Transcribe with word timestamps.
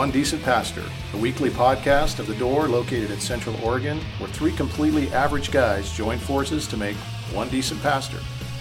Welcome 0.00 0.12
to 0.12 0.18
One 0.18 0.22
Decent 0.22 0.42
Pastor, 0.44 0.84
a 1.12 1.18
weekly 1.18 1.50
podcast 1.50 2.20
of 2.20 2.26
The 2.26 2.34
Door 2.36 2.68
located 2.68 3.10
in 3.10 3.20
Central 3.20 3.54
Oregon, 3.62 4.00
where 4.16 4.30
three 4.30 4.50
completely 4.50 5.12
average 5.12 5.50
guys 5.50 5.92
join 5.92 6.18
forces 6.18 6.66
to 6.68 6.78
make 6.78 6.96
one 7.34 7.50
decent 7.50 7.82
pastor 7.82 8.16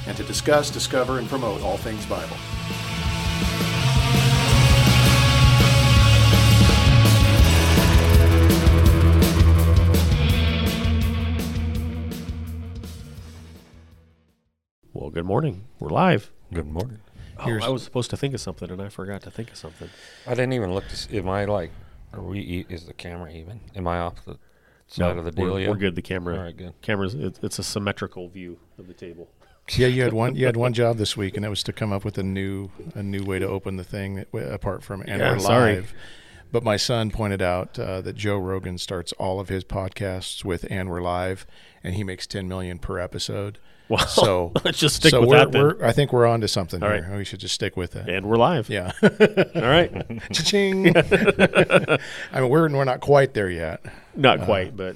and 0.05 0.18
to 0.18 0.23
discuss, 0.26 0.70
discover, 0.70 1.18
and 1.18 1.30
promote 1.30 1.62
all 1.62 1.78
things 1.78 2.05
Bible. 2.08 2.36
Well, 14.94 15.10
good 15.10 15.24
morning. 15.24 15.68
We're 15.80 15.88
live. 15.88 16.32
Good 16.52 16.68
morning. 16.68 16.99
Oh, 17.45 17.59
I 17.66 17.70
was 17.70 17.84
supposed 17.84 18.09
to 18.11 18.17
think 18.17 18.34
of 18.34 18.41
something 18.41 18.70
and 18.70 18.81
I 18.81 18.89
forgot 18.89 19.21
to 19.23 19.31
think 19.31 19.52
of 19.52 19.57
something. 19.57 19.89
I 20.27 20.31
didn't 20.31 20.53
even 20.53 20.73
look 20.73 20.88
to 20.89 20.95
see. 20.95 21.17
Am 21.17 21.29
I 21.29 21.45
like, 21.45 21.71
are 22.13 22.21
we, 22.21 22.39
e- 22.39 22.65
is 22.70 22.85
the 22.85 22.93
camera 22.93 23.31
even? 23.31 23.62
Am 23.75 23.88
I 23.88 23.99
off 23.99 24.25
the 24.25 24.38
side 24.88 25.17
of 25.17 25.25
the 25.25 25.31
deal 25.31 25.53
we're, 25.53 25.70
we're 25.70 25.75
good. 25.75 25.95
The 25.95 26.02
camera, 26.02 26.35
All 26.38 26.43
right, 26.43 26.57
good. 26.57 26.73
cameras. 26.81 27.13
It, 27.13 27.39
it's 27.41 27.59
a 27.59 27.63
symmetrical 27.63 28.27
view 28.29 28.59
of 28.77 28.88
the 28.88 28.93
table. 28.93 29.29
Yeah, 29.77 29.85
you 29.85 30.02
had 30.02 30.13
one. 30.13 30.35
You 30.35 30.48
had 30.48 30.57
one 30.57 30.73
job 30.81 30.98
this 30.98 31.15
week, 31.15 31.35
and 31.35 31.43
that 31.43 31.49
was 31.52 31.62
to 31.62 31.71
come 31.73 31.93
up 31.93 32.03
with 32.03 32.17
a 32.17 32.23
new 32.23 32.71
a 32.95 33.03
new 33.03 33.23
way 33.23 33.38
to 33.38 33.48
open 33.48 33.76
the 33.77 33.84
thing 33.84 34.15
that, 34.15 34.27
apart 34.51 34.81
from 34.81 35.01
and 35.01 35.20
Yeah, 35.21 35.34
we're 35.34 35.40
sorry. 35.40 35.76
live. 35.76 35.93
But 36.51 36.63
my 36.63 36.76
son 36.76 37.12
pointed 37.12 37.40
out 37.43 37.77
uh, 37.77 38.01
that 38.01 38.15
Joe 38.15 38.40
Rogan 38.40 38.79
starts 38.79 39.12
all 39.20 39.40
of 39.40 39.48
his 39.49 39.63
podcasts 39.63 40.43
with 40.43 40.65
"and 40.71 40.90
we're 40.90 41.01
live," 41.03 41.46
and 41.84 41.93
he 41.93 42.03
makes 42.03 42.26
ten 42.26 42.48
million 42.48 42.79
per 42.79 42.98
episode. 42.98 43.59
Well, 43.90 44.05
So 44.07 44.51
let's 44.63 44.77
just 44.79 44.95
stick 44.98 45.12
so 45.12 45.21
with 45.21 45.32
that 45.32 45.51
then. 45.51 45.76
I 45.82 45.91
think 45.91 46.13
we're 46.13 46.27
on 46.27 46.41
to 46.41 46.48
something 46.48 46.82
All 46.84 46.90
here. 46.90 47.07
right. 47.09 47.18
We 47.18 47.26
should 47.26 47.40
just 47.40 47.55
stick 47.55 47.76
with 47.76 47.96
it. 47.96 48.07
and 48.07 48.27
we're 48.27 48.37
live. 48.37 48.70
Yeah. 48.70 48.91
All 49.04 49.62
right. 49.62 49.91
Cha-ching. 50.31 50.96
I 50.96 51.98
mean, 52.35 52.49
we're 52.49 52.70
we're 52.70 52.84
not 52.85 52.99
quite 53.01 53.34
there 53.34 53.49
yet, 53.49 53.84
Not 54.15 54.41
uh, 54.41 54.46
quite, 54.46 54.77
but 54.77 54.96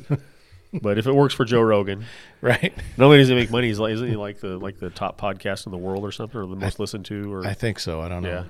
but 0.81 0.97
if 0.97 1.07
it 1.07 1.13
works 1.13 1.33
for 1.33 1.43
Joe 1.45 1.61
Rogan, 1.61 2.05
right? 2.41 2.73
not 2.97 3.05
only 3.05 3.17
does 3.17 3.27
he 3.29 3.35
make 3.35 3.49
money, 3.51 3.67
he's 3.67 3.79
like, 3.79 3.93
isn't 3.93 4.07
he 4.07 4.15
like 4.15 4.39
the 4.39 4.57
like 4.59 4.79
the 4.79 4.89
top 4.89 5.19
podcast 5.19 5.65
in 5.65 5.71
the 5.71 5.77
world 5.77 6.03
or 6.03 6.11
something, 6.11 6.39
or 6.39 6.45
the 6.45 6.55
most 6.55 6.79
listened 6.79 7.05
to? 7.05 7.33
Or 7.33 7.45
I 7.45 7.53
think 7.53 7.79
so. 7.79 8.01
I 8.01 8.09
don't 8.09 8.23
know. 8.23 8.29
Yeah. 8.29 8.43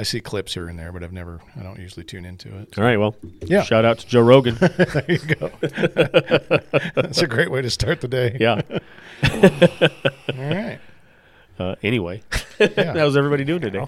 I 0.00 0.02
see 0.02 0.18
clips 0.22 0.54
here 0.54 0.66
and 0.66 0.78
there, 0.78 0.92
but 0.92 1.04
I've 1.04 1.12
never. 1.12 1.40
I 1.58 1.62
don't 1.62 1.78
usually 1.78 2.04
tune 2.04 2.24
into 2.24 2.48
it. 2.56 2.78
all 2.78 2.84
right. 2.84 2.96
Well, 2.96 3.14
Yeah. 3.42 3.62
Shout 3.64 3.84
out 3.84 3.98
to 3.98 4.06
Joe 4.06 4.22
Rogan. 4.22 4.54
there 4.58 5.04
you 5.06 5.18
go. 5.18 5.50
That's 6.94 7.20
a 7.20 7.26
great 7.26 7.50
way 7.50 7.60
to 7.60 7.68
start 7.68 8.00
the 8.00 8.08
day. 8.08 8.34
yeah. 8.40 8.62
All 9.22 10.50
right. 10.54 10.78
Uh, 11.58 11.74
anyway, 11.82 12.22
Yeah. 12.58 12.94
how's 12.94 13.18
everybody 13.18 13.44
doing 13.44 13.60
today? 13.60 13.84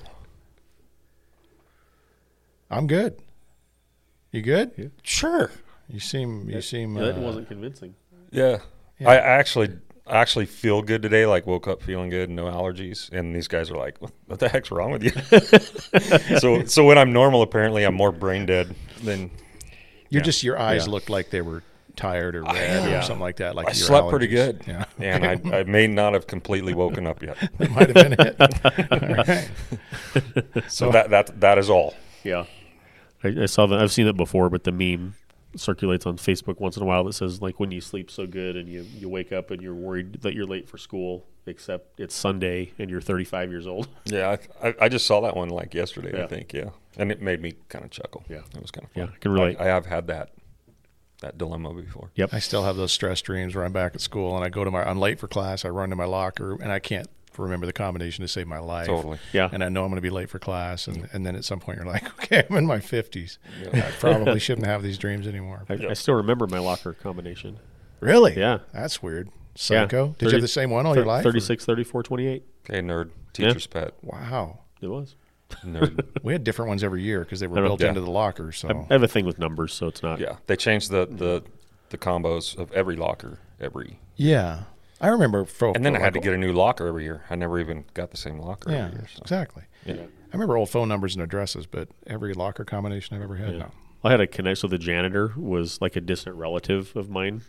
I'm 2.71 2.87
good. 2.87 3.19
You 4.31 4.43
good? 4.43 4.73
Yeah. 4.77 4.87
Sure. 5.03 5.51
You 5.89 5.99
seem. 5.99 6.51
You 6.51 6.61
seem. 6.61 6.93
that 6.95 7.17
uh, 7.17 7.21
wasn't 7.21 7.49
convincing. 7.49 7.95
Yeah. 8.31 8.59
Yeah. 8.99 9.09
I 9.09 9.15
I 9.15 9.19
actually, 9.39 9.71
I 10.07 10.17
actually 10.17 10.47
feel 10.47 10.83
good 10.83 11.01
today. 11.03 11.27
Like 11.27 11.47
woke 11.47 11.69
up 11.69 11.83
feeling 11.83 12.11
good, 12.11 12.29
no 12.31 12.45
allergies. 12.47 13.11
And 13.13 13.35
these 13.35 13.49
guys 13.49 13.71
are 13.71 13.77
like, 13.77 13.99
"What 14.27 14.39
the 14.41 14.49
heck's 14.49 14.71
wrong 14.71 14.91
with 14.91 15.05
you?" 15.05 15.13
so, 16.39 16.65
so 16.65 16.85
when 16.85 16.99
I'm 16.99 17.13
normal, 17.13 17.43
apparently 17.43 17.85
I'm 17.85 17.95
more 17.95 18.13
brain 18.13 18.47
dead 18.47 18.75
than. 19.03 19.31
You're 20.11 20.21
Yeah. 20.21 20.25
just. 20.25 20.43
Your 20.43 20.59
eyes 20.59 20.87
Yeah. 20.87 20.93
looked 20.93 21.09
like 21.09 21.31
they 21.31 21.41
were 21.41 21.63
tired 21.95 22.35
or 22.35 22.43
red 22.43 22.89
yeah. 22.91 22.99
or 22.99 23.03
something 23.03 23.21
like 23.21 23.37
that. 23.37 23.55
Like 23.55 23.69
I 23.69 23.73
your 23.73 23.87
slept 23.87 24.09
pretty 24.09 24.27
good. 24.27 24.63
Yeah. 24.67 24.85
And 24.99 25.25
I, 25.25 25.59
I 25.59 25.63
may 25.65 25.87
not 25.87 26.15
have 26.15 26.27
completely 26.27 26.75
woken 26.75 27.07
up 27.07 27.23
yet. 27.23 27.37
That 27.59 27.71
might 27.71 27.95
have 27.95 27.95
been 27.95 28.17
it. 28.19 28.41
All 28.91 29.25
right. 29.25 30.71
So 30.71 30.91
that 30.91 31.11
that 31.11 31.41
that 31.41 31.59
is 31.59 31.71
all. 31.71 31.95
Yeah, 32.25 32.45
I, 33.23 33.43
I 33.43 33.47
saw 33.47 33.67
that. 33.67 33.79
I've 33.81 33.93
seen 33.93 34.07
it 34.07 34.17
before, 34.17 34.49
but 34.51 34.65
the 34.65 34.73
meme 34.73 35.15
circulates 35.57 36.07
on 36.07 36.17
Facebook 36.17 36.61
once 36.61 36.77
in 36.77 36.83
a 36.83 36.87
while 36.87 37.05
that 37.05 37.13
says 37.13 37.43
like 37.43 37.61
when 37.61 37.71
you 37.71 37.81
sleep 37.81 38.11
so 38.11 38.27
good 38.27 38.57
and 38.57 38.69
you 38.69 38.87
you 38.97 39.09
wake 39.09 39.33
up 39.33 39.51
and 39.51 39.63
you're 39.63 39.75
worried 39.75 40.23
that 40.23 40.35
you're 40.35 40.47
late 40.47 40.69
for 40.69 40.79
school, 40.79 41.27
except 41.47 42.01
it's 42.01 42.15
Sunday 42.15 42.73
and 42.79 42.91
you're 42.91 43.01
35 43.01 43.51
years 43.51 43.67
old. 43.67 43.89
Yeah, 44.05 44.37
I, 44.63 44.69
I, 44.69 44.75
I 44.83 44.89
just 44.89 45.07
saw 45.07 45.21
that 45.21 45.37
one 45.37 45.49
like 45.49 45.75
yesterday. 45.75 46.17
Yeah. 46.17 46.25
I 46.25 46.27
think, 46.27 46.53
yeah, 46.53 46.71
and 46.97 47.11
it 47.11 47.23
made 47.23 47.41
me 47.41 47.55
kind 47.69 47.85
of 47.85 47.91
chuckle. 47.91 48.25
Yeah. 48.29 48.39
it 48.55 48.61
was 48.61 48.71
kind 48.71 48.85
of 48.85 48.93
fun. 48.93 49.05
Yeah. 49.05 49.15
I 49.15 49.19
can 49.19 49.33
relate. 49.33 49.57
I, 49.61 49.65
I 49.65 49.67
have 49.69 49.87
had 49.87 50.07
that 50.09 50.31
that 51.21 51.39
dilemma 51.39 51.73
before. 51.73 52.11
Yep. 52.17 52.35
I 52.35 52.39
still 52.41 52.65
have 52.65 52.77
those 52.77 52.93
stress 52.93 53.23
dreams 53.23 53.55
where 53.55 53.65
I'm 53.65 53.73
back 53.73 53.95
at 53.95 54.01
school 54.01 54.37
and 54.37 54.45
I 54.45 54.49
go 54.49 54.65
to 54.65 54.71
my. 54.71 54.83
I'm 54.83 54.99
late 54.99 55.19
for 55.19 55.29
class. 55.29 55.65
I 55.65 55.69
run 55.69 55.91
to 55.91 55.97
my 55.97 56.05
locker 56.05 56.53
and 56.61 56.71
I 56.71 56.79
can't 56.79 57.09
remember 57.39 57.67
the 57.67 57.73
combination 57.73 58.23
to 58.23 58.29
save 58.29 58.47
my 58.47 58.59
life. 58.59 58.87
Totally. 58.87 59.19
Yeah. 59.33 59.49
and 59.53 59.63
I 59.65 59.69
know 59.69 59.83
I'm 59.85 59.91
going 59.91 59.97
to 59.97 60.03
be 60.03 60.11
late 60.11 60.29
for 60.31 60.39
class, 60.39 60.87
and, 60.87 61.09
and 61.13 61.25
then 61.27 61.35
at 61.37 61.45
some 61.45 61.61
point 61.61 61.79
you're 61.79 61.87
like, 61.87 62.07
okay, 62.23 62.45
I'm 62.49 62.57
in 62.57 62.67
my 62.67 62.79
50s. 62.79 63.39
Yeah. 63.73 63.87
I 63.87 63.91
probably 63.93 64.39
shouldn't 64.47 64.67
have 64.67 64.83
these 64.83 64.99
dreams 64.99 65.27
anymore. 65.27 65.65
I, 65.69 65.89
I 65.91 65.93
still 65.95 66.15
remember 66.15 66.47
my 66.47 66.59
locker 66.59 66.93
combination. 66.93 67.59
Really? 68.01 68.37
Yeah. 68.37 68.59
That's 68.73 69.03
weird. 69.03 69.31
Psycho. 69.55 70.15
Did 70.19 70.27
you 70.27 70.33
have 70.33 70.41
the 70.43 70.49
same 70.49 70.71
one 70.71 70.87
all 70.87 70.95
your 70.97 71.05
life? 71.05 71.25
or- 71.27 71.31
36, 71.31 71.65
34, 71.65 72.03
28. 72.03 72.43
Hey, 72.69 72.81
nerd, 72.81 73.11
teacher's 73.33 73.67
pet, 73.67 73.95
Wow. 74.03 74.61
It 74.81 74.87
was. 74.89 75.15
nerd. 75.65 76.05
We 76.23 76.33
had 76.33 76.45
different 76.45 76.69
ones 76.69 76.83
every 76.83 77.03
year 77.03 77.21
because 77.21 77.41
they 77.41 77.47
were 77.47 77.61
built 77.61 77.81
yeah. 77.81 77.89
into 77.89 78.01
the 78.01 78.11
locker. 78.11 78.53
So 78.53 78.69
I, 78.69 78.73
I 78.73 78.93
have 78.95 79.03
a 79.03 79.09
thing 79.09 79.27
with 79.27 79.39
numbers, 79.39 79.73
so 79.75 79.87
it's 79.89 80.03
not. 80.03 80.19
yeah, 80.21 80.37
they 80.47 80.57
changed 80.57 80.91
the 80.91 81.07
the 81.07 81.43
the 81.91 81.99
combos 81.99 82.57
of 82.57 82.73
every 82.73 82.97
locker 82.97 83.39
every, 83.61 83.99
yeah, 84.17 84.63
I 85.03 85.09
remember. 85.09 85.45
Fo- 85.45 85.73
and 85.75 85.85
then 85.85 85.95
I 85.97 85.99
had 85.99 86.15
to 86.15 86.21
get 86.21 86.33
a 86.33 86.39
new 86.39 86.53
locker 86.53 86.87
every 86.87 87.03
year. 87.05 87.25
I 87.29 87.35
never 87.35 87.59
even 87.59 87.85
got 87.93 88.11
the 88.13 88.17
same 88.17 88.39
locker 88.39 88.71
Yeah, 88.71 88.87
every 88.87 88.99
year. 89.01 89.09
So. 89.13 89.21
exactly. 89.23 89.65
Yeah. 89.85 89.95
I 89.95 90.33
remember 90.33 90.57
old 90.57 90.71
phone 90.71 90.89
numbers 90.89 91.15
and 91.15 91.23
addresses, 91.23 91.67
but 91.67 91.89
every 92.07 92.33
locker 92.33 92.65
combination 92.65 93.17
I've 93.17 93.23
ever 93.23 93.37
had. 93.37 93.53
Yeah. 93.53 93.59
No. 93.59 93.71
I 94.05 94.11
had 94.11 94.21
a 94.21 94.27
connect. 94.27 94.59
So 94.61 94.69
the 94.69 94.79
janitor 94.79 95.33
was 95.37 95.81
like 95.81 95.95
a 95.97 96.01
distant 96.01 96.37
relative 96.37 96.95
of 96.97 97.11
mine, 97.11 97.43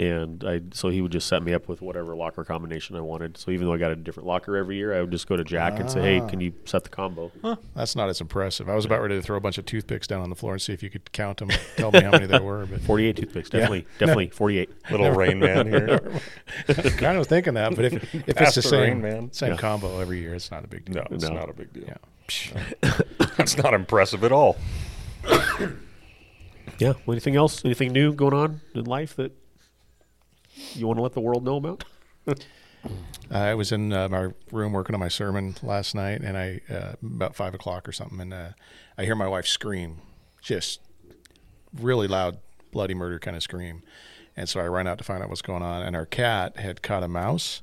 and 0.00 0.42
I 0.44 0.62
so 0.72 0.88
he 0.88 1.02
would 1.02 1.12
just 1.12 1.28
set 1.28 1.42
me 1.42 1.52
up 1.52 1.68
with 1.68 1.82
whatever 1.82 2.16
locker 2.16 2.42
combination 2.42 2.96
I 2.96 3.00
wanted. 3.02 3.36
So 3.36 3.50
even 3.50 3.66
though 3.66 3.74
I 3.74 3.76
got 3.76 3.90
a 3.90 3.96
different 3.96 4.26
locker 4.26 4.56
every 4.56 4.76
year, 4.76 4.96
I 4.96 5.02
would 5.02 5.10
just 5.10 5.28
go 5.28 5.36
to 5.36 5.44
Jack 5.44 5.78
and 5.78 5.90
say, 5.90 6.00
"Hey, 6.00 6.20
ah. 6.20 6.26
can 6.26 6.40
you 6.40 6.54
set 6.64 6.84
the 6.84 6.88
combo?" 6.88 7.30
Huh. 7.42 7.56
That's 7.76 7.94
not 7.94 8.08
as 8.08 8.18
impressive. 8.22 8.70
I 8.70 8.74
was 8.74 8.86
about 8.86 9.02
ready 9.02 9.16
to 9.16 9.22
throw 9.22 9.36
a 9.36 9.40
bunch 9.40 9.58
of 9.58 9.66
toothpicks 9.66 10.06
down 10.06 10.22
on 10.22 10.30
the 10.30 10.36
floor 10.36 10.54
and 10.54 10.62
see 10.62 10.72
if 10.72 10.82
you 10.82 10.88
could 10.88 11.12
count 11.12 11.36
them. 11.38 11.50
Tell 11.76 11.92
me 11.92 12.00
how 12.00 12.12
many 12.12 12.24
there 12.24 12.42
were, 12.42 12.64
but 12.64 12.80
Forty-eight 12.80 13.16
toothpicks, 13.16 13.50
definitely, 13.50 13.86
definitely 13.98 14.28
forty-eight. 14.32 14.70
Little 14.90 15.10
Rain 15.10 15.38
Man 15.38 15.66
here. 15.66 15.98
kind 16.96 17.18
of 17.18 17.26
thinking 17.26 17.54
that. 17.54 17.76
But 17.76 17.84
if 17.84 17.92
if 18.14 18.14
it's 18.14 18.26
the 18.26 18.34
Pastor 18.34 18.62
same 18.62 19.02
Man. 19.02 19.30
same 19.34 19.50
Yeah. 19.50 19.56
combo 19.58 20.00
every 20.00 20.18
year, 20.20 20.34
it's 20.34 20.50
not 20.50 20.64
a 20.64 20.66
big 20.66 20.86
deal. 20.86 20.94
No, 20.94 21.06
it's 21.10 21.24
No. 21.28 21.34
not 21.34 21.50
a 21.50 21.52
big 21.52 21.74
deal. 21.74 21.84
Yeah. 21.86 23.00
That's 23.36 23.58
not 23.58 23.74
impressive 23.74 24.24
at 24.24 24.32
all. 24.32 24.56
Yeah. 26.78 26.94
Well, 27.04 27.12
anything 27.14 27.36
else? 27.36 27.62
Anything 27.64 27.92
new 27.92 28.14
going 28.14 28.32
on 28.32 28.60
in 28.74 28.84
life 28.84 29.14
that 29.16 29.32
you 30.74 30.86
want 30.86 30.98
to 30.98 31.02
let 31.02 31.12
the 31.12 31.20
world 31.20 31.44
know 31.44 31.56
about? 31.56 31.84
I 33.30 33.54
was 33.54 33.72
in 33.72 33.92
uh, 33.92 34.08
my 34.08 34.28
room 34.50 34.72
working 34.72 34.94
on 34.94 35.00
my 35.00 35.08
sermon 35.08 35.54
last 35.62 35.94
night, 35.94 36.22
and 36.22 36.36
I 36.36 36.60
uh, 36.72 36.94
about 37.04 37.36
five 37.36 37.54
o'clock 37.54 37.88
or 37.88 37.92
something, 37.92 38.20
and 38.20 38.32
uh, 38.32 38.48
I 38.96 39.04
hear 39.04 39.14
my 39.14 39.28
wife 39.28 39.46
scream, 39.46 39.98
just 40.40 40.80
really 41.78 42.08
loud, 42.08 42.38
bloody 42.72 42.94
murder 42.94 43.18
kind 43.18 43.36
of 43.36 43.42
scream, 43.42 43.82
and 44.36 44.48
so 44.48 44.60
I 44.60 44.66
run 44.68 44.86
out 44.86 44.98
to 44.98 45.04
find 45.04 45.22
out 45.22 45.28
what's 45.28 45.42
going 45.42 45.62
on, 45.62 45.82
and 45.82 45.94
our 45.94 46.06
cat 46.06 46.56
had 46.58 46.82
caught 46.82 47.02
a 47.02 47.08
mouse, 47.08 47.62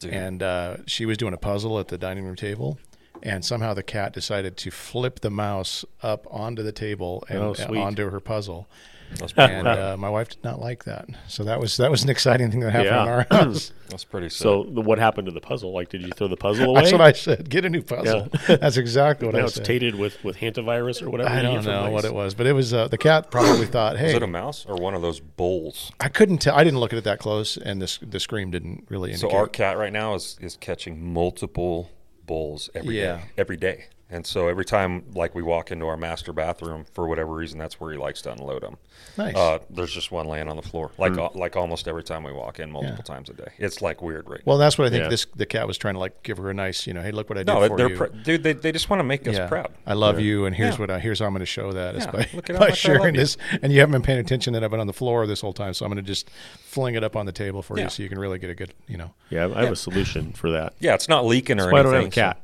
Dude. 0.00 0.12
and 0.14 0.42
uh, 0.42 0.76
she 0.86 1.04
was 1.06 1.18
doing 1.18 1.34
a 1.34 1.38
puzzle 1.38 1.78
at 1.78 1.88
the 1.88 1.98
dining 1.98 2.24
room 2.24 2.36
table. 2.36 2.78
And 3.22 3.42
somehow 3.42 3.72
the 3.72 3.82
cat 3.82 4.12
decided 4.12 4.58
to 4.58 4.70
flip 4.70 5.20
the 5.20 5.30
mouse 5.30 5.82
up 6.02 6.26
onto 6.30 6.62
the 6.62 6.72
table 6.72 7.24
and 7.30 7.38
Oh, 7.38 7.54
uh, 7.58 7.80
onto 7.80 8.10
her 8.10 8.20
puzzle, 8.20 8.68
That's 8.68 8.68
pretty, 8.68 8.93
and 9.36 9.68
uh, 9.68 9.96
my 9.98 10.08
wife 10.08 10.28
did 10.30 10.42
not 10.44 10.60
like 10.60 10.84
that. 10.84 11.08
So 11.28 11.44
that 11.44 11.60
was 11.60 11.76
that 11.76 11.90
was 11.90 12.02
an 12.02 12.10
exciting 12.10 12.50
thing 12.50 12.60
that 12.60 12.70
happened 12.72 12.90
Yeah. 12.90 13.02
in 13.02 13.08
our 13.08 13.26
house. 13.30 13.72
that's 13.88 14.04
pretty 14.04 14.28
sick. 14.28 14.38
So 14.42 14.64
the, 14.64 14.80
what 14.80 14.98
happened 14.98 15.26
to 15.26 15.32
the 15.32 15.40
puzzle? 15.40 15.72
Like, 15.72 15.88
did 15.88 16.02
you 16.02 16.10
throw 16.16 16.26
the 16.28 16.36
puzzle 16.36 16.64
away? 16.70 16.80
That's 16.80 16.92
what 16.92 17.00
I 17.00 17.12
said. 17.12 17.48
Get 17.48 17.64
a 17.64 17.70
new 17.70 17.82
puzzle. 17.82 18.28
That's 18.48 18.76
exactly 18.76 19.26
what 19.26 19.34
now 19.34 19.42
I 19.42 19.44
it's 19.44 19.54
said. 19.54 19.64
tainted 19.64 19.94
with 19.94 20.22
with 20.24 20.36
hantavirus 20.38 21.02
or 21.02 21.10
whatever. 21.10 21.30
I 21.30 21.42
don't 21.42 21.56
get 21.62 21.64
know 21.70 21.82
mice. 21.84 21.92
what 21.92 22.04
it 22.04 22.14
was, 22.14 22.34
but 22.34 22.46
it 22.46 22.52
was 22.54 22.74
uh, 22.74 22.88
the 22.88 22.98
cat 22.98 23.30
probably 23.30 23.66
thought, 23.66 23.96
"Hey, 23.98 24.08
is 24.08 24.14
it 24.14 24.22
a 24.22 24.26
mouse 24.26 24.66
or 24.66 24.76
one 24.76 24.94
of 24.94 25.02
those 25.02 25.20
voles? 25.38 25.92
I 26.00 26.08
couldn't 26.08 26.38
tell. 26.38 26.56
I 26.56 26.64
didn't 26.64 26.80
look 26.80 26.92
at 26.92 26.98
it 26.98 27.04
that 27.04 27.18
close, 27.20 27.56
and 27.56 27.80
this 27.80 27.98
the 27.98 28.18
scream 28.20 28.50
didn't 28.50 28.86
really 28.88 29.14
So 29.14 29.30
our 29.30 29.46
cat 29.46 29.78
right 29.78 29.92
now 29.92 30.14
is 30.14 30.36
is 30.40 30.56
catching 30.56 31.12
multiple 31.12 31.90
voles 32.26 32.70
every 32.74 32.94
day, 32.96 33.02
Yeah. 33.02 33.20
every 33.38 33.56
day. 33.56 33.84
And 34.14 34.24
so 34.24 34.46
every 34.46 34.64
time, 34.64 35.04
like 35.14 35.34
we 35.34 35.42
walk 35.42 35.72
into 35.72 35.86
our 35.88 35.96
master 35.96 36.32
bathroom, 36.32 36.84
for 36.94 37.08
whatever 37.08 37.32
reason, 37.32 37.58
that's 37.58 37.80
where 37.80 37.90
he 37.90 37.98
likes 37.98 38.22
to 38.22 38.32
unload 38.32 38.62
them. 38.62 38.76
nice. 39.18 39.34
Uh, 39.34 39.58
there's 39.70 39.92
just 39.92 40.12
one 40.12 40.28
laying 40.28 40.48
on 40.48 40.54
the 40.56 40.62
floor, 40.62 40.92
like 40.98 41.18
uh, 41.18 41.30
like 41.34 41.56
almost 41.56 41.88
every 41.88 42.04
time 42.04 42.22
we 42.22 42.30
walk 42.32 42.60
in, 42.60 42.70
multiple 42.70 42.96
Yeah. 42.98 43.14
times 43.14 43.28
a 43.28 43.32
day. 43.32 43.48
It's 43.58 43.82
like 43.82 44.00
weird, 44.02 44.30
right? 44.30 44.40
well, 44.46 44.56
that's 44.56 44.78
what 44.78 44.86
I 44.86 44.90
think. 44.90 45.02
Yeah. 45.02 45.08
This 45.08 45.26
the 45.34 45.46
cat 45.46 45.66
was 45.66 45.76
trying 45.76 45.94
to 45.94 46.00
like 46.00 46.22
give 46.22 46.38
her 46.38 46.48
a 46.48 46.54
nice, 46.54 46.86
you 46.86 46.94
know, 46.94 47.02
hey, 47.02 47.10
look 47.10 47.28
what 47.28 47.38
I 47.38 47.40
did 47.42 47.48
no, 47.52 47.66
for 47.66 47.76
they're 47.76 47.90
you. 47.90 47.96
pr- 47.96 48.06
dude. 48.22 48.42
They, 48.44 48.52
they 48.52 48.70
just 48.70 48.88
want 48.88 49.00
to 49.00 49.04
make 49.04 49.26
us 49.26 49.34
yeah, 49.34 49.48
proud. 49.48 49.72
I 49.84 49.94
love 49.94 50.20
Yeah. 50.20 50.26
you, 50.26 50.44
and 50.46 50.54
here's 50.54 50.74
Yeah. 50.74 50.80
what 50.80 50.90
I, 50.92 51.00
here's 51.00 51.18
how 51.18 51.26
I'm 51.26 51.32
going 51.32 51.40
to 51.40 51.46
show 51.46 51.72
that 51.72 51.96
is 51.96 52.04
Yeah, 52.04 52.10
by, 52.12 52.28
look 52.34 52.48
at 52.50 52.54
how 52.56 52.60
by 52.60 52.68
much 52.68 52.86
I 52.86 52.92
love 52.92 52.98
sharing 53.00 53.14
this. 53.16 53.36
And 53.62 53.72
you 53.72 53.80
haven't 53.80 53.92
been 53.94 54.02
paying 54.02 54.20
attention 54.20 54.52
that 54.52 54.62
I've 54.62 54.70
been 54.70 54.80
on 54.80 54.86
the 54.86 54.92
floor 54.92 55.26
this 55.26 55.40
whole 55.40 55.52
time, 55.52 55.74
so 55.74 55.84
I'm 55.84 55.90
going 55.92 56.04
to 56.04 56.08
just 56.08 56.30
fling 56.60 56.94
it 56.94 57.02
up 57.02 57.16
on 57.16 57.26
the 57.26 57.32
table 57.32 57.62
for 57.62 57.76
Yeah. 57.76 57.84
you, 57.84 57.90
so 57.90 58.02
you 58.04 58.08
can 58.08 58.20
really 58.20 58.38
get 58.38 58.48
a 58.50 58.54
good, 58.54 58.74
you 58.86 58.96
know. 58.96 59.12
Yeah, 59.30 59.48
I 59.54 59.64
have 59.64 59.72
a 59.72 59.76
solution 59.76 60.32
for 60.32 60.52
that. 60.52 60.74
Yeah, 60.78 60.94
it's 60.94 61.08
not 61.08 61.24
leaking 61.26 61.58
or 61.58 61.64
That's 61.64 61.72
why 61.72 61.80
I 61.80 61.82
don't 61.82 61.94
anything. 61.94 62.22
have 62.22 62.30
a 62.32 62.34
cat. 62.34 62.40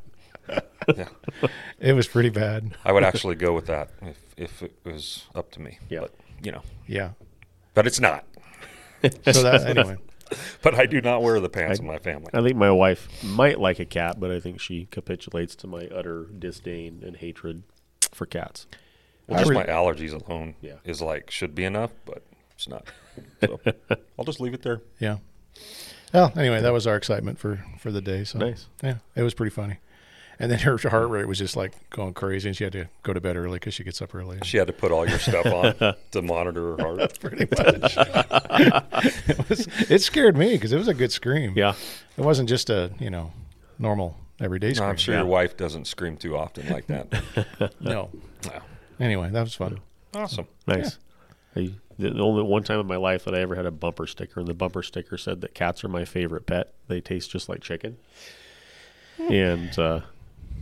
Yeah. 0.96 1.08
It 1.80 1.94
was 1.94 2.06
pretty 2.06 2.28
bad. 2.28 2.76
I 2.84 2.92
would 2.92 3.04
actually 3.04 3.36
go 3.36 3.54
with 3.54 3.66
that 3.66 3.90
if, 4.02 4.18
if 4.36 4.62
it 4.62 4.74
was 4.84 5.24
up 5.34 5.50
to 5.52 5.60
me. 5.60 5.78
Yeah. 5.88 6.00
But, 6.00 6.14
you 6.42 6.52
know, 6.52 6.62
Yeah. 6.86 7.12
but 7.74 7.86
it's 7.86 8.00
not. 8.00 8.24
So 9.02 9.42
that 9.42 9.64
anyway. 9.76 9.96
But 10.62 10.74
I 10.74 10.84
do 10.86 11.00
not 11.00 11.22
wear 11.22 11.40
the 11.40 11.48
pants 11.48 11.80
in 11.80 11.86
my 11.86 11.98
family. 11.98 12.28
I 12.34 12.42
think 12.42 12.56
my 12.56 12.70
wife 12.70 13.08
might 13.24 13.58
like 13.58 13.78
a 13.80 13.84
cat, 13.86 14.20
but 14.20 14.30
I 14.30 14.40
think 14.40 14.60
she 14.60 14.86
capitulates 14.90 15.56
to 15.56 15.66
my 15.66 15.86
utter 15.86 16.26
disdain 16.38 17.02
and 17.04 17.16
hatred 17.16 17.62
for 18.12 18.26
cats. 18.26 18.66
Well, 19.26 19.38
just 19.38 19.50
re- 19.50 19.56
my 19.56 19.64
allergies 19.64 20.12
alone 20.12 20.54
Yeah. 20.60 20.74
is 20.84 21.00
like 21.00 21.30
should 21.30 21.54
be 21.54 21.64
enough, 21.64 21.92
but 22.04 22.22
it's 22.52 22.68
not. 22.68 22.84
So 23.40 23.58
I'll 24.18 24.24
just 24.24 24.40
leave 24.40 24.54
it 24.54 24.62
there. 24.62 24.82
Yeah. 24.98 25.18
Well, 26.12 26.32
anyway, 26.36 26.60
that 26.60 26.72
was 26.72 26.86
our 26.86 26.96
excitement 26.96 27.38
for 27.38 27.64
for 27.78 27.90
the 27.90 28.00
day. 28.00 28.24
So 28.24 28.38
Nice. 28.38 28.66
Yeah, 28.82 28.96
it 29.16 29.22
was 29.22 29.34
pretty 29.34 29.50
funny. 29.50 29.78
And 30.42 30.50
then 30.50 30.58
her 30.60 30.78
heart 30.78 31.10
rate 31.10 31.28
was 31.28 31.38
just 31.38 31.54
like 31.54 31.72
going 31.90 32.14
crazy, 32.14 32.48
and 32.48 32.56
she 32.56 32.64
had 32.64 32.72
to 32.72 32.88
go 33.02 33.12
to 33.12 33.20
bed 33.20 33.37
early 33.37 33.56
because 33.56 33.75
she 33.75 33.84
gets 33.84 34.00
up 34.00 34.14
early. 34.14 34.38
She 34.42 34.56
had 34.56 34.69
to 34.69 34.72
put 34.72 34.90
all 34.90 35.06
your 35.06 35.19
stuff 35.19 35.44
on 35.44 35.94
to 36.12 36.22
monitor 36.22 36.76
her 36.76 36.82
heart. 36.82 37.20
pretty 37.20 37.46
much. 37.56 37.94
it, 39.28 39.48
was, 39.50 39.69
it 39.90 40.00
scared 40.00 40.38
me 40.38 40.54
because 40.54 40.72
it 40.72 40.78
was 40.78 40.88
a 40.88 40.94
good 40.94 41.12
scream. 41.12 41.52
Yeah. 41.54 41.75
It 42.16 42.25
wasn't 42.25 42.48
just 42.48 42.70
a 42.70 42.90
you 42.98 43.10
know 43.10 43.32
normal 43.78 44.16
everyday 44.40 44.72
scream. 44.72 44.88
I'm 44.88 44.96
sure 44.96 45.14
Yeah. 45.14 45.20
your 45.20 45.28
wife 45.28 45.58
doesn't 45.58 45.87
scream 45.87 46.16
too 46.16 46.38
often 46.38 46.69
like 46.70 46.87
that. 46.87 47.72
No. 47.81 48.08
Wow. 48.46 48.62
Anyway, 48.98 49.28
that 49.28 49.42
was 49.42 49.54
fun. 49.54 49.78
Awesome. 50.14 50.46
Nice. 50.66 50.98
I, 51.54 51.72
the, 51.98 52.10
the 52.10 52.22
only 52.22 52.42
one 52.44 52.62
time 52.62 52.81
in 52.81 52.87
my 52.87 52.96
life 52.96 53.26
that 53.26 53.34
I 53.34 53.40
ever 53.40 53.56
had 53.56 53.66
a 53.66 53.70
bumper 53.70 54.06
sticker, 54.06 54.40
and 54.40 54.48
the 54.48 54.54
bumper 54.54 54.82
sticker 54.82 55.19
said 55.19 55.42
that 55.42 55.52
cats 55.52 55.84
are 55.84 55.88
my 55.88 56.06
favorite 56.06 56.46
pet. 56.46 56.72
They 56.88 57.02
taste 57.02 57.31
just 57.31 57.50
like 57.50 57.60
chicken. 57.60 57.98
And 59.19 59.78
uh, 59.78 60.00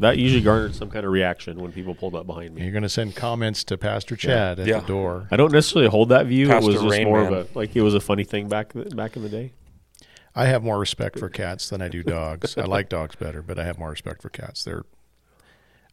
that 0.00 0.18
usually 0.18 0.42
garnered 0.42 0.74
some 0.74 0.90
kind 0.90 1.04
of 1.06 1.12
reaction 1.12 1.58
when 1.60 1.72
people 1.72 1.94
pulled 1.94 2.14
up 2.14 2.26
behind 2.26 2.54
me. 2.54 2.62
You're 2.62 2.72
going 2.72 2.82
to 2.82 2.88
send 2.88 3.16
comments 3.16 3.64
to 3.64 3.76
Pastor 3.78 4.16
Chad 4.16 4.58
at 4.60 4.66
Yeah. 4.66 4.80
the 4.80 4.86
door. 4.86 5.28
I 5.30 5.36
don't 5.36 5.52
necessarily 5.52 5.88
hold 5.90 6.08
that 6.10 6.26
view. 6.26 6.46
Pastor 6.48 6.70
it 6.70 6.72
was 6.74 6.82
just 6.82 6.92
Rain 6.96 7.06
more 7.08 7.22
Man. 7.24 7.32
of 7.32 7.54
a 7.54 7.58
like 7.58 7.74
it 7.76 7.82
was 7.82 7.94
a 7.94 8.00
funny 8.00 8.24
thing 8.24 8.48
back 8.48 8.72
back 8.74 9.16
in 9.16 9.22
the 9.22 9.28
day. 9.28 9.52
I 10.34 10.46
have 10.46 10.62
more 10.62 10.78
respect 10.78 11.18
for 11.18 11.28
cats 11.28 11.68
than 11.68 11.82
I 11.82 11.88
do 11.88 12.02
dogs. 12.04 12.56
I 12.56 12.62
like 12.64 12.88
dogs 12.88 13.16
better, 13.16 13.42
but 13.42 13.58
I 13.58 13.64
have 13.64 13.78
more 13.78 13.90
respect 13.90 14.22
for 14.22 14.28
cats. 14.28 14.62
They're, 14.62 14.84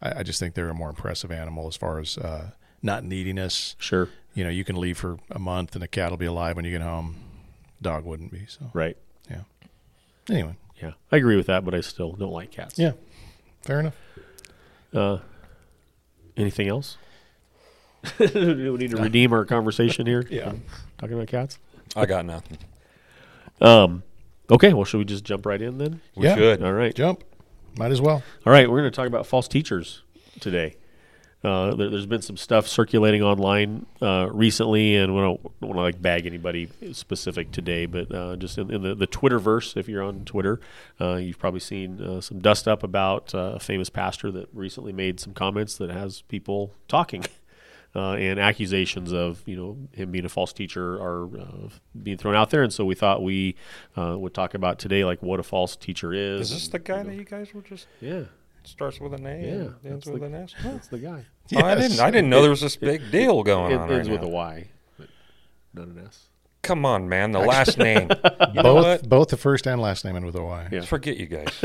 I, 0.02 0.19
I 0.19 0.24
just 0.24 0.40
think 0.40 0.54
they're 0.54 0.69
a 0.69 0.74
more 0.75 0.90
impressive 0.90 1.31
animal 1.31 1.68
as 1.68 1.75
far 1.75 1.98
as 2.00 2.18
uh, 2.19 2.51
not 2.84 3.04
neediness. 3.04 3.75
Sure. 3.80 4.10
You 4.36 4.44
know, 4.44 4.51
you 4.51 4.63
can 4.63 4.75
leave 4.75 4.98
for 5.00 5.18
a 5.31 5.40
month 5.40 5.74
and 5.74 5.84
a 5.84 5.88
cat 5.88 6.12
will 6.12 6.18
be 6.18 6.25
alive 6.28 6.58
when 6.58 6.66
you 6.66 6.72
get 6.72 6.81
home. 6.81 7.16
Dog 7.81 8.06
wouldn't 8.06 8.31
be. 8.31 8.46
So 8.48 8.69
Right. 8.74 8.98
yeah. 9.31 9.44
Anyway, 10.30 10.56
Yeah. 10.81 10.92
I 11.12 11.18
agree 11.18 11.38
with 11.38 11.48
that, 11.48 11.66
but 11.66 11.74
I 11.74 11.81
still 11.81 12.12
don't 12.12 12.31
like 12.34 12.51
cats. 12.51 12.78
yeah, 12.78 12.92
fair 13.66 13.80
enough. 13.82 13.96
Uh, 14.94 15.18
anything 16.38 16.68
else? 16.68 16.98
We 18.20 18.28
need 18.28 18.92
to 18.92 18.98
redeem 18.98 19.34
our 19.34 19.46
conversation 19.46 20.06
here? 20.06 20.24
Yeah. 20.30 20.54
Talking 21.00 21.16
about 21.16 21.28
cats. 21.28 21.58
I 21.96 22.06
got 22.06 22.26
nothing. 22.26 22.58
Um. 23.60 24.04
Okay. 24.50 24.74
Well, 24.74 24.86
should 24.86 25.00
we 25.00 25.06
just 25.06 25.24
jump 25.24 25.46
right 25.46 25.62
in 25.62 25.80
then? 25.80 26.02
We 26.16 26.26
Yeah. 26.26 26.36
should. 26.36 26.64
All 26.64 26.74
right. 26.74 26.94
Jump. 26.94 27.24
Might 27.78 27.92
as 27.92 28.00
well. 28.02 28.22
All 28.46 28.54
right, 28.54 28.70
we're 28.70 28.80
going 28.80 28.92
to 28.92 28.96
talk 28.96 29.08
about 29.08 29.26
false 29.26 29.48
teachers 29.50 30.04
today. 30.40 30.76
Uh, 31.46 31.76
there, 31.76 31.92
has 31.92 32.08
been 32.08 32.24
some 32.24 32.38
stuff 32.38 32.68
circulating 32.68 33.22
online 33.22 33.86
uh, 34.02 34.28
recently, 34.32 34.96
and 34.96 35.14
we 35.14 35.22
don't, 35.22 35.42
don't 35.62 35.70
want 35.70 35.78
to 35.78 35.82
like 35.82 36.02
bag 36.02 36.26
anybody 36.26 36.68
specific 36.92 37.52
today, 37.52 37.86
but 37.86 38.12
uh, 38.12 38.36
just 38.36 38.58
in, 38.58 38.72
in 38.74 38.82
the, 38.82 38.96
the 38.96 39.06
Twitterverse, 39.06 39.78
if 39.78 39.88
you're 39.88 40.02
on 40.02 40.26
Twitter, 40.26 40.60
uh, 41.00 41.18
you've 41.18 41.38
probably 41.38 41.60
seen 41.60 42.02
uh, 42.02 42.20
some 42.20 42.40
dust 42.40 42.68
up 42.68 42.82
about 42.82 43.36
uh, 43.36 43.54
a 43.56 43.60
famous 43.60 43.92
pastor 43.92 44.32
that 44.32 44.50
recently 44.54 44.92
made 44.92 45.20
some 45.20 45.34
comments 45.34 45.78
that 45.78 45.92
has 45.92 46.24
people 46.24 46.72
talking. 46.88 47.24
Uh, 47.96 48.16
and 48.16 48.42
accusations 48.42 49.14
of 49.14 49.42
you 49.46 49.56
know 49.56 49.78
him 49.94 50.12
being 50.12 50.26
a 50.26 50.30
false 50.30 50.52
teacher 50.52 50.96
are 50.96 51.28
uh, 51.40 51.70
being 52.04 52.18
thrown 52.18 52.36
out 52.36 52.50
there, 52.50 52.62
and 52.62 52.74
so 52.74 52.84
we 52.84 52.94
thought 52.94 53.24
we 53.24 53.56
uh, 53.96 54.18
would 54.20 54.34
talk 54.34 54.54
about 54.54 54.80
today, 54.80 55.06
like 55.06 55.24
what 55.24 55.40
a 55.40 55.44
false 55.44 55.78
teacher 55.78 56.12
is. 56.14 56.42
Is 56.42 56.50
this 56.50 56.68
the 56.68 56.80
guy 56.80 57.04
that 57.04 57.16
you 57.16 57.24
guys 57.24 57.54
were 57.54 57.62
just 57.62 57.88
yeah, 58.02 58.24
starts 58.68 59.00
with 59.00 59.14
an 59.14 59.26
A 59.26 59.30
yeah, 59.30 59.52
and 59.54 59.76
that's 59.84 59.86
ends 59.86 60.06
with 60.08 60.20
the- 60.22 60.28
an 60.28 60.36
S? 60.36 60.54
that's 60.64 60.88
the 60.88 60.98
guy. 61.00 61.26
Oh, 61.56 61.60
I 61.64 61.76
didn't. 61.76 62.00
I 62.00 62.10
didn't 62.12 62.30
know 62.30 62.42
there 62.42 62.50
was 62.50 62.62
this 62.62 62.76
big 62.76 63.12
deal 63.12 63.44
going 63.44 63.72
It 63.72 63.76
on 63.80 63.92
ends 63.92 64.10
right 64.10 64.14
with 64.20 64.22
now. 64.22 64.28
a 64.28 64.32
Y, 64.32 64.68
but 64.98 65.08
not 65.74 65.88
an 65.88 66.04
S. 66.08 66.28
Come 66.64 66.84
on, 66.86 67.08
man. 67.08 67.32
The 67.32 67.40
last 67.40 67.78
name. 67.78 68.10
You 68.54 68.64
both 68.64 69.08
both 69.10 69.28
the 69.30 69.38
first 69.38 69.68
and 69.68 69.82
last 69.82 70.06
name 70.06 70.16
end 70.16 70.26
with 70.26 70.36
a 70.36 70.42
Y. 70.44 70.68
Yeah. 70.72 70.82
Forget 70.82 71.18
you 71.18 71.26
guys. 71.28 71.48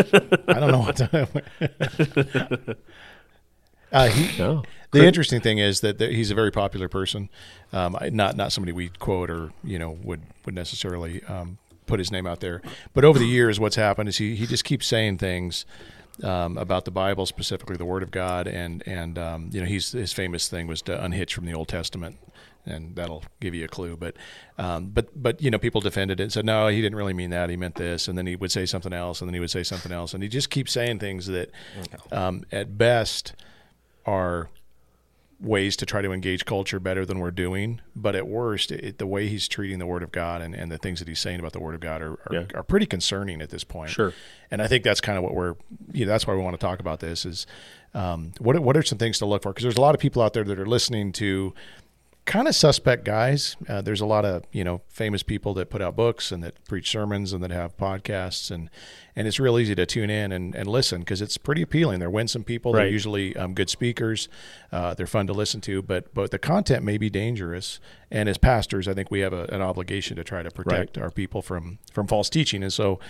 I 0.48 0.54
don't 0.60 0.72
know 0.72 0.80
what 0.80 0.96
to. 0.96 2.76
uh, 3.92 4.08
he, 4.08 4.38
No. 4.38 4.62
the 4.92 5.04
interesting 5.06 5.40
thing 5.40 5.58
is 5.58 5.80
that 5.80 5.98
there, 5.98 6.10
he's 6.10 6.30
a 6.30 6.34
very 6.34 6.50
popular 6.50 6.88
person, 6.88 7.28
um, 7.72 7.96
not 8.12 8.36
not 8.36 8.52
somebody 8.52 8.72
we 8.72 8.88
quote 8.88 9.30
or 9.30 9.52
you 9.64 9.78
know 9.78 9.98
would 10.02 10.22
would 10.44 10.54
necessarily 10.54 11.22
um, 11.24 11.58
put 11.86 11.98
his 11.98 12.10
name 12.10 12.26
out 12.26 12.40
there. 12.40 12.60
But 12.92 13.04
over 13.04 13.18
the 13.18 13.26
years, 13.26 13.58
what's 13.60 13.76
happened 13.76 14.08
is 14.08 14.18
he 14.18 14.34
he 14.36 14.46
just 14.46 14.64
keeps 14.64 14.86
saying 14.86 15.18
things. 15.18 15.64
Um, 16.22 16.58
about 16.58 16.84
the 16.84 16.90
Bible, 16.90 17.24
specifically 17.24 17.76
the 17.76 17.86
Word 17.86 18.02
of 18.02 18.10
God, 18.10 18.46
and 18.46 18.82
and 18.86 19.18
um, 19.18 19.50
you 19.52 19.60
know 19.60 19.66
he's 19.66 19.92
his 19.92 20.12
famous 20.12 20.48
thing 20.48 20.66
was 20.66 20.82
to 20.82 21.02
unhitch 21.02 21.34
from 21.34 21.46
the 21.46 21.54
Old 21.54 21.68
Testament, 21.68 22.18
and 22.66 22.94
that'll 22.94 23.24
give 23.40 23.54
you 23.54 23.64
a 23.64 23.68
clue. 23.68 23.96
But 23.96 24.16
um, 24.58 24.88
but 24.88 25.08
but 25.14 25.40
you 25.40 25.50
know 25.50 25.58
people 25.58 25.80
defended 25.80 26.20
it 26.20 26.24
and 26.24 26.32
said 26.32 26.44
no, 26.44 26.68
he 26.68 26.82
didn't 26.82 26.96
really 26.96 27.14
mean 27.14 27.30
that. 27.30 27.48
He 27.48 27.56
meant 27.56 27.76
this, 27.76 28.06
and 28.06 28.18
then 28.18 28.26
he 28.26 28.36
would 28.36 28.52
say 28.52 28.66
something 28.66 28.92
else, 28.92 29.20
and 29.20 29.28
then 29.28 29.34
he 29.34 29.40
would 29.40 29.50
say 29.50 29.62
something 29.62 29.92
else, 29.92 30.12
and 30.12 30.22
he 30.22 30.28
just 30.28 30.50
keeps 30.50 30.72
saying 30.72 30.98
things 30.98 31.26
that 31.26 31.50
um, 32.12 32.44
at 32.52 32.76
best 32.76 33.34
are 34.04 34.50
ways 35.40 35.74
to 35.76 35.86
try 35.86 36.02
to 36.02 36.12
engage 36.12 36.44
culture 36.44 36.78
better 36.78 37.06
than 37.06 37.18
we're 37.18 37.30
doing. 37.30 37.80
But 37.96 38.14
at 38.14 38.26
worst, 38.28 38.70
it, 38.70 38.98
the 38.98 39.06
way 39.06 39.26
he's 39.28 39.48
treating 39.48 39.78
the 39.78 39.86
Word 39.86 40.02
of 40.02 40.12
God 40.12 40.42
and, 40.42 40.54
and 40.54 40.70
the 40.70 40.76
things 40.78 40.98
that 40.98 41.08
he's 41.08 41.18
saying 41.20 41.40
about 41.40 41.52
the 41.54 41.60
Word 41.60 41.74
of 41.74 41.80
God 41.80 42.02
are, 42.02 42.12
are, 42.12 42.28
Yeah. 42.30 42.44
are 42.54 42.62
pretty 42.62 42.86
concerning 42.86 43.40
at 43.40 43.48
this 43.50 43.64
point. 43.64 43.90
Sure. 43.90 44.12
And 44.50 44.60
I 44.60 44.66
think 44.66 44.84
that's 44.84 45.00
kind 45.00 45.16
of 45.16 45.24
what 45.24 45.34
we're, 45.34 45.54
you 45.92 46.04
know, 46.04 46.12
that's 46.12 46.26
why 46.26 46.34
we 46.34 46.42
want 46.42 46.54
to 46.60 46.64
talk 46.66 46.78
about 46.80 47.00
this 47.00 47.24
is 47.24 47.46
um, 47.94 48.32
what, 48.38 48.58
what 48.60 48.76
are 48.76 48.82
some 48.82 48.98
things 48.98 49.18
to 49.18 49.26
look 49.26 49.42
for? 49.42 49.50
Because 49.50 49.62
there's 49.62 49.76
a 49.78 49.80
lot 49.80 49.94
of 49.94 50.00
people 50.00 50.20
out 50.22 50.34
there 50.34 50.44
that 50.44 50.58
are 50.58 50.66
listening 50.66 51.12
to 51.12 51.54
kind 52.30 52.46
of 52.46 52.54
suspect 52.54 53.04
guys. 53.04 53.56
Uh, 53.68 53.82
there's 53.82 54.00
a 54.00 54.06
lot 54.06 54.24
of 54.24 54.44
you 54.52 54.62
know 54.62 54.80
famous 54.88 55.22
people 55.22 55.52
that 55.54 55.68
put 55.68 55.82
out 55.82 55.96
books 55.96 56.30
and 56.30 56.44
that 56.44 56.64
preach 56.64 56.88
sermons 56.88 57.32
and 57.32 57.42
that 57.42 57.50
have 57.50 57.76
podcasts 57.76 58.52
and 58.52 58.70
and 59.16 59.26
it's 59.26 59.40
real 59.40 59.58
easy 59.58 59.74
to 59.74 59.84
tune 59.84 60.08
in 60.08 60.30
and, 60.30 60.54
and 60.54 60.68
listen 60.68 61.00
because 61.00 61.20
it's 61.20 61.36
pretty 61.36 61.60
appealing. 61.60 61.98
They're 61.98 62.08
winsome 62.08 62.44
people. 62.44 62.72
They're 62.72 62.86
usually 62.88 63.36
um, 63.36 63.52
good 63.54 63.68
speakers. 63.68 64.28
Uh, 64.70 64.94
they're 64.94 65.08
fun 65.08 65.26
to 65.26 65.32
listen 65.32 65.60
to, 65.62 65.82
but 65.82 66.14
but 66.14 66.30
the 66.30 66.38
content 66.38 66.84
may 66.84 66.98
be 66.98 67.10
dangerous. 67.10 67.80
And 68.12 68.28
as 68.28 68.38
pastors, 68.38 68.86
I 68.86 68.94
think 68.94 69.10
we 69.10 69.20
have 69.20 69.32
a, 69.32 69.44
an 69.46 69.60
obligation 69.60 70.16
to 70.16 70.24
try 70.24 70.44
to 70.44 70.50
protect 70.52 70.96
our 70.96 71.10
people 71.10 71.42
from 71.42 71.78
from 71.92 72.06
false 72.06 72.30
teaching. 72.30 72.62
And 72.62 72.72
so. 72.72 73.00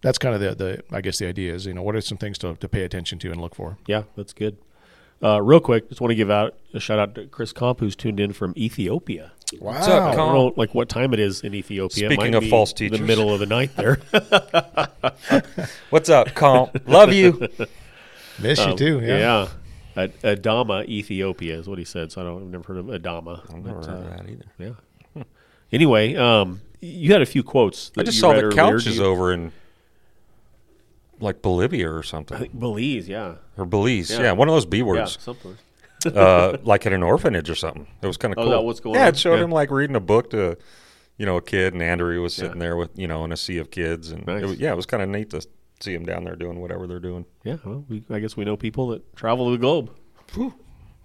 That's 0.00 0.16
kind 0.16 0.32
of 0.32 0.40
the, 0.40 0.54
the 0.54 0.96
I 0.96 1.00
guess 1.00 1.18
the 1.18 1.26
idea 1.26 1.52
is 1.52 1.66
you 1.66 1.74
know 1.74 1.82
what 1.82 1.96
are 1.96 2.00
some 2.00 2.18
things 2.18 2.38
to, 2.38 2.54
to 2.54 2.68
pay 2.68 2.84
attention 2.84 3.18
to 3.18 3.32
and 3.32 3.40
look 3.40 3.56
for. 3.56 3.78
Yeah, 3.88 4.04
that's 4.14 4.32
good. 4.32 4.56
Uh, 5.22 5.42
real 5.42 5.60
quick, 5.60 5.88
just 5.88 6.00
want 6.00 6.10
to 6.12 6.14
give 6.14 6.30
out 6.30 6.54
a 6.74 6.80
shout 6.80 6.98
out 6.98 7.14
to 7.16 7.26
Chris 7.26 7.52
Comp, 7.52 7.80
who's 7.80 7.96
tuned 7.96 8.20
in 8.20 8.32
from 8.32 8.54
Ethiopia. 8.56 9.32
Wow, 9.58 9.72
What's 9.72 9.88
up, 9.88 10.12
I 10.12 10.14
don't 10.14 10.34
know 10.34 10.52
like 10.56 10.74
what 10.74 10.88
time 10.88 11.14
it 11.14 11.18
is 11.18 11.40
in 11.40 11.54
Ethiopia. 11.54 12.06
It 12.06 12.12
Speaking 12.12 12.32
might 12.32 12.34
of 12.34 12.42
be 12.42 12.50
false 12.50 12.72
the 12.72 12.90
middle 12.98 13.32
of 13.32 13.40
the 13.40 13.46
night 13.46 13.74
there. 13.76 13.98
What's 15.90 16.08
up, 16.10 16.34
comp? 16.34 16.86
Love 16.86 17.12
you. 17.12 17.48
miss 18.38 18.64
you 18.64 18.76
too. 18.76 19.00
Yeah. 19.00 19.18
yeah. 19.18 19.48
Ad- 19.96 20.20
Adama, 20.22 20.86
Ethiopia 20.86 21.58
is 21.58 21.68
what 21.68 21.78
he 21.78 21.84
said. 21.84 22.12
So 22.12 22.20
I 22.20 22.24
don't, 22.24 22.42
I've 22.42 22.48
never 22.48 22.64
heard 22.64 22.76
of 22.76 22.86
Adama. 22.86 23.42
I've 23.52 23.64
never 23.64 23.80
but, 23.80 23.86
heard 23.86 23.94
uh, 23.94 23.98
of 23.98 24.16
that 24.16 24.30
either. 24.30 24.44
Yeah. 25.16 25.22
Anyway, 25.72 26.14
um, 26.14 26.60
you 26.80 27.12
had 27.12 27.22
a 27.22 27.26
few 27.26 27.42
quotes. 27.42 27.90
I 27.96 28.02
just 28.02 28.16
you 28.16 28.20
saw 28.20 28.30
read 28.30 28.52
the 28.52 28.60
earlier. 28.60 28.78
Do 28.78 28.90
is 28.90 28.98
you- 28.98 29.04
over 29.04 29.32
in 29.32 29.50
like 31.20 31.42
Bolivia 31.42 31.90
or 31.90 31.98
I 32.00 32.02
something, 32.02 32.38
think 32.38 32.58
Belize, 32.58 33.08
yeah. 33.08 33.34
or 33.56 33.64
Belize. 33.66 34.10
Yeah. 34.10 34.20
Yeah, 34.22 34.32
one 34.32 34.48
of 34.48 34.54
those 34.54 34.66
B 34.66 34.78
Yeah, 34.78 34.84
words. 34.84 35.18
something. 35.20 35.56
uh, 36.06 36.56
like 36.62 36.86
at 36.86 36.92
an 36.92 37.02
orphanage 37.02 37.50
or 37.50 37.54
something. 37.54 37.86
It 38.02 38.06
was 38.06 38.16
kind 38.16 38.32
of 38.32 38.38
Oh, 38.38 38.42
cool. 38.44 38.52
is 38.52 38.56
that 38.58 38.62
what's 38.64 38.80
going 38.80 38.94
yeah, 38.96 39.02
on? 39.02 39.08
it 39.08 39.16
showed 39.16 39.36
Yeah. 39.36 39.44
him 39.44 39.50
like 39.50 39.70
reading 39.70 39.96
a 39.96 40.00
book 40.00 40.30
to, 40.30 40.56
you 41.16 41.26
know, 41.26 41.36
a 41.36 41.42
kid, 41.42 41.72
and 41.74 41.82
Andrew 41.82 42.20
was 42.22 42.34
sitting 42.34 42.52
Yeah. 42.56 42.58
there 42.68 42.76
with 42.76 42.90
you 42.96 43.06
know 43.08 43.24
in 43.24 43.32
a 43.32 43.36
sea 43.36 43.58
of 43.58 43.70
kids, 43.70 44.10
and 44.10 44.26
Nice. 44.26 44.42
it 44.42 44.46
was, 44.46 44.58
yeah, 44.60 44.72
it 44.72 44.76
was 44.76 44.86
kind 44.86 45.02
of 45.02 45.08
neat 45.08 45.30
to 45.30 45.44
see 45.80 45.94
him 45.94 46.04
down 46.04 46.24
there 46.24 46.36
doing 46.36 46.60
whatever 46.60 46.86
they're 46.86 46.98
doing. 47.00 47.24
Yeah, 47.44 47.56
well, 47.64 47.84
we, 47.88 48.02
I 48.10 48.18
guess 48.20 48.36
we 48.36 48.44
know 48.44 48.56
people 48.56 48.88
that 48.88 49.16
travel 49.16 49.50
the 49.50 49.58
globe. 49.58 49.90
Globe 50.32 50.52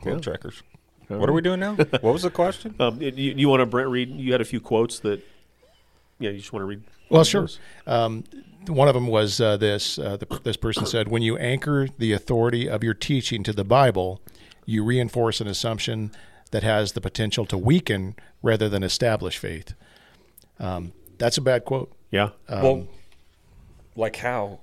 Yeah. 0.05 0.19
checkers. 0.19 0.61
All 1.09 1.17
What 1.17 1.29
are 1.29 1.33
we 1.33 1.41
doing 1.41 1.59
now? 1.59 1.75
what 1.75 2.03
was 2.03 2.23
the 2.23 2.29
question? 2.31 2.75
Um, 2.79 3.01
you, 3.01 3.11
you 3.11 3.49
want 3.49 3.59
to 3.61 3.65
Brent 3.65 3.89
read? 3.89 4.09
You 4.09 4.31
had 4.31 4.41
a 4.41 4.45
few 4.45 4.59
quotes 4.61 4.99
that. 4.99 5.21
Yeah, 6.19 6.29
you 6.29 6.37
just 6.37 6.53
want 6.53 6.61
to 6.61 6.67
read. 6.67 6.83
Well, 7.09 7.23
sure. 7.23 7.47
Um, 7.85 8.23
one 8.67 8.87
of 8.87 8.93
them 8.93 9.07
was 9.07 9.39
uh, 9.41 9.57
this. 9.57 9.97
Uh, 9.99 10.17
the, 10.17 10.39
this 10.43 10.57
person 10.57 10.85
said, 10.85 11.07
"When 11.07 11.21
you 11.21 11.37
anchor 11.37 11.87
the 11.97 12.13
authority 12.13 12.69
of 12.69 12.83
your 12.83 12.93
teaching 12.93 13.43
to 13.43 13.53
the 13.53 13.63
Bible, 13.63 14.21
you 14.65 14.83
reinforce 14.83 15.41
an 15.41 15.47
assumption 15.47 16.11
that 16.51 16.63
has 16.63 16.93
the 16.93 17.01
potential 17.01 17.45
to 17.47 17.57
weaken 17.57 18.15
rather 18.41 18.69
than 18.69 18.83
establish 18.83 19.37
faith." 19.37 19.73
Um, 20.59 20.93
that's 21.17 21.37
a 21.37 21.41
bad 21.41 21.65
quote. 21.65 21.91
Yeah. 22.11 22.29
Um, 22.47 22.61
well, 22.61 22.87
like 23.95 24.17
how, 24.17 24.59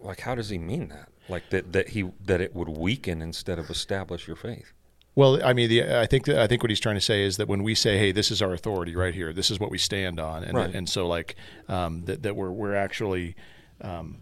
like 0.00 0.20
how 0.20 0.34
does 0.34 0.48
he 0.48 0.58
mean 0.58 0.88
that? 0.88 1.08
like 1.28 1.48
that 1.50 1.72
that 1.72 1.88
he 1.90 2.10
that 2.24 2.40
it 2.40 2.54
would 2.54 2.68
weaken 2.68 3.22
instead 3.22 3.58
of 3.58 3.70
establish 3.70 4.26
your 4.26 4.36
faith. 4.36 4.72
Well, 5.14 5.44
I 5.44 5.52
mean, 5.52 5.68
the, 5.68 6.00
I 6.00 6.06
think 6.06 6.24
that, 6.24 6.38
I 6.38 6.46
think 6.46 6.62
what 6.62 6.70
he's 6.70 6.80
trying 6.80 6.94
to 6.94 7.00
say 7.00 7.22
is 7.22 7.36
that 7.36 7.46
when 7.46 7.62
we 7.62 7.74
say, 7.74 7.98
"Hey, 7.98 8.12
this 8.12 8.30
is 8.30 8.40
our 8.40 8.52
authority 8.54 8.96
right 8.96 9.14
here. 9.14 9.32
This 9.32 9.50
is 9.50 9.60
what 9.60 9.70
we 9.70 9.76
stand 9.76 10.18
on," 10.18 10.42
and 10.42 10.56
Right. 10.56 10.74
and 10.74 10.88
so 10.88 11.06
like 11.06 11.36
um, 11.68 12.04
that 12.06 12.22
that 12.22 12.34
we're 12.34 12.50
we're 12.50 12.74
actually 12.74 13.36
um, 13.82 14.18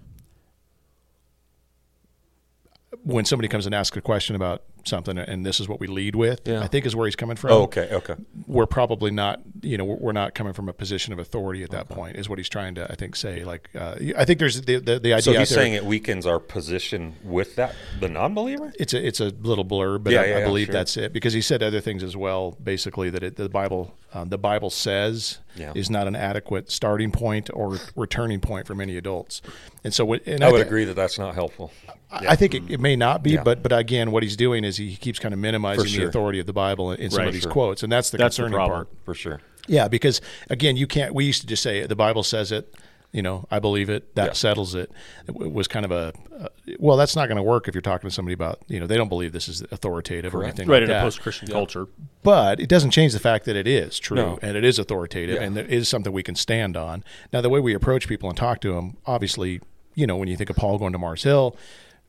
when 3.04 3.24
somebody 3.24 3.46
comes 3.48 3.66
and 3.66 3.74
asks 3.74 3.96
a 3.96 4.00
question 4.00 4.34
about 4.34 4.64
something, 4.84 5.18
and 5.18 5.44
this 5.44 5.60
is 5.60 5.68
what 5.68 5.80
we 5.80 5.86
lead 5.86 6.14
with, 6.16 6.40
Yeah. 6.46 6.62
I 6.62 6.66
think 6.66 6.86
is 6.86 6.94
where 6.96 7.06
he's 7.06 7.16
coming 7.16 7.36
from. 7.36 7.52
Oh, 7.52 7.62
okay, 7.62 7.88
okay. 7.92 8.14
We're 8.46 8.66
probably 8.66 9.10
not, 9.10 9.40
you 9.62 9.76
know, 9.78 9.84
we're 9.84 10.12
not 10.12 10.34
coming 10.34 10.52
from 10.52 10.68
a 10.68 10.72
position 10.72 11.12
of 11.12 11.18
authority 11.18 11.62
at 11.62 11.70
that 11.70 11.88
point. 11.88 12.16
Is 12.16 12.28
what 12.28 12.38
he's 12.38 12.48
trying 12.48 12.74
to, 12.76 12.90
I 12.90 12.94
think, 12.94 13.16
say. 13.16 13.44
Like, 13.44 13.68
uh, 13.74 13.96
I 14.16 14.24
think 14.24 14.38
there's 14.38 14.60
the 14.62 14.76
the, 14.78 14.98
the 14.98 15.12
idea. 15.14 15.22
So 15.22 15.32
he's 15.32 15.48
saying 15.50 15.74
it 15.74 15.84
weakens 15.84 16.26
our 16.26 16.38
position 16.38 17.14
with 17.24 17.56
that 17.56 17.74
the 18.00 18.08
non-believer. 18.08 18.72
it's 18.78 18.94
a 18.94 19.06
it's 19.06 19.20
a 19.20 19.26
little 19.42 19.64
blur, 19.64 19.98
but 19.98 20.12
Yeah, 20.12 20.22
I, 20.22 20.24
yeah, 20.26 20.38
I 20.38 20.44
believe 20.44 20.66
sure. 20.66 20.72
that's 20.74 20.96
it 20.96 21.12
because 21.12 21.32
he 21.32 21.40
said 21.40 21.62
other 21.62 21.80
things 21.80 22.02
as 22.02 22.16
well. 22.16 22.56
Basically, 22.62 23.10
that 23.10 23.22
it, 23.22 23.36
the 23.36 23.48
Bible 23.48 23.94
um, 24.12 24.28
the 24.28 24.38
Bible 24.38 24.70
says 24.70 25.38
Yeah. 25.56 25.72
is 25.74 25.88
not 25.90 26.06
an 26.06 26.16
adequate 26.16 26.70
starting 26.70 27.10
point 27.12 27.48
or 27.52 27.78
returning 27.96 28.40
point 28.40 28.66
for 28.66 28.74
many 28.74 28.96
adults, 28.96 29.40
and 29.84 29.92
so 29.94 30.04
what- 30.04 30.26
and 30.26 30.42
I 30.42 30.50
would 30.50 30.58
thi- 30.62 30.66
agree 30.66 30.84
that 30.84 30.94
that's 30.96 31.18
not 31.18 31.34
helpful. 31.34 31.72
I, 32.10 32.28
I 32.30 32.36
think 32.36 32.54
it, 32.54 32.62
it 32.68 32.80
may 32.80 32.96
not 32.96 33.22
be, 33.22 33.32
Yeah. 33.32 33.42
but 33.44 33.62
but 33.62 33.72
again, 33.72 34.10
what 34.10 34.22
he's 34.22 34.36
doing 34.36 34.64
is 34.64 34.76
he 34.76 34.96
keeps 34.96 35.18
kind 35.18 35.32
of 35.32 35.38
minimizing 35.40 35.86
sure. 35.86 36.02
the 36.04 36.08
authority 36.08 36.40
of 36.40 36.46
the 36.46 36.52
Bible 36.52 36.90
in, 36.92 37.00
in 37.00 37.10
some 37.10 37.18
Right, 37.20 37.28
of 37.28 37.34
these 37.34 37.42
sure. 37.42 37.52
quotes, 37.52 37.82
and 37.82 37.92
that's 37.92 38.10
the 38.10 38.18
That's 38.18 38.36
the 38.36 38.48
problem. 38.48 38.70
part. 38.86 38.88
For 39.04 39.14
sure. 39.14 39.40
Yeah, 39.68 39.86
because 39.88 40.20
again, 40.48 40.76
you 40.76 40.86
can't. 40.86 41.14
We 41.14 41.24
used 41.26 41.42
to 41.42 41.46
just 41.46 41.62
say 41.62 41.86
the 41.86 41.94
Bible 41.96 42.22
says 42.24 42.50
it. 42.50 42.74
You 43.12 43.22
know, 43.22 43.44
I 43.50 43.58
believe 43.58 43.90
it. 43.90 44.14
That 44.14 44.26
Yeah. 44.26 44.32
settles 44.34 44.74
it. 44.76 44.90
It 45.26 45.34
was 45.34 45.66
kind 45.66 45.84
of 45.84 45.90
a 45.90 46.12
uh, 46.40 46.48
well. 46.78 46.96
That's 46.96 47.16
not 47.16 47.26
going 47.26 47.38
to 47.38 47.42
work 47.42 47.66
if 47.66 47.74
you're 47.74 47.82
talking 47.82 48.08
to 48.08 48.14
somebody 48.14 48.34
about 48.34 48.60
you 48.68 48.78
know 48.78 48.86
they 48.86 48.96
don't 48.96 49.08
believe 49.08 49.32
this 49.32 49.48
is 49.48 49.62
authoritative 49.72 50.32
or 50.34 50.44
anything 50.44 50.68
right 50.68 50.76
like 50.76 50.82
in 50.84 50.88
that. 50.90 51.00
a 51.00 51.02
post-Christian 51.02 51.48
culture. 51.48 51.88
but 52.22 52.60
it 52.60 52.68
doesn't 52.68 52.92
change 52.92 53.12
the 53.12 53.18
fact 53.18 53.46
that 53.46 53.56
it 53.56 53.66
is 53.66 53.98
true 53.98 54.16
No. 54.16 54.38
and 54.42 54.56
it 54.56 54.64
is 54.64 54.78
authoritative 54.78 55.36
Yeah. 55.36 55.42
and 55.42 55.58
it 55.58 55.68
is 55.72 55.88
something 55.88 56.12
we 56.12 56.22
can 56.22 56.36
stand 56.36 56.76
on. 56.76 57.02
Now, 57.32 57.40
the 57.40 57.48
way 57.48 57.58
we 57.58 57.74
approach 57.74 58.06
people 58.06 58.28
and 58.28 58.38
talk 58.38 58.60
to 58.60 58.74
them, 58.74 58.96
obviously, 59.06 59.60
you 59.96 60.06
know, 60.06 60.16
when 60.16 60.28
you 60.28 60.36
think 60.36 60.48
of 60.50 60.54
Paul 60.56 60.78
going 60.78 60.92
to 60.92 60.98
Mars 60.98 61.24
Hill, 61.24 61.56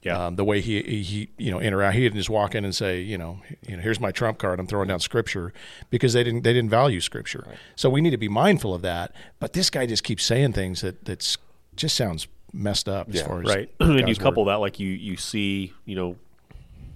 Yeah. 0.03 0.25
um, 0.25 0.36
the 0.36 0.43
way 0.43 0.62
he, 0.62 0.81
he 0.81 1.03
he 1.03 1.29
you 1.38 1.51
know 1.51 1.60
interact, 1.60 1.96
he 1.96 2.01
didn't 2.01 2.17
just 2.17 2.29
walk 2.29 2.55
in 2.55 2.65
and 2.65 2.74
say, 2.75 3.01
you 3.01 3.17
know, 3.17 3.39
you 3.67 3.75
know, 3.77 3.81
here's 3.84 4.00
my 4.00 4.12
trump 4.12 4.39
card, 4.39 4.60
I'm 4.60 4.65
throwing 4.67 4.88
down 4.88 5.00
Scripture, 5.00 5.53
because 5.91 6.13
they 6.13 6.24
didn't 6.24 6.41
they 6.43 6.53
didn't 6.53 6.72
value 6.72 7.01
Scripture. 7.01 7.46
So 7.75 7.89
we 7.89 8.01
need 8.01 8.10
to 8.12 8.17
be 8.17 8.29
mindful 8.29 8.74
of 8.74 8.81
that. 8.81 9.13
But 9.39 9.53
this 9.53 9.70
guy 9.70 9.86
just 9.86 10.03
keeps 10.03 10.24
saying 10.24 10.53
things 10.53 10.81
that 10.81 11.05
that's 11.05 11.38
just 11.75 11.96
sounds 11.96 12.27
messed 12.53 12.89
up 12.89 13.08
as 13.13 13.22
far 13.22 13.41
as 13.41 13.48
right 13.48 13.70
and 13.79 14.00
you 14.00 14.05
God's 14.08 14.17
couple 14.17 14.46
that 14.46 14.55
like 14.55 14.77
you 14.79 14.89
you 14.89 15.15
see 15.15 15.72
you 15.86 15.96
know 15.96 16.17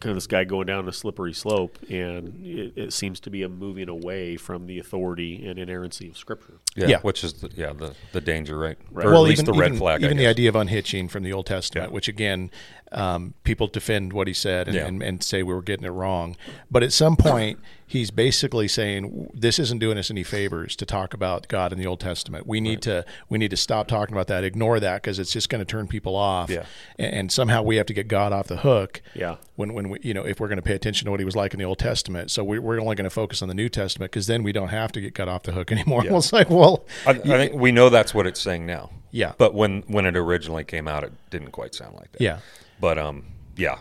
kind 0.02 0.12
of 0.12 0.18
this 0.18 0.28
guy 0.28 0.44
going 0.44 0.68
down 0.68 0.86
a 0.90 0.92
slippery 0.92 1.32
slope 1.32 1.80
and 1.90 2.46
it, 2.46 2.74
it 2.76 2.94
seems 2.94 3.22
to 3.22 3.30
be 3.30 3.42
a 3.44 3.48
moving 3.48 3.88
away 3.88 4.36
from 4.36 4.68
the 4.68 4.78
authority 4.80 5.46
and 5.48 5.58
inerrancy 5.58 6.10
of 6.10 6.18
scripture 6.18 6.56
Yeah, 6.76 6.88
Yeah. 6.88 7.00
which 7.00 7.24
is 7.24 7.34
the, 7.36 7.50
yeah 7.56 7.72
the 7.72 7.96
the 8.12 8.20
danger, 8.20 8.58
right? 8.58 8.78
Right. 8.92 9.06
Or 9.08 9.12
well, 9.14 9.24
at 9.26 9.30
least 9.30 9.44
even, 9.44 9.54
the 9.54 9.60
red 9.60 9.68
even, 9.68 9.78
flag. 9.80 10.04
I 10.04 10.06
even 10.08 10.18
the 10.18 10.28
idea 10.28 10.50
of 10.50 10.58
unhitching 10.58 11.08
from 11.08 11.24
the 11.24 11.32
Old 11.32 11.46
Testament, 11.46 11.92
Yeah. 11.92 11.94
which 11.94 12.10
again, 12.10 12.52
um, 12.96 13.34
people 13.44 13.68
defend 13.68 14.14
what 14.14 14.28
he 14.28 14.34
said 14.34 14.68
and, 14.68 14.76
Yeah. 14.76 14.88
and, 14.88 15.04
and 15.04 15.24
say 15.24 15.44
we 15.44 15.54
were 15.54 15.62
getting 15.62 15.86
it 15.86 15.90
wrong. 15.90 16.36
But 16.72 16.82
at 16.82 16.94
some 16.94 17.16
point, 17.18 17.60
he's 17.86 18.10
basically 18.10 18.68
saying 18.68 19.30
this 19.34 19.60
isn't 19.60 19.80
doing 19.80 19.98
us 19.98 20.10
any 20.10 20.24
favors 20.24 20.76
to 20.78 20.86
talk 20.86 21.14
about 21.14 21.48
God 21.48 21.72
in 21.74 21.78
the 21.78 21.86
Old 21.86 22.00
Testament. 22.00 22.48
We 22.48 22.60
need 22.62 22.82
to 22.84 23.06
we 23.30 23.38
need 23.38 23.52
to 23.52 23.58
stop 23.58 23.88
talking 23.88 24.16
about 24.16 24.28
that, 24.28 24.44
ignore 24.44 24.80
that 24.80 25.02
because 25.04 25.20
it's 25.20 25.32
just 25.32 25.50
going 25.50 25.60
to 25.60 25.66
turn 25.66 25.88
people 25.88 26.16
off. 26.16 26.50
Yeah. 26.50 26.66
And, 26.98 27.14
and 27.14 27.32
somehow 27.32 27.62
we 27.62 27.76
have 27.76 27.86
to 27.88 27.94
get 27.94 28.08
God 28.08 28.32
off 28.34 28.48
the 28.48 28.58
hook. 28.58 29.02
Yeah. 29.14 29.36
When 29.56 29.74
when 29.74 29.90
we 29.90 30.00
you 30.02 30.14
know 30.14 30.24
if 30.26 30.40
we're 30.40 30.48
going 30.48 30.58
to 30.58 30.64
pay 30.64 30.74
attention 30.74 31.06
to 31.06 31.12
what 31.12 31.20
he 31.20 31.26
was 31.26 31.36
like 31.36 31.54
in 31.54 31.60
the 31.60 31.66
Old 31.66 31.80
Testament, 31.80 32.32
so 32.32 32.44
we, 32.44 32.60
we're 32.60 32.80
only 32.80 32.96
going 32.96 33.04
to 33.04 33.10
focus 33.10 33.42
on 33.42 33.50
the 33.50 33.54
New 33.54 33.70
Testament 33.70 34.12
because 34.12 34.28
then 34.28 34.42
we 34.42 34.52
don't 34.54 34.70
have 34.70 34.92
to 34.94 35.02
get 35.02 35.14
God 35.14 35.28
off 35.28 35.44
the 35.44 35.52
hook 35.52 35.72
anymore. 35.72 36.04
Well, 36.06 36.18
it's 36.20 36.32
like 36.34 36.50
well, 36.50 36.86
I, 37.06 37.12
I 37.12 37.14
think 37.14 37.54
we 37.54 37.72
know 37.72 37.90
that's 37.90 38.14
what 38.14 38.26
it's 38.26 38.40
saying 38.40 38.66
now. 38.66 38.90
Yeah. 39.16 39.32
But 39.38 39.54
when 39.54 39.84
when 39.88 40.06
it 40.06 40.18
originally 40.18 40.66
came 40.66 40.90
out, 40.90 41.06
it 41.06 41.14
didn't 41.30 41.52
quite 41.52 41.74
sound 41.74 41.96
like 41.96 42.12
that. 42.12 42.22
yeah. 42.22 42.40
But 42.82 42.98
um, 43.00 43.28
yeah, 43.56 43.78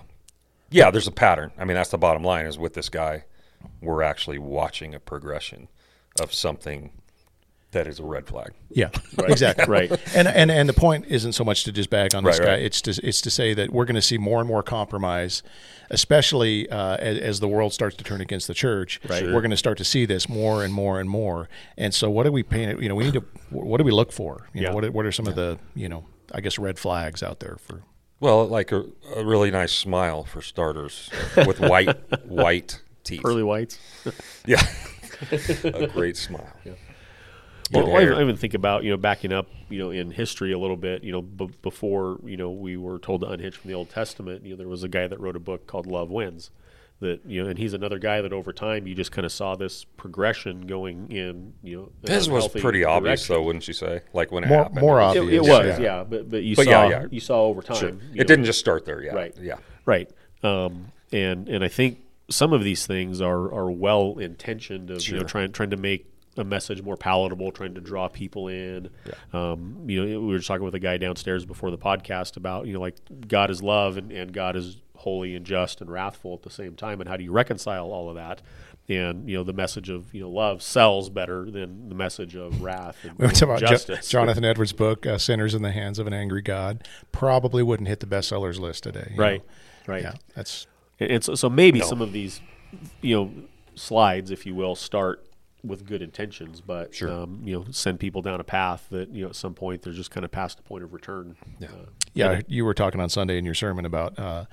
yeah. 0.70 0.92
There's 0.92 1.08
a 1.08 1.12
pattern. 1.12 1.50
I 1.58 1.64
mean, 1.64 1.74
that's 1.74 1.90
the 1.90 1.98
bottom 1.98 2.22
line. 2.22 2.46
Is 2.46 2.56
with 2.56 2.74
this 2.74 2.88
guy, 2.88 3.24
we're 3.82 4.02
actually 4.02 4.38
watching 4.38 4.94
a 4.94 5.00
progression 5.00 5.66
of 6.20 6.32
something 6.32 6.92
that 7.74 7.86
is 7.86 8.00
a 8.00 8.04
red 8.04 8.26
flag. 8.26 8.52
Yeah, 8.70 8.88
exactly. 9.18 9.66
Right. 9.68 9.90
And 10.16 10.26
and 10.26 10.50
and 10.50 10.68
the 10.68 10.72
point 10.72 11.04
isn't 11.08 11.32
so 11.34 11.44
much 11.44 11.62
to 11.64 11.72
just 11.72 11.90
bag 11.90 12.14
on 12.14 12.24
this 12.24 12.38
Right, 12.38 12.44
guy. 12.46 12.52
right. 12.54 12.62
It's 12.62 12.80
to 12.82 12.90
it's 13.06 13.20
to 13.20 13.30
say 13.30 13.54
that 13.54 13.70
we're 13.70 13.84
going 13.84 13.94
to 13.96 14.02
see 14.02 14.18
more 14.18 14.40
and 14.40 14.48
more 14.48 14.62
compromise, 14.62 15.42
especially 15.90 16.68
uh, 16.70 16.96
as, 16.96 17.18
as 17.18 17.40
the 17.40 17.48
world 17.48 17.72
starts 17.72 17.96
to 17.96 18.04
turn 18.04 18.20
against 18.20 18.46
the 18.48 18.54
church. 18.54 19.00
Right. 19.08 19.24
We're 19.24 19.40
going 19.40 19.50
to 19.50 19.56
start 19.56 19.78
to 19.78 19.84
see 19.84 20.06
this 20.06 20.28
more 20.28 20.64
and 20.64 20.72
more 20.72 20.98
and 21.00 21.08
more. 21.08 21.48
And 21.76 21.94
so, 21.94 22.10
what 22.10 22.26
are 22.26 22.32
we 22.32 22.42
paying? 22.42 22.82
You 22.82 22.88
know, 22.88 22.94
we 22.94 23.04
need 23.04 23.14
to. 23.14 23.24
What 23.50 23.78
do 23.78 23.84
we 23.84 23.92
look 23.92 24.12
for? 24.12 24.48
You 24.52 24.62
Yeah. 24.62 24.68
know, 24.68 24.74
what 24.74 24.84
are, 24.84 24.92
what 24.92 25.06
are 25.06 25.12
some 25.12 25.26
of 25.26 25.34
the 25.34 25.58
you 25.74 25.88
know 25.88 26.06
I 26.32 26.40
guess 26.40 26.58
red 26.58 26.78
flags 26.78 27.22
out 27.22 27.40
there 27.40 27.56
for? 27.60 27.82
Well, 28.20 28.46
like 28.46 28.72
a, 28.72 28.84
a 29.16 29.24
really 29.24 29.50
nice 29.50 29.72
smile 29.72 30.24
for 30.24 30.40
starters, 30.40 31.10
with 31.46 31.60
white 31.60 31.96
white 32.26 32.80
teeth. 33.02 33.20
early 33.24 33.42
whites 33.42 33.78
Yeah, 34.46 34.62
a 35.64 35.88
great 35.88 36.16
smile. 36.16 36.48
Well, 37.72 37.86
Good 37.86 37.94
I, 37.96 38.02
even, 38.02 38.14
I 38.14 38.20
even 38.22 38.36
think 38.36 38.54
about 38.54 38.84
you 38.84 38.90
know 38.90 38.96
backing 38.96 39.32
up 39.32 39.48
you 39.70 39.78
know 39.78 39.90
in 39.90 40.10
history 40.10 40.52
a 40.52 40.58
little 40.58 40.76
bit. 40.76 41.02
You 41.02 41.12
know, 41.12 41.22
b- 41.22 41.50
before 41.62 42.18
you 42.24 42.36
know 42.36 42.50
we 42.50 42.76
were 42.76 42.98
told 42.98 43.22
to 43.22 43.28
unhitch 43.28 43.56
from 43.56 43.68
the 43.68 43.74
Old 43.74 43.90
Testament. 43.90 44.44
You 44.44 44.50
know, 44.50 44.56
there 44.56 44.68
was 44.68 44.82
a 44.82 44.88
guy 44.88 45.06
that 45.06 45.18
wrote 45.18 45.36
a 45.36 45.40
book 45.40 45.66
called 45.66 45.86
Love 45.86 46.10
Wins. 46.10 46.50
That 47.00 47.20
you 47.26 47.42
know, 47.42 47.48
and 47.48 47.58
he's 47.58 47.72
another 47.74 47.98
guy 47.98 48.20
that 48.20 48.32
over 48.32 48.52
time 48.52 48.86
you 48.86 48.94
just 48.94 49.10
kind 49.12 49.24
of 49.26 49.32
saw 49.32 49.56
this 49.56 49.82
progression 49.84 50.66
going 50.66 51.10
in. 51.10 51.54
You 51.62 51.76
know, 51.76 51.92
an 52.06 52.12
His 52.12 52.28
was 52.28 52.44
unhealthy 52.44 52.60
pretty 52.60 52.84
obvious, 52.84 53.26
though, 53.26 53.42
wouldn't 53.42 53.66
you 53.66 53.74
say? 53.74 54.02
Like 54.12 54.30
when 54.30 54.44
it 54.44 54.48
More- 54.48 54.58
happened, 54.64 54.80
more 54.80 54.96
was- 54.96 55.16
It, 55.16 55.20
obvious. 55.20 55.46
it 55.46 55.50
was, 55.50 55.66
yeah. 55.66 55.80
yeah. 55.80 56.04
But 56.04 56.30
but 56.30 56.42
you 56.44 56.54
But 56.56 56.66
saw 56.66 56.70
yeah, 56.70 56.88
yeah. 56.88 57.06
you 57.10 57.20
saw 57.20 57.42
over 57.44 57.62
time. 57.62 57.76
Sure. 57.76 57.88
It 57.88 57.98
know, 58.14 58.24
didn't 58.24 58.44
just 58.44 58.60
start 58.60 58.84
there. 58.84 59.02
Yeah, 59.02 59.14
Right. 59.14 59.34
Yeah. 59.40 59.56
Right. 59.86 60.08
Um, 60.42 60.92
and 61.12 61.48
and 61.48 61.64
I 61.64 61.68
think 61.68 61.98
some 62.30 62.52
of 62.52 62.62
these 62.62 62.86
things 62.86 63.20
are 63.20 63.52
are 63.52 63.70
well 63.70 64.18
intentioned 64.18 64.90
of 64.90 65.06
you 65.08 65.16
know 65.16 65.24
trying 65.24 65.50
trying 65.52 65.70
to 65.70 65.76
make 65.76 66.06
a 66.36 66.44
message 66.44 66.82
more 66.82 66.96
palatable, 66.96 67.52
trying 67.52 67.74
to 67.74 67.80
draw 67.80 68.08
people 68.08 68.48
in. 68.48 68.90
Um, 69.32 69.84
you 69.86 70.04
know, 70.04 70.20
we 70.20 70.32
were 70.32 70.40
talking 70.40 70.64
with 70.64 70.74
a 70.74 70.80
guy 70.80 70.96
downstairs 70.96 71.44
before 71.44 71.70
the 71.70 71.78
podcast 71.78 72.36
about 72.36 72.66
you 72.66 72.72
know 72.72 72.80
like 72.80 72.96
God 73.28 73.50
is 73.50 73.62
love 73.62 73.96
and, 73.96 74.10
and 74.12 74.32
God 74.32 74.56
is 74.56 74.78
holy 74.96 75.34
and 75.34 75.44
just 75.44 75.80
and 75.80 75.90
wrathful 75.90 76.34
at 76.34 76.42
the 76.42 76.50
same 76.50 76.74
time, 76.76 77.00
and 77.00 77.08
how 77.08 77.16
do 77.16 77.24
you 77.24 77.32
reconcile 77.32 77.90
all 77.92 78.08
of 78.08 78.16
that? 78.16 78.42
And 78.88 79.28
you 79.30 79.36
know, 79.36 79.44
the 79.44 79.52
message 79.54 79.88
of 79.88 80.12
you 80.12 80.20
know 80.22 80.28
love 80.30 80.62
sells 80.62 81.08
better 81.08 81.50
than 81.50 81.88
the 81.88 81.94
message 81.94 82.36
of 82.36 82.60
wrath 82.62 82.98
and, 83.02 83.12
We 83.18 83.26
were 83.26 83.32
talking 83.32 83.48
about 83.48 83.60
Jo- 83.60 83.66
justice. 83.68 84.08
Jonathan 84.08 84.44
Edwards' 84.44 84.72
book, 84.74 85.06
uh, 85.06 85.16
"Sinners 85.18 85.54
in 85.54 85.62
the 85.62 85.72
Hands 85.72 85.98
of 85.98 86.06
an 86.06 86.12
Angry 86.12 86.42
God." 86.42 86.86
Probably 87.12 87.62
wouldn't 87.62 87.88
hit 87.88 88.00
the 88.00 88.06
bestsellers 88.06 88.58
list 88.60 88.82
today. 88.82 89.12
Right. 89.16 89.40
know? 89.40 89.92
Right. 89.94 90.02
Yeah, 90.02 90.14
that's 90.34 90.66
And, 91.00 91.10
and 91.12 91.24
so, 91.24 91.34
so 91.34 91.48
maybe 91.48 91.78
No. 91.80 91.86
some 91.86 92.00
of 92.02 92.12
these, 92.12 92.40
you 93.00 93.14
know, 93.16 93.30
slides, 93.74 94.30
if 94.30 94.44
you 94.46 94.54
will, 94.54 94.74
start 94.74 95.24
with 95.64 95.86
good 95.86 96.02
intentions, 96.02 96.60
but 96.60 96.94
Sure. 96.94 97.10
um, 97.10 97.40
you 97.44 97.54
know, 97.54 97.64
send 97.70 97.98
people 97.98 98.20
down 98.22 98.38
a 98.40 98.44
path 98.44 98.86
that 98.90 99.08
you 99.10 99.22
know 99.22 99.30
at 99.30 99.36
some 99.36 99.54
point 99.54 99.82
they're 99.82 99.92
just 99.92 100.10
kind 100.10 100.24
of 100.24 100.30
past 100.30 100.58
the 100.58 100.62
point 100.62 100.84
of 100.84 100.92
return. 100.92 101.36
Yeah. 101.58 101.68
Uh, 101.68 101.86
Yeah, 102.12 102.40
you 102.46 102.64
were 102.64 102.74
talking 102.74 103.00
on 103.00 103.08
Sunday 103.08 103.38
in 103.38 103.44
your 103.44 103.54
sermon 103.54 103.84
about 103.84 104.16
uh, 104.18 104.44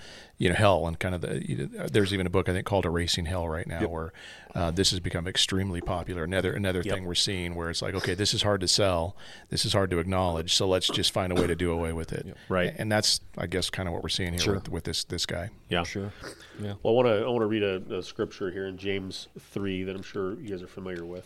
you 0.41 0.50
know 0.50 0.55
hell 0.55 0.88
and 0.88 0.98
kind 0.98 1.13
of 1.13 1.21
the. 1.21 1.48
You 1.48 1.69
know, 1.71 1.86
there's 1.88 2.13
even 2.13 2.25
a 2.25 2.29
book 2.31 2.50
I 2.50 2.53
think 2.53 2.65
called 2.65 2.86
"Erasing 2.86 3.25
Hell" 3.25 3.48
right 3.48 3.67
now, 3.67 3.88
where 3.88 4.12
uh, 4.55 4.71
this 4.71 4.89
has 4.89 5.00
become 5.00 5.27
extremely 5.27 5.81
popular. 5.81 6.24
Another 6.24 6.51
another 6.53 6.81
Yep. 6.83 6.93
thing 6.95 7.05
we're 7.05 7.13
seeing 7.13 7.53
where 7.53 7.69
it's 7.69 7.81
like, 7.83 7.93
okay, 7.93 8.15
this 8.15 8.33
is 8.33 8.41
hard 8.41 8.60
to 8.62 8.67
sell, 8.67 9.15
this 9.50 9.65
is 9.65 9.74
hard 9.74 9.91
to 9.91 10.00
acknowledge, 10.00 10.55
so 10.55 10.67
let's 10.67 10.88
just 10.88 11.12
find 11.13 11.31
a 11.31 11.36
way 11.39 11.45
to 11.45 11.55
do 11.55 11.71
away 11.71 11.93
with 11.93 12.12
it. 12.12 12.36
Right. 12.50 12.74
and 12.75 12.91
that's 12.91 13.21
I 13.38 13.45
guess 13.45 13.69
kind 13.69 13.88
of 13.88 13.93
what 13.93 14.01
we're 14.01 14.10
seeing 14.10 14.31
here 14.33 14.41
Sure. 14.41 14.53
with, 14.55 14.69
with 14.69 14.83
this 14.86 15.03
this 15.03 15.27
guy. 15.27 15.51
yeah. 15.69 15.83
Sure. 15.83 16.12
Yeah. 16.60 16.74
Well, 16.81 16.93
I 16.93 16.95
want 16.95 17.07
to 17.07 17.25
I 17.25 17.27
want 17.29 17.41
to 17.41 17.45
read 17.45 17.63
a, 17.63 17.98
a 17.98 18.01
scripture 18.01 18.50
here 18.50 18.65
in 18.67 18.77
James 18.77 19.27
three 19.39 19.83
that 19.83 19.95
I'm 19.95 20.01
sure 20.03 20.33
you 20.39 20.50
guys 20.50 20.63
are 20.63 20.67
familiar 20.67 21.05
with. 21.05 21.25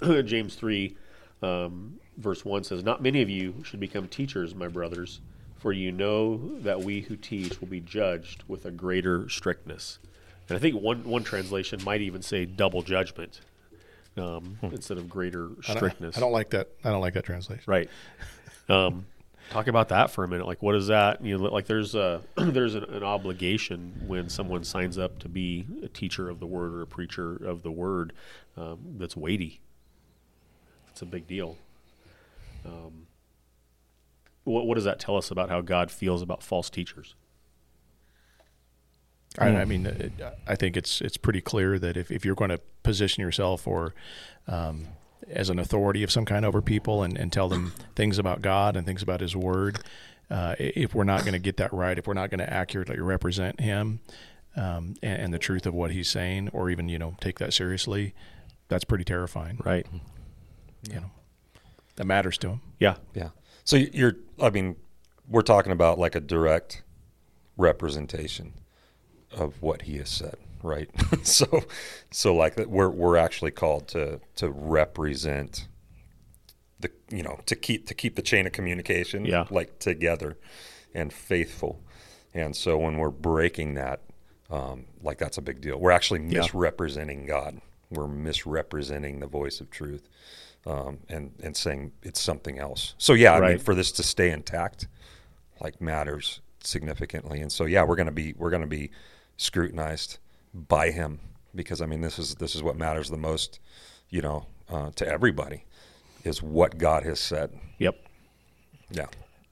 James 0.26 0.54
three, 0.54 0.96
um, 1.42 1.98
verse 2.18 2.44
one 2.44 2.62
says, 2.64 2.84
"Not 2.84 3.02
many 3.02 3.22
of 3.22 3.28
you 3.30 3.54
should 3.64 3.80
become 3.80 4.06
teachers, 4.08 4.54
my 4.54 4.68
brothers, 4.68 5.20
for 5.60 5.72
you 5.72 5.92
know 5.92 6.58
that 6.60 6.80
we 6.82 7.02
who 7.02 7.14
teach 7.16 7.60
will 7.60 7.68
be 7.68 7.80
judged 7.80 8.42
with 8.48 8.64
a 8.66 8.70
greater 8.72 9.28
strictness." 9.28 9.98
And 10.48 10.56
I 10.56 10.60
think 10.60 10.80
one 10.80 11.04
one 11.04 11.22
translation 11.22 11.80
might 11.84 12.00
even 12.00 12.22
say 12.22 12.44
double 12.44 12.82
judgment 12.82 13.40
um, 14.16 14.58
instead 14.62 14.98
of 14.98 15.08
greater 15.08 15.44
I 15.44 15.68
don't- 15.68 15.76
strictness. 15.76 16.16
I 16.16 16.20
don't 16.20 16.32
like 16.32 16.50
that. 16.50 16.68
I 16.82 16.90
don't 16.90 17.00
like 17.00 17.14
that 17.14 17.24
translation. 17.24 17.62
Right. 17.66 17.88
Um, 18.68 19.06
talk 19.50 19.66
about 19.68 19.88
that 19.90 20.10
for 20.10 20.24
a 20.24 20.28
minute. 20.28 20.46
Like, 20.46 20.62
what 20.62 20.74
is 20.74 20.88
that? 20.88 21.24
You 21.24 21.38
know, 21.38 21.44
like 21.44 21.66
there's 21.66 21.94
a 21.94 22.20
there's 22.36 22.74
an, 22.74 22.84
an 22.84 23.02
obligation 23.02 24.02
when 24.06 24.28
someone 24.28 24.64
signs 24.64 24.98
up 24.98 25.18
to 25.20 25.28
be 25.28 25.66
a 25.82 25.88
teacher 25.88 26.28
of 26.28 26.40
the 26.40 26.46
word 26.46 26.72
or 26.72 26.82
a 26.82 26.86
preacher 26.86 27.34
of 27.36 27.62
the 27.62 27.70
word 27.70 28.12
um, 28.56 28.78
that's 28.98 29.16
weighty. 29.16 29.60
It's 30.90 31.02
a 31.02 31.06
big 31.06 31.26
deal. 31.26 31.56
Um, 32.66 33.06
what, 34.44 34.66
what 34.66 34.74
does 34.74 34.84
that 34.84 34.98
tell 34.98 35.16
us 35.16 35.30
about 35.30 35.50
how 35.50 35.60
God 35.60 35.90
feels 35.90 36.22
about 36.22 36.42
false 36.42 36.70
teachers? 36.70 37.14
I, 39.38 39.48
I 39.48 39.64
mean, 39.64 39.86
it, 39.86 40.12
I 40.46 40.56
think 40.56 40.76
it's 40.76 41.00
it's 41.00 41.16
pretty 41.16 41.40
clear 41.40 41.78
that 41.78 41.96
if, 41.96 42.10
if 42.10 42.24
you're 42.24 42.34
going 42.34 42.50
to 42.50 42.60
position 42.82 43.22
yourself 43.22 43.66
or 43.66 43.94
um, 44.48 44.88
as 45.28 45.50
an 45.50 45.58
authority 45.58 46.02
of 46.02 46.10
some 46.10 46.24
kind 46.24 46.44
over 46.44 46.60
people 46.60 47.02
and, 47.02 47.16
and 47.16 47.32
tell 47.32 47.48
them 47.48 47.72
things 47.94 48.18
about 48.18 48.42
God 48.42 48.76
and 48.76 48.84
things 48.84 49.02
about 49.02 49.20
His 49.20 49.36
Word, 49.36 49.78
uh, 50.30 50.56
if 50.58 50.94
we're 50.94 51.04
not 51.04 51.20
going 51.20 51.32
to 51.32 51.38
get 51.38 51.58
that 51.58 51.72
right, 51.72 51.96
if 51.96 52.08
we're 52.08 52.14
not 52.14 52.30
going 52.30 52.40
to 52.40 52.52
accurately 52.52 52.98
represent 52.98 53.60
Him 53.60 54.00
um, 54.56 54.94
and, 55.00 55.22
and 55.22 55.34
the 55.34 55.38
truth 55.38 55.64
of 55.64 55.74
what 55.74 55.92
He's 55.92 56.08
saying, 56.08 56.50
or 56.52 56.68
even 56.68 56.88
you 56.88 56.98
know 56.98 57.14
take 57.20 57.38
that 57.38 57.52
seriously, 57.52 58.14
that's 58.68 58.84
pretty 58.84 59.04
terrifying. 59.04 59.60
Right. 59.64 59.86
You 60.88 60.96
know, 60.96 61.10
that 61.96 62.04
matters 62.04 62.36
to 62.38 62.48
Him. 62.48 62.60
Yeah. 62.80 62.96
Yeah. 63.14 63.28
So 63.70 63.76
you're, 63.76 64.16
I 64.42 64.50
mean, 64.50 64.74
we're 65.28 65.42
talking 65.42 65.70
about 65.70 65.96
like 65.96 66.16
a 66.16 66.20
direct 66.20 66.82
representation 67.56 68.54
of 69.30 69.62
what 69.62 69.82
he 69.82 69.98
has 69.98 70.08
said, 70.08 70.34
right? 70.60 70.90
so, 71.22 71.46
so 72.10 72.34
like 72.34 72.56
that, 72.56 72.68
we're 72.68 72.88
we're 72.88 73.16
actually 73.16 73.52
called 73.52 73.86
to 73.90 74.18
to 74.34 74.50
represent 74.50 75.68
the, 76.80 76.90
you 77.10 77.22
know, 77.22 77.38
to 77.46 77.54
keep 77.54 77.86
to 77.86 77.94
keep 77.94 78.16
the 78.16 78.22
chain 78.22 78.44
of 78.44 78.52
communication, 78.52 79.24
Yeah. 79.24 79.46
like 79.52 79.78
together 79.78 80.36
and 80.92 81.12
faithful. 81.12 81.80
And 82.34 82.56
so 82.56 82.76
when 82.76 82.98
we're 82.98 83.10
breaking 83.10 83.74
that, 83.74 84.00
um, 84.50 84.86
like 85.00 85.18
that's 85.18 85.38
a 85.38 85.42
big 85.42 85.60
deal. 85.60 85.78
We're 85.78 85.92
actually 85.92 86.22
Yeah. 86.22 86.40
misrepresenting 86.40 87.24
God. 87.24 87.60
We're 87.88 88.08
misrepresenting 88.08 89.20
the 89.20 89.28
voice 89.28 89.60
of 89.60 89.70
truth, 89.70 90.08
um, 90.66 90.98
and 91.08 91.32
and 91.42 91.56
saying 91.56 91.92
it's 92.02 92.20
something 92.20 92.58
else. 92.58 92.94
So 92.98 93.14
yeah, 93.14 93.34
I 93.34 93.40
mean, 93.40 93.58
for 93.58 93.74
this 93.74 93.92
to 93.92 94.02
stay 94.02 94.30
intact, 94.30 94.88
like 95.60 95.80
matters 95.80 96.40
significantly. 96.62 97.40
And 97.40 97.50
so 97.50 97.64
yeah, 97.64 97.84
we're 97.84 97.96
gonna 97.96 98.12
be 98.12 98.34
we're 98.36 98.50
gonna 98.50 98.66
be 98.66 98.90
scrutinized 99.36 100.18
by 100.54 100.90
Him 100.90 101.20
because 101.54 101.80
I 101.80 101.86
mean 101.86 102.00
this 102.00 102.18
is 102.18 102.34
this 102.36 102.54
is 102.54 102.62
what 102.62 102.76
matters 102.76 103.10
the 103.10 103.16
most, 103.16 103.60
you 104.10 104.22
know, 104.22 104.46
uh, 104.68 104.90
to 104.96 105.06
everybody, 105.06 105.64
is 106.24 106.42
what 106.42 106.78
God 106.78 107.04
has 107.04 107.20
said. 107.20 107.58
Yep. 107.78 107.96
Yeah. 108.90 109.06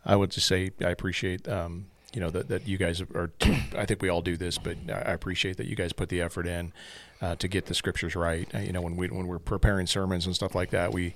I 0.04 0.16
would 0.16 0.30
just 0.30 0.46
say 0.46 0.70
I 0.80 0.90
appreciate 0.90 1.48
um, 1.48 1.86
you 2.12 2.20
know 2.20 2.30
that, 2.30 2.48
that 2.48 2.66
you 2.66 2.78
guys 2.78 3.00
are. 3.00 3.30
I 3.76 3.86
think 3.86 4.02
we 4.02 4.08
all 4.08 4.22
do 4.22 4.36
this, 4.36 4.58
but 4.58 4.76
I 4.88 5.12
appreciate 5.12 5.56
that 5.58 5.66
you 5.66 5.76
guys 5.76 5.92
put 5.92 6.08
the 6.08 6.20
effort 6.20 6.46
in 6.46 6.72
uh, 7.20 7.36
to 7.36 7.48
get 7.48 7.66
the 7.66 7.74
scriptures 7.74 8.14
right. 8.16 8.48
Uh, 8.54 8.58
you 8.58 8.72
know, 8.72 8.80
when 8.82 8.96
we 8.96 9.08
when 9.08 9.26
we're 9.26 9.38
preparing 9.38 9.86
sermons 9.86 10.26
and 10.26 10.34
stuff 10.34 10.54
like 10.54 10.70
that, 10.70 10.92
we 10.92 11.14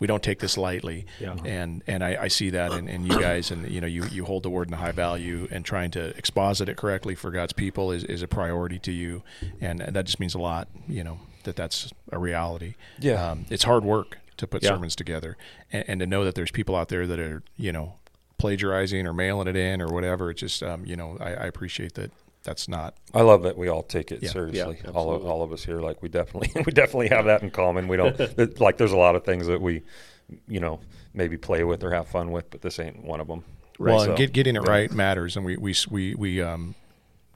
we 0.00 0.08
don't 0.08 0.22
take 0.22 0.40
this 0.40 0.58
lightly. 0.58 1.06
Yeah. 1.20 1.36
And 1.44 1.82
and 1.86 2.02
I, 2.02 2.22
I 2.22 2.28
see 2.28 2.50
that 2.50 2.72
in, 2.72 2.88
in 2.88 3.06
you 3.06 3.18
guys, 3.20 3.50
and 3.52 3.70
you 3.70 3.80
know, 3.80 3.86
you, 3.86 4.04
you 4.06 4.24
hold 4.24 4.42
the 4.42 4.50
word 4.50 4.66
in 4.68 4.74
high 4.74 4.90
value, 4.92 5.46
and 5.52 5.64
trying 5.64 5.90
to 5.92 6.06
exposit 6.18 6.68
it 6.68 6.76
correctly 6.76 7.14
for 7.14 7.30
God's 7.30 7.52
people 7.52 7.92
is, 7.92 8.02
is 8.04 8.20
a 8.20 8.26
priority 8.28 8.78
to 8.80 8.92
you, 8.92 9.22
and 9.60 9.80
that 9.80 10.04
just 10.06 10.18
means 10.18 10.34
a 10.34 10.38
lot. 10.40 10.68
You 10.88 11.04
know 11.04 11.20
that 11.44 11.54
that's 11.56 11.92
a 12.10 12.18
reality. 12.18 12.74
Yeah. 12.98 13.30
Um, 13.30 13.46
it's 13.50 13.64
hard 13.64 13.84
work 13.84 14.18
to 14.38 14.46
put 14.48 14.62
Yeah. 14.64 14.70
sermons 14.70 14.96
together, 14.96 15.36
and, 15.72 15.84
and 15.86 16.00
to 16.00 16.06
know 16.06 16.24
that 16.24 16.34
there's 16.34 16.50
people 16.50 16.74
out 16.74 16.88
there 16.88 17.06
that 17.06 17.20
are 17.20 17.42
you 17.56 17.70
know 17.70 17.94
plagiarizing 18.38 19.06
or 19.06 19.14
mailing 19.14 19.46
it 19.46 19.56
in 19.56 19.80
or 19.80 19.86
whatever. 19.86 20.30
It's 20.30 20.40
just 20.40 20.62
um, 20.62 20.84
you 20.84 20.96
know 20.96 21.16
I, 21.20 21.28
I 21.30 21.44
appreciate 21.46 21.94
that. 21.94 22.10
That's 22.44 22.68
not 22.68 22.94
I 23.14 23.22
love 23.22 23.42
that 23.44 23.56
we 23.56 23.68
all 23.68 23.82
take 23.82 24.12
it 24.12 24.22
Yeah. 24.22 24.30
seriously. 24.30 24.78
Yeah, 24.84 24.90
all 24.90 25.14
of, 25.14 25.24
all 25.24 25.42
of 25.42 25.52
us 25.52 25.64
here, 25.64 25.80
like 25.80 26.02
we 26.02 26.08
definitely 26.08 26.50
we 26.66 26.72
definitely 26.72 27.08
have 27.08 27.24
that 27.24 27.42
in 27.42 27.50
common. 27.50 27.88
We 27.88 27.96
don't 27.96 28.18
it- 28.20 28.60
like. 28.60 28.76
There's 28.76 28.92
a 28.92 28.96
lot 28.98 29.16
of 29.16 29.24
things 29.24 29.46
that 29.46 29.60
we, 29.60 29.82
you 30.46 30.60
know, 30.60 30.80
maybe 31.14 31.36
play 31.38 31.64
with 31.64 31.82
or 31.82 31.90
have 31.92 32.06
fun 32.08 32.30
with, 32.32 32.50
but 32.50 32.60
this 32.60 32.78
ain't 32.78 33.02
one 33.02 33.20
of 33.20 33.26
them. 33.28 33.44
well. 33.78 34.00
So, 34.00 34.10
and 34.10 34.16
get, 34.18 34.32
getting 34.32 34.56
it 34.56 34.62
yeah. 34.64 34.70
right 34.70 34.92
matters, 34.92 35.36
and 35.36 35.44
we 35.44 35.56
we 35.56 35.74
we 35.90 36.14
we 36.14 36.42
um. 36.42 36.74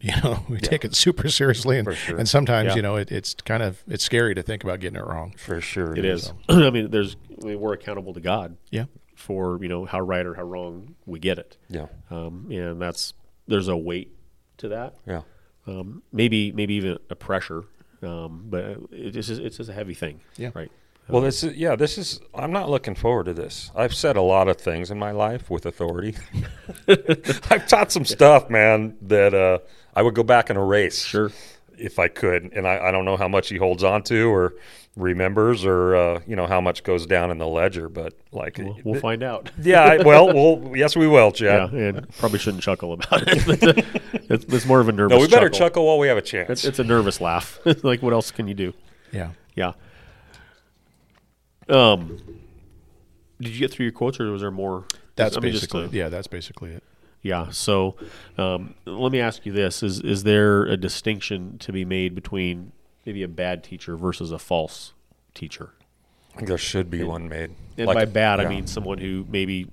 You 0.00 0.12
know, 0.22 0.44
we 0.48 0.58
take 0.58 0.84
it 0.84 0.94
super 0.94 1.28
seriously, 1.28 1.76
and, 1.76 1.92
sure. 1.96 2.16
and 2.18 2.28
sometimes 2.28 2.68
Yeah. 2.68 2.76
you 2.76 2.82
know 2.82 2.94
it, 2.94 3.10
it's 3.10 3.34
kind 3.34 3.64
of 3.64 3.82
it's 3.88 4.04
scary 4.04 4.32
to 4.36 4.44
think 4.44 4.62
about 4.62 4.78
getting 4.78 4.96
it 5.00 5.04
wrong. 5.04 5.34
for 5.36 5.60
sure. 5.60 5.92
It 5.96 6.04
is. 6.04 6.32
I 6.48 6.70
mean, 6.70 6.90
there's 6.92 7.16
I 7.42 7.46
mean, 7.46 7.58
we're 7.58 7.72
accountable 7.72 8.14
to 8.14 8.20
God 8.20 8.56
Yeah, 8.70 8.84
for 9.16 9.58
you 9.60 9.68
know 9.68 9.86
how 9.86 9.98
right 9.98 10.24
or 10.24 10.34
how 10.34 10.44
wrong 10.44 10.94
we 11.04 11.18
get 11.18 11.40
it, 11.40 11.56
Yeah. 11.68 11.86
um, 12.12 12.46
and 12.48 12.80
that's 12.80 13.12
there's 13.48 13.66
a 13.66 13.76
weight 13.76 14.12
to 14.58 14.68
that. 14.68 14.94
Yeah. 15.06 15.22
Um, 15.66 16.02
maybe 16.12 16.52
maybe 16.52 16.74
even 16.74 16.98
a 17.10 17.14
pressure, 17.14 17.64
um, 18.02 18.44
but 18.48 18.78
it 18.90 19.10
just 19.10 19.30
is, 19.30 19.38
it's 19.38 19.58
just 19.58 19.68
a 19.68 19.72
heavy 19.72 19.94
thing. 19.94 20.20
Yeah. 20.36 20.50
Right. 20.54 20.70
Well, 21.08 21.22
this 21.22 21.42
is 21.42 21.56
yeah. 21.56 21.74
This 21.74 21.96
is. 21.96 22.20
I'm 22.34 22.52
not 22.52 22.68
looking 22.68 22.94
forward 22.94 23.24
to 23.24 23.34
this. 23.34 23.70
I've 23.74 23.94
said 23.94 24.16
a 24.16 24.22
lot 24.22 24.48
of 24.48 24.58
things 24.58 24.90
in 24.90 24.98
my 24.98 25.10
life 25.10 25.48
with 25.48 25.64
authority. 25.64 26.14
I've 26.88 27.66
taught 27.66 27.90
some 27.90 28.04
stuff, 28.04 28.50
man, 28.50 28.96
that 29.02 29.32
uh, 29.32 29.58
I 29.94 30.02
would 30.02 30.14
go 30.14 30.22
back 30.22 30.50
and 30.50 30.58
erase. 30.58 31.02
Sure. 31.04 31.32
If 31.78 31.98
I 31.98 32.08
could. 32.08 32.52
And 32.52 32.66
I, 32.66 32.88
I 32.88 32.90
don't 32.90 33.04
know 33.04 33.16
how 33.16 33.28
much 33.28 33.48
he 33.48 33.56
holds 33.56 33.84
on 33.84 34.02
to 34.04 34.28
or 34.32 34.54
remembers 34.96 35.64
or, 35.64 35.94
uh, 35.94 36.20
you 36.26 36.34
know, 36.36 36.46
how 36.46 36.60
much 36.60 36.82
goes 36.82 37.06
down 37.06 37.30
in 37.30 37.38
the 37.38 37.46
ledger, 37.46 37.88
but 37.88 38.14
like, 38.32 38.58
We'll, 38.58 38.76
we'll 38.84 39.00
find 39.00 39.22
out. 39.22 39.50
yeah, 39.62 39.82
I, 39.82 39.96
well, 39.98 40.26
well, 40.32 40.76
yes, 40.76 40.96
we 40.96 41.06
will, 41.06 41.32
Yeah, 41.38 41.68
and 41.70 42.08
probably 42.18 42.38
shouldn't 42.38 42.62
chuckle 42.62 42.92
about 42.92 43.22
it. 43.26 43.86
It's, 44.30 44.44
it's 44.44 44.66
more 44.66 44.78
of 44.80 44.90
a 44.90 44.92
nervous. 44.92 45.16
No, 45.16 45.22
we 45.22 45.26
better 45.26 45.48
chuckle. 45.48 45.58
chuckle 45.58 45.86
while 45.86 45.98
we 45.98 46.06
have 46.08 46.18
a 46.18 46.22
chance. 46.22 46.50
It's, 46.50 46.64
it's 46.66 46.78
a 46.78 46.84
nervous 46.84 47.18
laugh. 47.18 47.58
like, 47.82 48.02
what 48.02 48.12
else 48.12 48.30
can 48.30 48.46
you 48.46 48.52
do? 48.52 48.74
yeah. 49.10 49.30
Yeah. 49.54 49.72
Um, 51.68 52.18
did 53.40 53.52
you 53.52 53.58
get 53.58 53.72
through 53.72 53.84
your 53.86 53.92
quotes, 53.92 54.20
or 54.20 54.30
was 54.30 54.42
there 54.42 54.50
more? 54.50 54.84
That's 55.16 55.36
I 55.36 55.40
mean, 55.40 55.52
just 55.52 55.62
basically 55.64 55.88
to- 55.88 55.96
yeah. 55.96 56.08
That's 56.10 56.26
basically 56.26 56.72
it. 56.72 56.82
Yeah. 57.28 57.50
So, 57.50 57.96
um, 58.38 58.74
let 58.86 59.12
me 59.12 59.20
ask 59.20 59.44
you 59.44 59.52
this: 59.52 59.82
Is 59.82 60.00
is 60.00 60.22
there 60.22 60.64
a 60.64 60.76
distinction 60.76 61.58
to 61.58 61.72
be 61.72 61.84
made 61.84 62.14
between 62.14 62.72
maybe 63.04 63.22
a 63.22 63.28
bad 63.28 63.62
teacher 63.62 63.96
versus 63.96 64.32
a 64.32 64.38
false 64.38 64.94
teacher? 65.34 65.74
I 66.32 66.36
think 66.38 66.48
there 66.48 66.56
should 66.58 66.90
be 66.90 67.02
one 67.02 67.28
made. 67.28 67.50
And 67.76 67.86
Like 67.86 67.94
by 67.94 68.04
bad, 68.06 68.40
I 68.40 68.48
mean 68.48 68.66
someone 68.66 68.98
who 68.98 69.26
maybe 69.28 69.66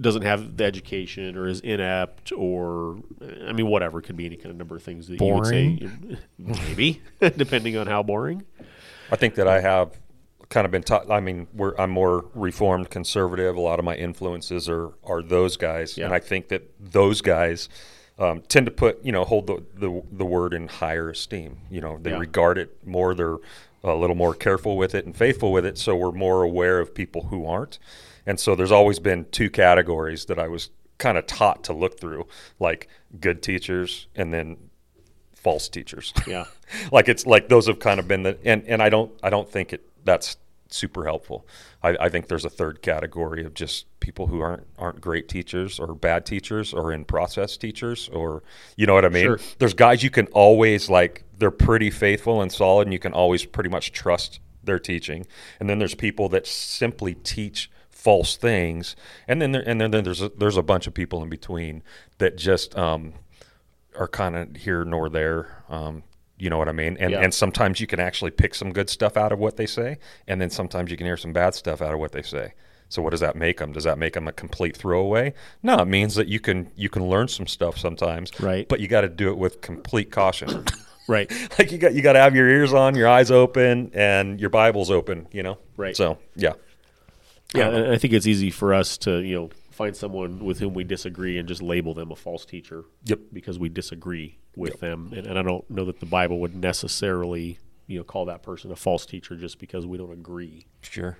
doesn't 0.00 0.22
have 0.22 0.56
the 0.56 0.64
education 0.64 1.36
or 1.36 1.46
is 1.46 1.60
inept 1.60 2.32
or 2.32 2.98
I 3.46 3.52
mean 3.52 3.68
whatever 3.68 4.00
it 4.00 4.02
could 4.02 4.16
be 4.16 4.26
any 4.26 4.36
kind 4.36 4.50
of 4.50 4.56
number 4.56 4.74
of 4.74 4.82
things 4.82 5.06
that 5.06 5.20
you 5.20 5.34
would 5.34 5.46
say 5.46 5.88
maybe 6.38 7.00
depending 7.36 7.76
on 7.76 7.86
how 7.86 8.02
boring. 8.02 8.44
I 9.12 9.16
think 9.16 9.36
that 9.36 9.46
I 9.46 9.60
have 9.60 9.96
kind 10.52 10.66
of 10.66 10.70
been 10.70 10.82
taught. 10.82 11.10
I 11.10 11.18
mean, 11.20 11.48
we're, 11.54 11.74
I'm 11.78 11.90
more 11.90 12.26
reformed 12.34 12.90
conservative. 12.90 13.56
A 13.56 13.60
lot 13.60 13.78
of 13.78 13.84
my 13.84 13.96
influences 13.96 14.68
are 14.68 14.92
are 15.02 15.22
those 15.22 15.56
guys, 15.56 15.96
Yeah. 15.96 16.04
and 16.04 16.14
I 16.14 16.20
think 16.20 16.48
that 16.48 16.70
those 16.78 17.22
guys 17.22 17.68
um, 18.18 18.42
tend 18.48 18.66
to 18.66 18.72
put 18.72 19.02
you 19.04 19.10
know 19.12 19.24
hold 19.24 19.46
the, 19.46 19.64
the 19.74 20.02
the 20.12 20.24
word 20.26 20.52
in 20.54 20.68
higher 20.68 21.08
esteem. 21.10 21.58
You 21.70 21.80
know, 21.80 21.98
they 22.00 22.10
Yeah. 22.10 22.18
regard 22.18 22.58
it 22.58 22.86
more. 22.86 23.14
They're 23.14 23.38
a 23.82 23.94
little 23.94 24.14
more 24.14 24.34
careful 24.34 24.76
with 24.76 24.94
it 24.94 25.06
and 25.06 25.16
faithful 25.16 25.50
with 25.52 25.64
it. 25.66 25.76
So 25.78 25.96
we're 25.96 26.12
more 26.12 26.42
aware 26.42 26.78
of 26.78 26.94
people 26.94 27.22
who 27.30 27.46
aren't. 27.46 27.78
And 28.26 28.38
so 28.38 28.54
there's 28.54 28.70
always 28.70 29.00
been 29.00 29.24
two 29.32 29.50
categories 29.50 30.26
that 30.26 30.38
I 30.38 30.46
was 30.48 30.70
kind 30.98 31.18
of 31.18 31.26
taught 31.26 31.64
to 31.64 31.72
look 31.72 31.98
through, 31.98 32.28
like 32.60 32.86
good 33.18 33.42
teachers 33.42 34.06
and 34.14 34.32
then 34.32 34.56
false 35.34 35.68
teachers. 35.68 36.12
Yeah. 36.28 36.44
like 36.92 37.08
it's 37.08 37.26
like 37.26 37.48
those 37.48 37.66
have 37.66 37.80
kind 37.80 37.98
of 37.98 38.06
been 38.06 38.22
the 38.22 38.38
and 38.44 38.62
and 38.68 38.82
I 38.82 38.88
don't 38.90 39.10
I 39.22 39.30
don't 39.30 39.48
think 39.50 39.72
it 39.72 39.82
that's 40.04 40.36
super 40.72 41.04
helpful. 41.04 41.46
I, 41.82 41.96
I 42.00 42.08
think 42.08 42.28
there's 42.28 42.44
a 42.44 42.50
third 42.50 42.82
category 42.82 43.44
of 43.44 43.54
just 43.54 43.86
people 44.00 44.26
who 44.26 44.40
aren't 44.40 44.66
aren't 44.78 45.00
great 45.00 45.28
teachers 45.28 45.78
or 45.78 45.94
bad 45.94 46.26
teachers 46.26 46.72
or 46.72 46.92
in 46.92 47.04
process 47.04 47.56
teachers 47.56 48.08
or 48.08 48.42
you 48.76 48.86
know 48.86 48.94
what 48.94 49.04
I 49.04 49.08
mean. 49.08 49.24
Sure. 49.24 49.38
There's 49.58 49.74
guys 49.74 50.02
you 50.02 50.10
can 50.10 50.26
always 50.28 50.88
like 50.88 51.24
they're 51.38 51.50
pretty 51.50 51.90
faithful 51.90 52.42
and 52.42 52.50
solid 52.50 52.86
and 52.86 52.92
you 52.92 52.98
can 52.98 53.12
always 53.12 53.44
pretty 53.44 53.70
much 53.70 53.92
trust 53.92 54.40
their 54.64 54.78
teaching. 54.78 55.26
And 55.60 55.68
then 55.68 55.78
there's 55.78 55.94
people 55.94 56.28
that 56.30 56.46
simply 56.46 57.14
teach 57.14 57.70
false 57.90 58.36
things. 58.36 58.96
And 59.28 59.40
then 59.40 59.52
there, 59.52 59.62
and 59.66 59.80
then 59.80 59.90
there's 59.90 60.22
a, 60.22 60.28
there's 60.30 60.56
a 60.56 60.62
bunch 60.62 60.86
of 60.86 60.94
people 60.94 61.22
in 61.22 61.28
between 61.28 61.82
that 62.18 62.36
just 62.36 62.76
um, 62.76 63.14
are 63.96 64.08
kind 64.08 64.36
of 64.36 64.56
here 64.56 64.84
nor 64.84 65.08
there. 65.08 65.64
Um, 65.68 66.02
you 66.42 66.50
know 66.50 66.58
what 66.58 66.68
I 66.68 66.72
mean? 66.72 66.96
And 66.98 67.12
Yeah. 67.12 67.20
and 67.20 67.32
sometimes 67.32 67.80
you 67.80 67.86
can 67.86 68.00
actually 68.00 68.32
pick 68.32 68.54
some 68.54 68.72
good 68.72 68.90
stuff 68.90 69.16
out 69.16 69.30
of 69.32 69.38
what 69.38 69.56
they 69.56 69.66
say, 69.66 69.98
and 70.26 70.40
then 70.40 70.50
sometimes 70.50 70.90
you 70.90 70.96
can 70.96 71.06
hear 71.06 71.16
some 71.16 71.32
bad 71.32 71.54
stuff 71.54 71.80
out 71.80 71.92
of 71.94 72.00
what 72.00 72.12
they 72.12 72.22
say. 72.22 72.54
So 72.88 73.00
what 73.00 73.10
does 73.10 73.20
that 73.20 73.36
make 73.36 73.56
them? 73.58 73.72
Does 73.72 73.84
that 73.84 73.96
make 73.96 74.12
them 74.14 74.28
a 74.28 74.32
complete 74.32 74.76
throwaway? 74.76 75.32
No, 75.62 75.78
it 75.78 75.86
means 75.88 76.14
that 76.16 76.28
you 76.28 76.40
can 76.40 76.70
you 76.76 76.88
can 76.88 77.08
learn 77.08 77.28
some 77.28 77.46
stuff 77.46 77.78
sometimes, 77.78 78.30
Right. 78.40 78.68
But 78.68 78.80
you 78.80 78.88
got 78.88 79.02
to 79.02 79.08
do 79.08 79.28
it 79.30 79.38
with 79.38 79.60
complete 79.60 80.10
caution. 80.10 80.64
Right. 81.08 81.28
like 81.58 81.72
you 81.72 81.78
got 81.78 81.94
you 81.94 82.00
got 82.02 82.12
to 82.12 82.20
have 82.20 82.34
your 82.36 82.48
ears 82.48 82.72
on, 82.72 82.94
your 82.94 83.08
eyes 83.08 83.30
open, 83.32 83.90
and 83.92 84.40
your 84.40 84.50
Bibles 84.50 84.88
open. 84.90 85.26
You 85.32 85.42
know, 85.42 85.58
Right. 85.76 85.96
So 85.96 86.18
yeah, 86.36 86.52
Yeah, 87.54 87.68
and 87.70 87.92
I 87.92 87.98
think 87.98 88.12
it's 88.14 88.26
easy 88.26 88.50
for 88.50 88.72
us 88.72 88.96
to, 88.98 89.18
you 89.20 89.34
know, 89.34 89.50
find 89.70 89.96
someone 89.96 90.44
with 90.44 90.60
whom 90.60 90.74
we 90.74 90.84
disagree 90.84 91.38
and 91.38 91.48
just 91.48 91.60
label 91.60 91.92
them 91.92 92.10
a 92.12 92.16
false 92.16 92.44
teacher. 92.44 92.84
Yep. 93.04 93.18
Because 93.32 93.58
we 93.58 93.68
disagree 93.68 94.38
with 94.56 94.80
them, 94.80 95.12
and, 95.16 95.26
and 95.26 95.38
I 95.38 95.42
don't 95.42 95.68
know 95.70 95.84
that 95.84 96.00
the 96.00 96.06
Bible 96.06 96.40
would 96.40 96.54
necessarily, 96.54 97.58
you 97.86 97.98
know, 97.98 98.04
call 98.04 98.26
that 98.26 98.42
person 98.42 98.70
a 98.70 98.76
false 98.76 99.06
teacher 99.06 99.36
just 99.36 99.58
because 99.58 99.86
we 99.86 99.98
don't 99.98 100.12
agree. 100.12 100.66
sure. 100.82 101.18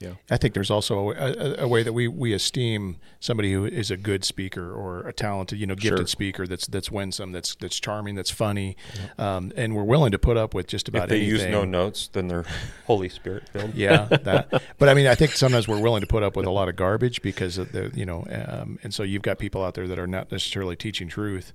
Yeah. 0.00 0.12
I 0.30 0.36
think 0.36 0.54
there's 0.54 0.70
also 0.70 1.10
a, 1.10 1.14
a, 1.14 1.54
a 1.64 1.68
way 1.68 1.82
that 1.82 1.92
we, 1.92 2.06
we 2.06 2.32
esteem 2.32 2.98
somebody 3.18 3.52
who 3.52 3.64
is 3.64 3.90
a 3.90 3.96
good 3.96 4.24
speaker 4.24 4.72
or 4.72 5.00
a 5.08 5.12
talented, 5.12 5.58
you 5.58 5.66
know, 5.66 5.74
gifted 5.74 5.98
Sure. 5.98 6.06
speaker 6.06 6.46
that's 6.46 6.66
that's 6.68 6.90
winsome, 6.90 7.32
that's 7.32 7.56
that's 7.56 7.80
charming, 7.80 8.14
that's 8.14 8.30
funny, 8.30 8.76
um, 9.18 9.50
and 9.56 9.74
we're 9.74 9.82
willing 9.84 10.12
to 10.12 10.18
put 10.18 10.36
up 10.36 10.54
with 10.54 10.68
just 10.68 10.88
about 10.88 11.04
If 11.04 11.08
they 11.10 11.16
anything. 11.22 11.46
use 11.46 11.46
no 11.50 11.64
notes, 11.64 12.08
then 12.12 12.28
they're 12.28 12.44
Holy 12.86 13.08
Spirit 13.08 13.48
filled. 13.48 13.74
yeah, 13.74 14.04
that. 14.04 14.62
But 14.78 14.88
I 14.88 14.94
mean, 14.94 15.08
I 15.08 15.16
think 15.16 15.32
sometimes 15.32 15.66
we're 15.66 15.80
willing 15.80 16.02
to 16.02 16.06
put 16.06 16.22
up 16.22 16.36
with 16.36 16.46
a 16.46 16.50
lot 16.52 16.68
of 16.68 16.76
garbage 16.76 17.20
because 17.20 17.58
of 17.58 17.72
the, 17.72 17.90
you 17.94 18.06
know, 18.06 18.24
um, 18.30 18.78
and 18.84 18.94
so 18.94 19.02
you've 19.02 19.22
got 19.22 19.38
people 19.40 19.64
out 19.64 19.74
there 19.74 19.88
that 19.88 19.98
are 19.98 20.06
not 20.06 20.30
necessarily 20.30 20.76
teaching 20.76 21.08
truth, 21.08 21.52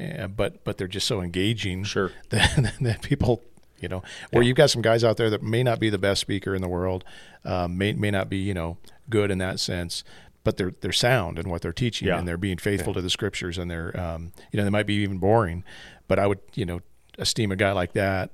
uh, 0.00 0.26
but 0.28 0.64
but 0.64 0.78
they're 0.78 0.88
just 0.88 1.06
so 1.06 1.20
engaging 1.20 1.84
Sure. 1.84 2.12
that, 2.30 2.72
that 2.80 3.02
people, 3.02 3.42
you 3.82 3.88
know, 3.88 4.02
where 4.30 4.42
you've 4.42 4.56
got 4.56 4.70
some 4.70 4.80
guys 4.80 5.04
out 5.04 5.18
there 5.18 5.28
that 5.28 5.42
may 5.42 5.62
not 5.62 5.78
be 5.80 5.90
the 5.90 5.98
best 5.98 6.20
speaker 6.22 6.54
in 6.54 6.62
the 6.62 6.68
world, 6.68 7.04
um, 7.44 7.76
may 7.76 7.92
may 7.92 8.10
not 8.10 8.30
be 8.30 8.38
you 8.38 8.54
know 8.54 8.78
good 9.10 9.30
in 9.30 9.36
that 9.38 9.60
sense. 9.60 10.02
But 10.44 10.56
they're 10.56 10.72
they're 10.80 10.92
sound 10.92 11.38
in 11.38 11.48
what 11.50 11.62
they're 11.62 11.72
teaching, 11.72 12.08
Yeah. 12.08 12.18
and 12.18 12.26
they're 12.26 12.36
being 12.36 12.58
faithful 12.58 12.94
to 12.94 13.00
the 13.02 13.10
scriptures, 13.10 13.58
and 13.58 13.70
they're 13.70 13.98
um, 14.00 14.32
you 14.50 14.56
know 14.56 14.64
they 14.64 14.70
might 14.70 14.86
be 14.86 14.94
even 14.94 15.18
boring, 15.18 15.62
but 16.08 16.18
I 16.18 16.26
would 16.26 16.40
you 16.54 16.64
know 16.64 16.80
esteem 17.18 17.52
a 17.52 17.56
guy 17.56 17.72
like 17.72 17.92
that 17.92 18.30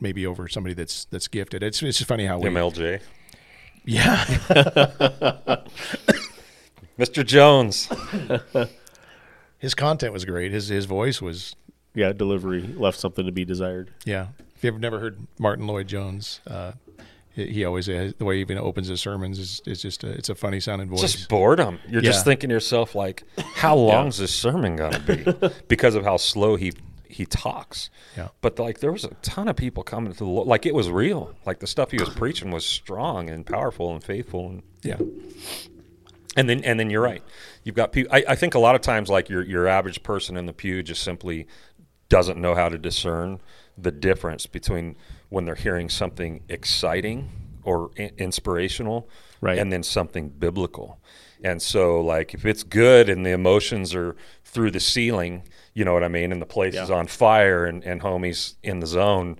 maybe 0.00 0.26
over 0.26 0.46
somebody 0.48 0.74
that's 0.74 1.04
that's 1.06 1.26
gifted. 1.28 1.62
It's 1.62 1.82
it's 1.82 1.98
just 1.98 2.08
funny 2.08 2.26
how 2.26 2.38
we 2.38 2.48
MLJ. 2.48 3.00
yeah 3.84 4.24
Mr. 6.98 7.24
Jones. 7.24 7.88
his 9.58 9.74
content 9.74 10.12
was 10.12 10.24
great. 10.24 10.52
His 10.52 10.68
his 10.68 10.84
voice 10.86 11.20
was 11.22 11.56
Yeah, 11.94 12.12
delivery 12.12 12.62
left 12.62 12.98
something 12.98 13.26
to 13.26 13.32
be 13.32 13.44
desired. 13.44 13.92
yeah. 14.04 14.28
If 14.62 14.66
you've 14.66 14.80
never 14.80 15.00
heard 15.00 15.18
Martyn 15.40 15.66
Lloyd-Jones, 15.66 16.40
uh, 16.46 16.72
he, 17.34 17.64
always 17.64 17.88
uh, 17.88 18.12
the 18.16 18.24
way 18.24 18.36
he 18.36 18.42
even 18.42 18.58
opens 18.58 18.86
his 18.86 19.00
sermons 19.00 19.40
is 19.40 19.60
is 19.66 19.82
just 19.82 20.04
a, 20.04 20.10
it's 20.10 20.28
a 20.28 20.36
funny 20.36 20.60
sounding 20.60 20.88
voice. 20.88 21.00
Just 21.00 21.28
boredom. 21.28 21.80
You're 21.88 22.00
Yeah. 22.00 22.10
just 22.12 22.24
thinking 22.24 22.48
to 22.50 22.54
yourself, 22.54 22.94
like, 22.94 23.24
how 23.54 23.74
long's 23.74 24.18
this 24.18 24.32
sermon 24.32 24.76
gonna 24.76 25.00
be? 25.00 25.24
because 25.68 25.96
of 25.96 26.04
how 26.04 26.16
slow 26.16 26.54
he 26.54 26.72
he 27.08 27.26
talks. 27.26 27.90
Yeah. 28.16 28.28
But 28.40 28.60
like, 28.60 28.78
there 28.78 28.92
was 28.92 29.02
a 29.04 29.14
ton 29.22 29.48
of 29.48 29.56
people 29.56 29.82
coming 29.82 30.12
to 30.12 30.18
the 30.18 30.24
Lord. 30.26 30.46
Like, 30.46 30.64
it 30.64 30.74
was 30.76 30.88
real. 30.90 31.34
Like 31.44 31.58
the 31.58 31.66
stuff 31.66 31.90
he 31.90 31.98
was 31.98 32.10
preaching 32.10 32.52
was 32.52 32.64
strong 32.64 33.28
and 33.30 33.44
powerful 33.44 33.92
and 33.92 34.04
faithful. 34.04 34.48
And 34.48 34.62
yeah, 34.84 34.98
and 36.36 36.48
then 36.48 36.62
and 36.64 36.78
then 36.78 36.88
you're 36.88 37.02
right. 37.02 37.22
You've 37.64 37.74
got 37.74 37.90
people. 37.92 38.14
I, 38.14 38.24
I 38.28 38.34
think 38.36 38.54
a 38.54 38.58
lot 38.60 38.74
of 38.76 38.80
times, 38.82 39.08
like 39.08 39.28
your 39.28 39.42
your 39.42 39.66
average 39.66 40.02
person 40.04 40.36
in 40.36 40.46
the 40.46 40.52
pew, 40.52 40.82
just 40.84 41.02
simply 41.02 41.46
doesn't 42.08 42.38
know 42.38 42.54
how 42.54 42.68
to 42.68 42.76
discern 42.78 43.40
the 43.78 43.90
difference 43.90 44.46
between 44.46 44.96
when 45.28 45.44
they're 45.44 45.54
hearing 45.54 45.88
something 45.88 46.42
exciting 46.48 47.30
or 47.64 47.90
i- 47.98 48.10
inspirational, 48.18 49.08
Right. 49.40 49.58
and 49.58 49.72
then 49.72 49.82
something 49.82 50.28
biblical. 50.30 50.98
And 51.44 51.60
so, 51.60 52.00
like, 52.00 52.34
if 52.34 52.44
it's 52.44 52.62
good 52.62 53.08
and 53.08 53.24
the 53.26 53.30
emotions 53.30 53.94
are 53.94 54.14
through 54.44 54.70
the 54.72 54.80
ceiling, 54.80 55.42
you 55.74 55.84
know 55.84 55.92
what 55.94 56.04
I 56.04 56.08
mean, 56.08 56.30
and 56.32 56.40
the 56.40 56.46
place 56.46 56.74
is 56.74 56.90
on 56.90 57.06
fire 57.06 57.64
and 57.64 57.82
and 57.84 58.00
homie's 58.02 58.56
in 58.62 58.80
the 58.80 58.86
zone. 58.86 59.38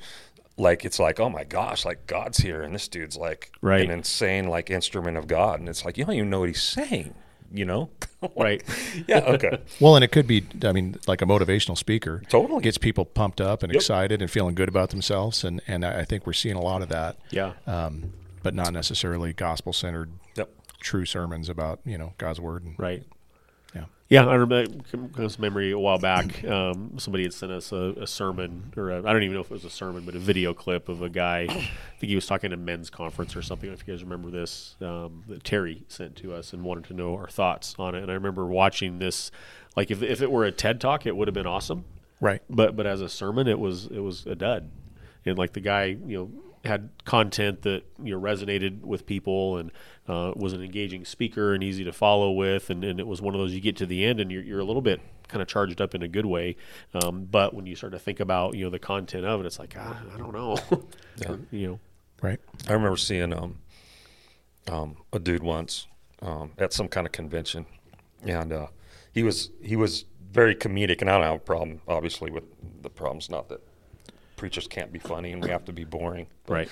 Like 0.56 0.84
it's 0.84 0.98
like, 0.98 1.18
oh 1.20 1.28
my 1.30 1.44
gosh, 1.44 1.84
like 1.84 2.06
God's 2.06 2.38
here, 2.38 2.62
and 2.62 2.74
this 2.74 2.86
dude's 2.88 3.16
like 3.16 3.50
Right. 3.60 3.82
an 3.84 3.90
insane 3.90 4.48
like 4.48 4.70
instrument 4.70 5.16
of 5.16 5.26
God, 5.26 5.60
and 5.60 5.68
it's 5.68 5.84
like 5.84 5.96
you 5.96 6.04
don't 6.04 6.14
even 6.14 6.30
know 6.30 6.40
what 6.40 6.48
he's 6.48 6.62
saying, 6.62 7.14
you 7.52 7.64
know? 7.64 7.90
Right. 8.36 8.62
yeah. 9.08 9.18
Okay. 9.18 9.58
Well, 9.80 9.96
and 9.96 10.04
it 10.04 10.12
could 10.12 10.28
be, 10.28 10.46
I 10.62 10.70
mean, 10.70 10.94
like 11.08 11.22
a 11.22 11.24
motivational 11.26 11.76
speaker. 11.76 12.22
Totally. 12.28 12.62
Gets 12.62 12.78
people 12.78 13.04
pumped 13.04 13.40
up 13.40 13.64
and 13.64 13.72
Yep. 13.72 13.80
excited 13.80 14.22
and 14.22 14.30
feeling 14.30 14.54
good 14.54 14.68
about 14.68 14.90
themselves. 14.90 15.42
And, 15.42 15.60
and 15.66 15.84
I 15.84 16.00
I 16.00 16.04
think 16.04 16.24
we're 16.24 16.32
seeing 16.32 16.54
a 16.54 16.60
lot 16.60 16.82
of 16.82 16.88
that, 16.90 17.16
Yeah. 17.30 17.54
um, 17.66 18.12
but 18.44 18.54
not 18.54 18.72
necessarily 18.72 19.32
gospel 19.32 19.72
centered, 19.72 20.10
Yep. 20.36 20.50
true 20.80 21.04
sermons 21.04 21.48
about, 21.48 21.80
you 21.84 21.98
know, 21.98 22.12
God's 22.16 22.38
word. 22.40 22.62
And, 22.64 22.74
Right. 22.78 23.02
Yeah. 24.12 24.26
I 24.26 24.34
remember 24.34 24.82
comes 25.14 25.36
to 25.36 25.40
memory 25.40 25.70
a 25.72 25.78
while 25.78 25.98
back. 25.98 26.44
Um, 26.44 26.98
somebody 26.98 27.24
had 27.24 27.32
sent 27.32 27.50
us 27.50 27.72
a, 27.72 27.94
a 28.00 28.06
sermon, 28.06 28.72
or 28.76 28.92
I 28.92 28.98
I 28.98 29.00
don't 29.00 29.22
even 29.22 29.34
know 29.34 29.40
if 29.40 29.46
it 29.46 29.52
was 29.52 29.64
a 29.64 29.70
sermon, 29.70 30.04
but 30.04 30.14
a 30.14 30.18
video 30.18 30.52
clip 30.52 30.90
of 30.90 31.00
a 31.00 31.08
guy. 31.08 31.46
I 31.48 31.54
think 31.54 31.70
he 32.10 32.14
was 32.14 32.26
talking 32.26 32.52
at 32.52 32.58
a 32.58 32.60
men's 32.60 32.90
conference 32.90 33.34
or 33.34 33.40
something. 33.40 33.72
If 33.72 33.86
you 33.86 33.94
guys 33.94 34.02
remember 34.02 34.30
this, 34.30 34.76
um, 34.82 35.24
that 35.28 35.44
Terry 35.44 35.84
sent 35.88 36.16
to 36.16 36.34
us 36.34 36.52
and 36.52 36.62
wanted 36.62 36.84
to 36.84 36.94
know 36.94 37.14
our 37.14 37.28
thoughts 37.28 37.74
on 37.78 37.94
it. 37.94 38.02
And 38.02 38.10
I 38.10 38.14
remember 38.14 38.44
watching 38.44 38.98
this. 38.98 39.30
Like 39.76 39.90
if 39.90 40.02
if 40.02 40.20
it 40.20 40.30
were 40.30 40.44
a 40.44 40.52
TED 40.52 40.80
talk, 40.80 41.06
it 41.06 41.16
would 41.16 41.28
have 41.28 41.34
been 41.34 41.46
awesome. 41.46 41.86
Right. 42.20 42.42
But 42.50 42.76
but 42.76 42.86
as 42.86 43.00
a 43.00 43.08
sermon, 43.08 43.48
it 43.48 43.58
was 43.58 43.86
it 43.86 44.00
was 44.00 44.26
a 44.26 44.34
dud, 44.34 44.70
and 45.24 45.38
like 45.38 45.54
the 45.54 45.60
guy 45.60 45.84
you 45.84 46.18
know 46.18 46.30
had 46.64 46.90
content 47.04 47.62
that 47.62 47.82
you 48.02 48.14
know 48.14 48.20
resonated 48.20 48.82
with 48.82 49.06
people 49.06 49.56
and 49.56 49.72
uh, 50.08 50.32
was 50.36 50.52
an 50.52 50.62
engaging 50.62 51.04
speaker 51.04 51.54
and 51.54 51.62
easy 51.62 51.84
to 51.84 51.92
follow 51.92 52.30
with, 52.30 52.70
and, 52.70 52.84
and 52.84 53.00
it 53.00 53.06
was 53.06 53.20
one 53.20 53.34
of 53.34 53.40
those 53.40 53.52
you 53.52 53.60
get 53.60 53.76
to 53.76 53.86
the 53.86 54.04
end 54.04 54.20
and 54.20 54.30
you're 54.30 54.42
you're 54.42 54.60
a 54.60 54.64
little 54.64 54.82
bit 54.82 55.00
kind 55.28 55.40
of 55.40 55.48
charged 55.48 55.80
up 55.80 55.94
in 55.94 56.02
a 56.02 56.08
good 56.08 56.26
way, 56.26 56.56
um, 56.94 57.26
but 57.30 57.54
when 57.54 57.66
you 57.66 57.74
start 57.74 57.92
to 57.92 57.98
think 57.98 58.20
about 58.20 58.54
you 58.54 58.64
know 58.64 58.70
the 58.70 58.78
content 58.78 59.24
of 59.24 59.40
it, 59.40 59.46
it's 59.46 59.58
like 59.58 59.74
ah, 59.78 60.00
I 60.14 60.18
don't 60.18 60.32
know, 60.32 60.56
you 61.50 61.68
know 61.68 61.80
Right. 62.22 62.38
I 62.68 62.72
remember 62.72 62.96
seeing 62.96 63.32
um, 63.32 63.58
um, 64.70 64.96
a 65.12 65.18
dude 65.18 65.42
once 65.42 65.88
um, 66.22 66.52
at 66.56 66.72
some 66.72 66.86
kind 66.86 67.04
of 67.04 67.12
convention, 67.12 67.66
and 68.22 68.52
uh, 68.52 68.66
he 69.12 69.24
was 69.24 69.50
he 69.60 69.74
was 69.74 70.04
very 70.30 70.54
comedic, 70.54 71.00
and 71.00 71.10
I 71.10 71.14
don't 71.14 71.24
have 71.24 71.34
a 71.34 71.38
problem, 71.40 71.80
obviously, 71.88 72.30
with 72.30 72.44
the 72.80 72.88
problems. 72.88 73.28
Not 73.28 73.48
that 73.48 73.60
preachers 74.42 74.66
can't 74.66 74.92
be 74.92 74.98
funny 74.98 75.30
and 75.30 75.40
we 75.40 75.48
have 75.50 75.64
to 75.64 75.72
be 75.72 75.84
boring, 75.84 76.26
but 76.46 76.54
Right. 76.54 76.68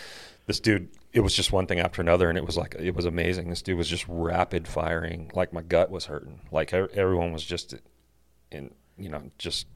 This 0.47 0.59
dude, 0.59 0.89
it 1.13 1.21
was 1.21 1.33
just 1.37 1.53
one 1.53 1.69
thing 1.69 1.79
after 1.79 2.03
another, 2.03 2.29
and 2.29 2.37
it 2.37 2.45
was 2.45 2.57
like 2.57 2.75
it 2.77 2.97
was 2.97 3.05
amazing. 3.05 3.49
This 3.49 3.63
dude 3.63 3.79
was 3.79 3.87
just 3.89 4.05
rapid 4.09 4.67
firing, 4.67 5.31
like 5.33 5.53
my 5.53 5.63
gut 5.63 5.89
was 5.93 6.07
hurting, 6.07 6.41
like 6.51 6.73
everyone 6.73 7.33
was 7.33 7.45
just 7.45 7.75
in, 8.51 8.75
you 8.99 9.09
know, 9.09 9.23
just 9.39 9.69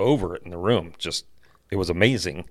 over 0.00 0.34
it 0.34 0.42
in 0.42 0.50
the 0.50 0.56
room. 0.56 0.94
Just 0.96 1.26
it 1.70 1.76
was 1.76 1.90
amazing 1.90 2.46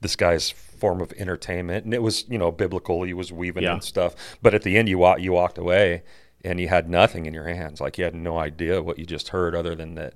this 0.00 0.16
guy's 0.16 0.50
form 0.50 1.00
of 1.00 1.12
entertainment, 1.12 1.84
and 1.84 1.94
it 1.94 2.02
was 2.02 2.28
you 2.28 2.38
know 2.38 2.50
biblical. 2.50 3.04
He 3.04 3.14
was 3.14 3.32
weaving 3.32 3.62
Yeah. 3.62 3.74
and 3.74 3.84
stuff, 3.84 4.16
but 4.42 4.52
at 4.52 4.62
the 4.62 4.76
end, 4.76 4.88
you 4.88 4.98
walk, 4.98 5.20
you 5.20 5.30
walked 5.32 5.58
away, 5.58 6.02
and 6.44 6.58
you 6.58 6.66
had 6.68 6.90
nothing 6.90 7.26
in 7.26 7.32
your 7.34 7.46
hands. 7.46 7.80
Like 7.80 7.98
you 7.98 8.04
had 8.04 8.16
no 8.16 8.36
idea 8.38 8.82
what 8.82 8.98
you 8.98 9.06
just 9.06 9.28
heard, 9.28 9.54
other 9.54 9.76
than 9.76 9.94
that 9.94 10.14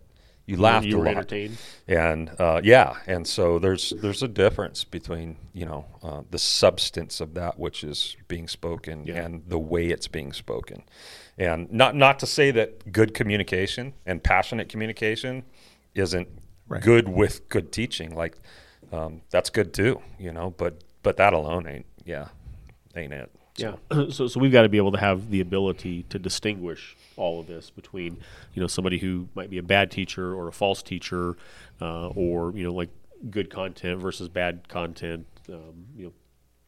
you 0.48 0.56
laughed 0.56 0.86
you 0.86 0.96
a 0.96 1.02
lot. 1.02 1.08
entertained. 1.08 1.56
And 1.86 2.30
uh, 2.40 2.60
yeah, 2.64 2.94
and 3.06 3.26
so 3.26 3.58
there's 3.58 3.92
there's 4.02 4.22
a 4.22 4.28
difference 4.28 4.82
between 4.84 5.36
you 5.52 5.66
know 5.66 5.84
uh, 6.02 6.22
the 6.30 6.38
substance 6.38 7.20
of 7.20 7.34
that 7.34 7.58
which 7.58 7.84
is 7.84 8.16
being 8.28 8.48
spoken 8.48 9.06
Yeah. 9.06 9.24
and 9.24 9.42
the 9.48 9.58
way 9.58 9.86
it's 9.88 10.08
being 10.08 10.32
spoken, 10.32 10.82
and 11.36 11.70
not 11.70 11.94
not 11.94 12.18
to 12.20 12.26
say 12.26 12.50
that 12.52 12.90
good 12.92 13.12
communication 13.14 13.92
and 14.06 14.22
passionate 14.22 14.68
communication 14.68 15.44
isn't 15.94 16.28
Right. 16.70 16.82
good 16.82 17.08
with 17.08 17.48
good 17.48 17.72
teaching. 17.72 18.14
Like 18.14 18.36
um, 18.92 19.22
that's 19.30 19.48
good 19.50 19.72
too, 19.72 20.02
you 20.18 20.32
know. 20.32 20.50
But 20.56 20.82
but 21.02 21.16
that 21.16 21.32
alone 21.32 21.66
ain't 21.66 21.86
yeah 22.04 22.28
ain't 22.96 23.12
it. 23.12 23.30
Yeah. 23.58 23.74
So, 24.10 24.26
so 24.26 24.40
we've 24.40 24.52
got 24.52 24.62
to 24.62 24.68
be 24.68 24.78
able 24.78 24.92
to 24.92 24.98
have 24.98 25.30
the 25.30 25.40
ability 25.40 26.04
to 26.04 26.18
distinguish 26.18 26.96
all 27.16 27.40
of 27.40 27.46
this 27.46 27.70
between, 27.70 28.16
you 28.54 28.62
know, 28.62 28.66
somebody 28.66 28.98
who 28.98 29.28
might 29.34 29.50
be 29.50 29.58
a 29.58 29.62
bad 29.62 29.90
teacher 29.90 30.34
or 30.34 30.48
a 30.48 30.52
false 30.52 30.82
teacher, 30.82 31.36
uh, 31.80 32.08
or 32.08 32.52
you 32.52 32.64
know, 32.64 32.72
like 32.72 32.90
good 33.30 33.50
content 33.50 34.00
versus 34.00 34.28
bad 34.28 34.68
content. 34.68 35.26
Um, 35.48 35.86
you 35.96 36.04
know, 36.06 36.12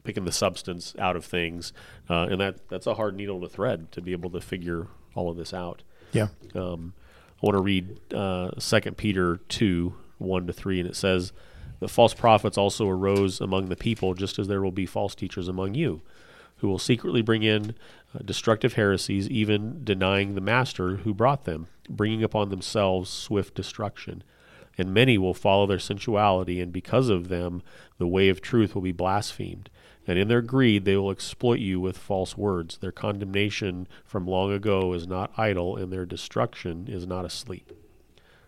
picking 0.03 0.25
the 0.25 0.31
substance 0.31 0.95
out 0.99 1.15
of 1.15 1.25
things, 1.25 1.73
uh, 2.09 2.27
and 2.29 2.41
that 2.41 2.67
that's 2.69 2.87
a 2.87 2.95
hard 2.95 3.15
needle 3.15 3.39
to 3.41 3.49
thread 3.49 3.91
to 3.91 4.01
be 4.01 4.11
able 4.11 4.29
to 4.31 4.41
figure 4.41 4.87
all 5.15 5.29
of 5.29 5.37
this 5.37 5.53
out. 5.53 5.83
Yeah. 6.11 6.27
Um, 6.55 6.93
I 7.41 7.45
want 7.45 7.57
to 7.57 7.61
read 7.61 8.13
uh, 8.13 8.51
Second 8.59 8.97
Peter 8.97 9.37
two 9.47 9.95
one 10.17 10.47
to 10.47 10.53
three, 10.53 10.79
and 10.79 10.89
it 10.89 10.95
says, 10.95 11.31
"The 11.79 11.87
false 11.87 12.13
prophets 12.13 12.57
also 12.57 12.87
arose 12.87 13.41
among 13.41 13.67
the 13.69 13.75
people, 13.75 14.13
just 14.13 14.39
as 14.39 14.47
there 14.47 14.61
will 14.61 14.71
be 14.71 14.85
false 14.85 15.15
teachers 15.15 15.47
among 15.47 15.75
you, 15.75 16.01
who 16.61 16.69
will 16.69 16.79
secretly 16.79 17.21
bring 17.21 17.43
in 17.43 17.75
uh, 18.15 18.19
destructive 18.23 18.73
heresies, 18.73 19.29
even 19.29 19.83
denying 19.83 20.33
the 20.33 20.41
master 20.41 20.97
who 20.97 21.13
brought 21.13 21.43
them, 21.43 21.67
bringing 21.89 22.23
upon 22.23 22.49
themselves 22.49 23.09
swift 23.09 23.53
destruction." 23.53 24.23
And 24.77 24.93
many 24.93 25.17
will 25.17 25.33
follow 25.33 25.67
their 25.67 25.79
sensuality, 25.79 26.61
and 26.61 26.71
because 26.71 27.09
of 27.09 27.27
them, 27.27 27.61
the 27.97 28.07
way 28.07 28.29
of 28.29 28.41
truth 28.41 28.73
will 28.73 28.81
be 28.81 28.93
blasphemed. 28.93 29.69
And 30.07 30.17
in 30.17 30.27
their 30.29 30.41
greed, 30.41 30.85
they 30.85 30.95
will 30.95 31.11
exploit 31.11 31.59
you 31.59 31.79
with 31.79 31.97
false 31.97 32.37
words. 32.37 32.77
Their 32.77 32.91
condemnation 32.91 33.87
from 34.05 34.25
long 34.25 34.51
ago 34.51 34.93
is 34.93 35.05
not 35.05 35.33
idle, 35.37 35.75
and 35.77 35.91
their 35.91 36.05
destruction 36.05 36.87
is 36.87 37.05
not 37.05 37.25
asleep. 37.25 37.71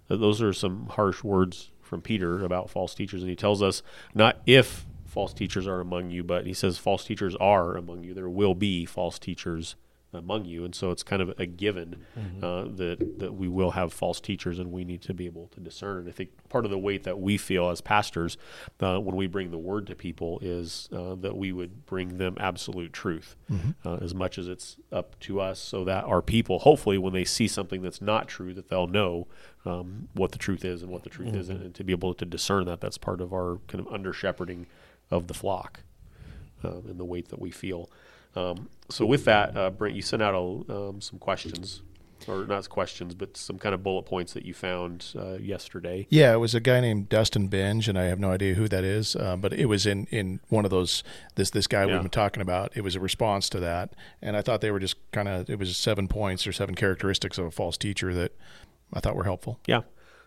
Those 0.07 0.41
are 0.41 0.53
some 0.53 0.87
harsh 0.87 1.23
words 1.23 1.71
from 1.81 2.01
Peter 2.01 2.43
about 2.43 2.69
false 2.69 2.95
teachers. 2.95 3.21
And 3.21 3.29
he 3.29 3.35
tells 3.35 3.61
us 3.61 3.83
not 4.13 4.41
if 4.45 4.85
false 5.13 5.33
teachers 5.33 5.67
are 5.67 5.79
among 5.79 6.09
you, 6.09 6.23
but 6.23 6.45
he 6.45 6.53
says 6.53 6.77
false 6.77 7.05
teachers 7.05 7.35
are 7.37 7.75
among 7.77 8.03
you. 8.03 8.13
There 8.13 8.29
will 8.29 8.55
be 8.55 8.85
false 8.85 9.19
teachers 9.19 9.75
among 10.15 10.45
you, 10.45 10.63
and 10.63 10.75
so 10.75 10.91
it's 10.91 11.01
kind 11.01 11.23
of 11.23 11.33
a 11.39 11.47
given 11.47 12.05
uh, 12.43 12.65
that 12.65 13.17
that 13.17 13.33
we 13.33 13.47
will 13.47 13.71
have 13.71 13.91
false 13.91 14.19
teachers, 14.21 14.59
and 14.59 14.71
we 14.71 14.83
need 14.83 15.01
to 15.01 15.13
be 15.13 15.25
able 15.25 15.47
to 15.47 15.59
discern. 15.59 15.97
And 16.01 16.09
I 16.09 16.11
think 16.11 16.29
part 16.49 16.65
of 16.65 16.71
the 16.71 16.77
weight 16.77 17.01
that 17.03 17.19
we 17.19 17.35
feel 17.35 17.69
as 17.71 17.81
pastors 17.81 18.37
uh, 18.79 18.99
when 18.99 19.15
we 19.15 19.25
bring 19.25 19.49
the 19.49 19.57
word 19.57 19.87
to 19.87 19.95
people 19.95 20.37
is 20.43 20.87
uh, 20.95 21.15
that 21.15 21.35
we 21.35 21.51
would 21.51 21.87
bring 21.87 22.17
them 22.19 22.37
absolute 22.39 22.93
truth, 22.93 23.35
uh, 23.83 23.95
as 23.95 24.13
much 24.13 24.37
as 24.37 24.47
it's 24.47 24.77
up 24.91 25.19
to 25.21 25.39
us, 25.41 25.59
so 25.59 25.83
that 25.85 26.03
our 26.03 26.21
people, 26.21 26.59
hopefully, 26.59 26.99
when 26.99 27.13
they 27.13 27.25
see 27.25 27.47
something 27.47 27.81
that's 27.81 28.01
not 28.01 28.27
true, 28.27 28.53
that 28.53 28.69
they'll 28.69 28.85
know 28.87 29.27
um, 29.65 30.09
what 30.13 30.31
the 30.31 30.37
truth 30.37 30.63
is 30.63 30.83
and 30.83 30.91
what 30.91 31.01
the 31.03 31.09
truth 31.09 31.33
isn't, 31.33 31.61
and 31.63 31.73
to 31.73 31.83
be 31.83 31.91
able 31.91 32.13
to 32.13 32.25
discern 32.25 32.65
that. 32.65 32.81
That's 32.81 32.99
part 32.99 33.19
of 33.19 33.33
our 33.33 33.57
kind 33.67 33.79
of 33.83 33.91
under 33.91 34.13
shepherding 34.13 34.67
of 35.11 35.27
the 35.27 35.33
flock 35.33 35.81
um, 36.63 36.83
and 36.89 36.99
the 36.99 37.05
weight 37.05 37.29
that 37.29 37.39
we 37.39 37.51
feel. 37.51 37.89
Um, 38.35 38.69
so 38.89 39.05
with 39.05 39.25
that, 39.25 39.55
uh, 39.55 39.69
Brent, 39.69 39.95
you 39.95 40.01
sent 40.01 40.21
out 40.21 40.33
a, 40.33 40.73
um, 40.73 41.01
some 41.01 41.19
questions, 41.19 41.81
or 42.27 42.45
not 42.45 42.67
questions, 42.69 43.13
but 43.13 43.35
some 43.37 43.59
kind 43.59 43.75
of 43.75 43.83
bullet 43.83 44.03
points 44.03 44.33
that 44.33 44.45
you 44.45 44.53
found 44.53 45.13
uh, 45.15 45.33
yesterday. 45.33 46.07
Yeah, 46.09 46.33
it 46.33 46.37
was 46.37 46.55
a 46.55 46.59
guy 46.59 46.79
named 46.79 47.09
Dustin 47.09 47.49
Benge, 47.49 47.87
and 47.87 47.99
I 47.99 48.05
have 48.05 48.19
no 48.19 48.31
idea 48.31 48.53
who 48.55 48.67
that 48.69 48.83
is, 48.83 49.15
uh, 49.15 49.35
but 49.35 49.53
it 49.53 49.65
was 49.65 49.85
in, 49.85 50.05
in 50.09 50.39
one 50.49 50.63
of 50.65 50.71
those 50.71 51.03
this 51.35 51.49
this 51.51 51.67
guy 51.67 51.81
Yeah. 51.85 51.93
we've 51.93 52.01
been 52.01 52.09
talking 52.09 52.41
about. 52.41 52.71
It 52.75 52.81
was 52.81 52.95
a 52.95 52.99
response 52.99 53.49
to 53.49 53.59
that, 53.59 53.93
and 54.21 54.35
I 54.37 54.41
thought 54.41 54.61
they 54.61 54.71
were 54.71 54.79
just 54.79 54.95
kind 55.11 55.27
of 55.27 55.49
it 55.49 55.59
was 55.59 55.75
seven 55.77 56.07
points 56.07 56.47
or 56.47 56.53
seven 56.53 56.75
characteristics 56.75 57.37
of 57.37 57.45
a 57.45 57.51
false 57.51 57.77
teacher 57.77 58.13
that 58.15 58.31
I 58.93 58.99
thought 58.99 59.15
were 59.15 59.25
helpful. 59.25 59.59
Yeah. 59.67 59.81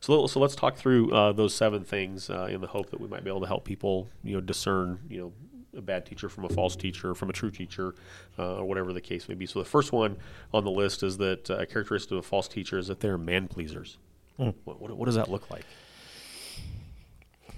So, 0.07 0.29
so 0.29 0.39
let's 0.39 0.55
talk 0.55 0.77
through 0.77 1.11
uh, 1.11 1.33
those 1.33 1.53
seven 1.53 1.83
things 1.83 2.31
uh, 2.31 2.45
in 2.45 2.61
the 2.61 2.69
hope 2.69 2.91
that 2.91 3.01
we 3.01 3.09
might 3.09 3.25
be 3.25 3.29
able 3.29 3.41
to 3.41 3.49
help 3.49 3.65
people, 3.65 4.09
you 4.23 4.37
know, 4.37 4.41
discern, 4.41 5.01
you 5.11 5.19
know, 5.19 5.33
a 5.77 5.83
bad 5.83 6.07
teacher 6.07 6.29
from 6.29 6.45
a 6.45 6.49
false 6.49 6.77
teacher, 6.77 7.13
from 7.13 7.29
a 7.29 7.33
true 7.33 7.51
teacher, 7.51 7.93
uh, 8.39 8.55
or 8.59 8.67
whatever 8.67 8.93
the 8.93 9.01
case 9.01 9.29
may 9.29 9.35
be. 9.35 9.47
So 9.47 9.59
the 9.59 9.65
first 9.65 9.91
one 9.91 10.17
on 10.55 10.63
the 10.63 10.71
list 10.71 11.03
is 11.03 11.17
that 11.17 11.51
uh, 11.51 11.57
a 11.57 11.67
characteristic 11.67 12.13
of 12.13 12.19
a 12.19 12.23
false 12.23 12.47
teacher 12.47 12.79
is 12.79 12.87
that 12.87 13.01
they're 13.01 13.19
man 13.19 13.49
pleasers. 13.49 13.99
What, 14.37 14.55
what, 14.65 14.97
what 14.97 15.07
does 15.07 15.17
that 15.17 15.29
look 15.29 15.51
like? 15.51 15.67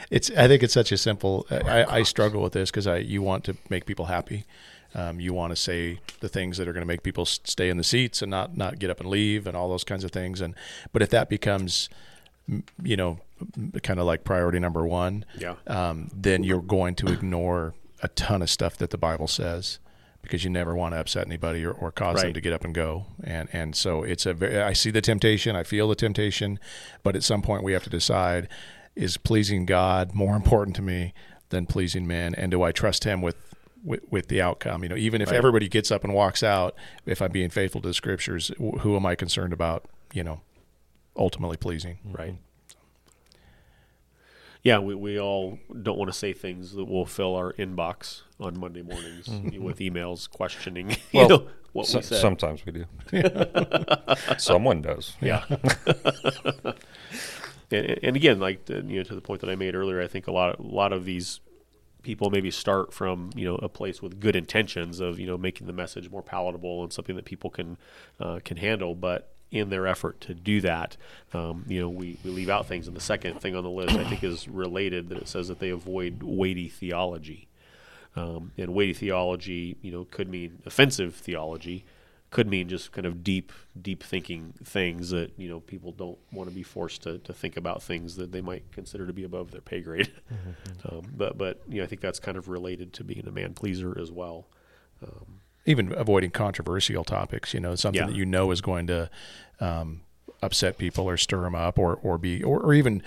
It's 0.10 0.30
I 0.32 0.50
think 0.50 0.62
it's 0.62 0.74
such 0.74 0.92
a 0.92 0.98
simple. 0.98 1.48
I, 1.50 1.86
I 1.86 2.04
struggle 2.04 2.42
with 2.42 2.52
this 2.52 2.70
because 2.70 2.86
I 2.86 2.98
you 2.98 3.22
want 3.22 3.46
to 3.46 3.56
make 3.70 3.86
people 3.86 4.06
happy. 4.06 4.44
Um, 4.94 5.20
you 5.20 5.34
want 5.34 5.52
to 5.52 5.56
say 5.56 6.00
the 6.20 6.28
things 6.30 6.58
that 6.58 6.68
are 6.68 6.74
going 6.74 6.82
to 6.82 6.88
make 6.88 7.02
people 7.04 7.26
stay 7.26 7.70
in 7.70 7.78
the 7.78 7.84
seats 7.84 8.22
and 8.22 8.30
not 8.30 8.58
not 8.58 8.78
get 8.80 8.90
up 8.90 9.00
and 9.00 9.10
leave 9.10 9.48
and 9.48 9.56
all 9.56 9.70
those 9.70 9.84
kinds 9.84 10.04
of 10.04 10.12
things. 10.12 10.42
And 10.42 10.54
but 10.92 11.02
if 11.02 11.10
that 11.12 11.30
becomes, 11.30 11.90
you 12.84 12.98
know, 12.98 13.20
kind 13.84 14.00
of 14.00 14.06
like 14.06 14.24
priority 14.24 14.60
number 14.60 14.86
one, 14.86 15.26
Yeah. 15.38 15.56
um, 15.68 16.10
then 16.14 16.44
you're 16.44 16.62
going 16.62 16.96
to 16.96 17.08
ignore 17.12 17.74
a 18.04 18.08
ton 18.10 18.42
of 18.42 18.50
stuff 18.50 18.78
that 18.78 18.90
the 18.90 18.98
Bible 18.98 19.28
says 19.28 19.80
because 20.22 20.44
you 20.44 20.50
never 20.50 20.76
want 20.76 20.94
to 20.94 21.00
upset 21.00 21.26
anybody 21.26 21.66
or, 21.66 21.72
or 21.72 21.92
cause 21.92 22.22
them 22.22 22.34
to 22.34 22.42
get 22.42 22.54
up 22.54 22.64
and 22.66 22.76
go. 22.76 23.06
And 23.24 23.50
and 23.54 23.76
so 23.76 24.04
it's 24.04 24.26
a 24.26 24.34
very, 24.34 24.60
I 24.62 24.74
see 24.74 24.92
the 24.92 25.02
temptation, 25.02 25.56
I 25.56 25.64
feel 25.64 25.88
the 25.88 25.96
temptation, 25.96 26.60
but 27.04 27.16
at 27.16 27.24
some 27.24 27.42
point 27.42 27.64
we 27.64 27.74
have 27.74 27.84
to 27.84 27.90
decide 27.90 28.48
is 28.96 29.16
pleasing 29.18 29.66
God 29.66 30.14
more 30.14 30.36
important 30.42 30.76
to 30.76 30.82
me 30.82 31.14
than 31.50 31.66
pleasing 31.66 32.06
men, 32.08 32.34
and 32.36 32.52
do 32.52 32.62
I 32.64 32.72
trust 32.72 33.04
Him 33.04 33.22
with 33.22 33.51
with, 33.84 34.02
with 34.10 34.28
the 34.28 34.42
outcome? 34.42 34.84
You 34.84 34.90
know, 34.90 34.96
even 34.96 35.22
if 35.22 35.30
Right. 35.30 35.38
everybody 35.38 35.68
gets 35.68 35.92
up 35.92 36.04
and 36.04 36.14
walks 36.14 36.44
out, 36.44 36.76
if 37.06 37.22
I'm 37.22 37.32
being 37.32 37.50
faithful 37.50 37.82
to 37.82 37.88
the 37.88 37.94
Scriptures, 37.94 38.52
who 38.58 38.96
am 38.96 39.06
I 39.06 39.16
concerned 39.16 39.54
about? 39.54 39.86
You 40.14 40.24
know, 40.24 40.42
ultimately 41.16 41.58
pleasing. 41.58 41.98
Mm-hmm. 42.08 42.18
Right. 42.18 42.36
Yeah, 44.64 44.78
we, 44.78 44.94
we 44.94 45.20
all 45.20 45.58
don't 45.82 45.98
want 45.98 46.12
to 46.12 46.18
say 46.18 46.34
things 46.34 46.74
that 46.74 46.86
will 46.86 47.06
fill 47.08 47.36
our 47.36 47.54
inbox 47.54 48.22
on 48.40 48.60
Monday 48.60 48.84
mornings 48.84 49.26
mm-hmm. 49.28 49.64
with 49.64 49.80
emails 49.80 50.30
questioning 50.30 50.96
you 51.12 51.28
know, 51.28 51.48
what 51.74 51.88
So- 51.88 51.98
we 52.00 52.04
said. 52.04 52.22
sometimes 52.22 52.64
we 52.66 52.72
do. 52.72 52.86
Someone 54.38 54.84
does. 54.84 55.16
Yeah. 55.20 55.46
and, 57.72 58.00
and 58.04 58.16
again, 58.16 58.40
like 58.40 58.66
the, 58.66 58.84
you 58.86 58.98
know, 58.98 59.04
to 59.04 59.16
the 59.16 59.22
point 59.22 59.42
that 59.42 59.50
I 59.50 59.56
made 59.56 59.74
earlier, 59.74 60.00
I 60.00 60.08
think 60.08 60.28
a 60.28 60.32
lot, 60.32 60.60
a 60.60 60.62
lot 60.62 60.94
of 60.94 61.06
these 61.06 61.40
people 62.02 62.30
maybe 62.30 62.52
start 62.52 62.94
from 62.94 63.30
you 63.36 63.46
know 63.46 63.56
a 63.56 63.70
place 63.70 64.02
with 64.02 64.20
good 64.20 64.36
intentions 64.36 65.00
of 65.00 65.20
you 65.20 65.28
know 65.28 65.38
making 65.38 65.68
the 65.68 65.74
message 65.74 66.10
more 66.10 66.22
palatable 66.22 66.84
and 66.84 66.92
something 66.92 67.16
that 67.16 67.26
people 67.26 67.50
can 67.50 67.78
uh, 68.20 68.40
can 68.44 68.58
handle, 68.58 68.96
but 68.96 69.34
in 69.52 69.70
their 69.70 69.86
effort 69.86 70.22
to 70.22 70.34
do 70.34 70.62
that, 70.62 70.96
um, 71.34 71.66
you 71.68 71.80
know, 71.80 71.90
we, 71.90 72.18
we 72.24 72.32
leave 72.32 72.50
out 72.50 72.68
things. 72.68 72.88
And 72.88 72.96
the 72.96 73.02
second 73.02 73.42
thing 73.42 73.54
on 73.54 73.64
the 73.64 73.70
list, 73.70 73.96
I 73.96 74.06
think, 74.06 74.24
is 74.24 74.48
related 74.48 75.10
that 75.10 75.18
it 75.18 75.28
says 75.28 75.50
that 75.50 75.60
they 75.60 75.70
avoid 75.70 76.24
weighty 76.24 76.70
theology. 76.70 77.50
Um, 78.16 78.52
and 78.58 78.74
weighty 78.74 78.94
theology, 78.94 79.78
you 79.82 79.92
know, 79.92 80.06
could 80.10 80.30
mean 80.30 80.60
offensive 80.66 81.16
theology, 81.16 81.86
could 82.32 82.48
mean 82.48 82.68
just 82.70 82.92
kind 82.94 83.06
of 83.06 83.24
deep, 83.24 83.52
deep 83.80 84.02
thinking 84.02 84.54
things 84.64 85.10
that 85.12 85.32
you 85.38 85.48
know 85.50 85.60
people 85.60 85.92
don't 85.92 86.18
want 86.32 86.50
to 86.50 86.56
be 86.56 86.64
forced 86.64 87.04
to, 87.04 87.18
to 87.20 87.34
think 87.34 87.58
about 87.58 87.84
things 87.84 88.16
that 88.16 88.32
they 88.32 88.42
might 88.42 88.64
consider 88.72 89.06
to 89.06 89.14
be 89.14 89.24
above 89.26 89.52
their 89.52 89.62
pay 89.62 89.82
grade. 89.82 90.12
um, 90.90 91.02
but 91.16 91.38
but 91.38 91.62
you 91.68 91.78
know, 91.80 91.84
I 91.84 91.88
think 91.88 92.02
that's 92.02 92.20
kind 92.20 92.38
of 92.38 92.48
related 92.48 92.94
to 92.94 93.04
being 93.04 93.28
a 93.28 93.32
man 93.32 93.54
pleaser 93.54 93.96
as 94.00 94.12
well. 94.12 94.48
even 95.66 95.94
avoiding 95.96 96.32
controversial 96.32 97.04
topics. 97.04 97.54
You 97.54 97.60
know, 97.60 97.76
something 97.76 98.02
Yeah. 98.02 98.08
that 98.08 98.16
you 98.16 98.26
know 98.26 98.52
is 98.52 98.62
going 98.62 98.88
to 98.88 99.10
um, 99.60 100.02
upset 100.42 100.78
people 100.78 101.08
or 101.08 101.18
stir 101.18 101.42
them 101.42 101.56
up, 101.56 101.78
or 101.78 102.00
or 102.02 102.18
be 102.18 102.44
or, 102.44 102.60
or 102.62 102.74
even 102.74 103.04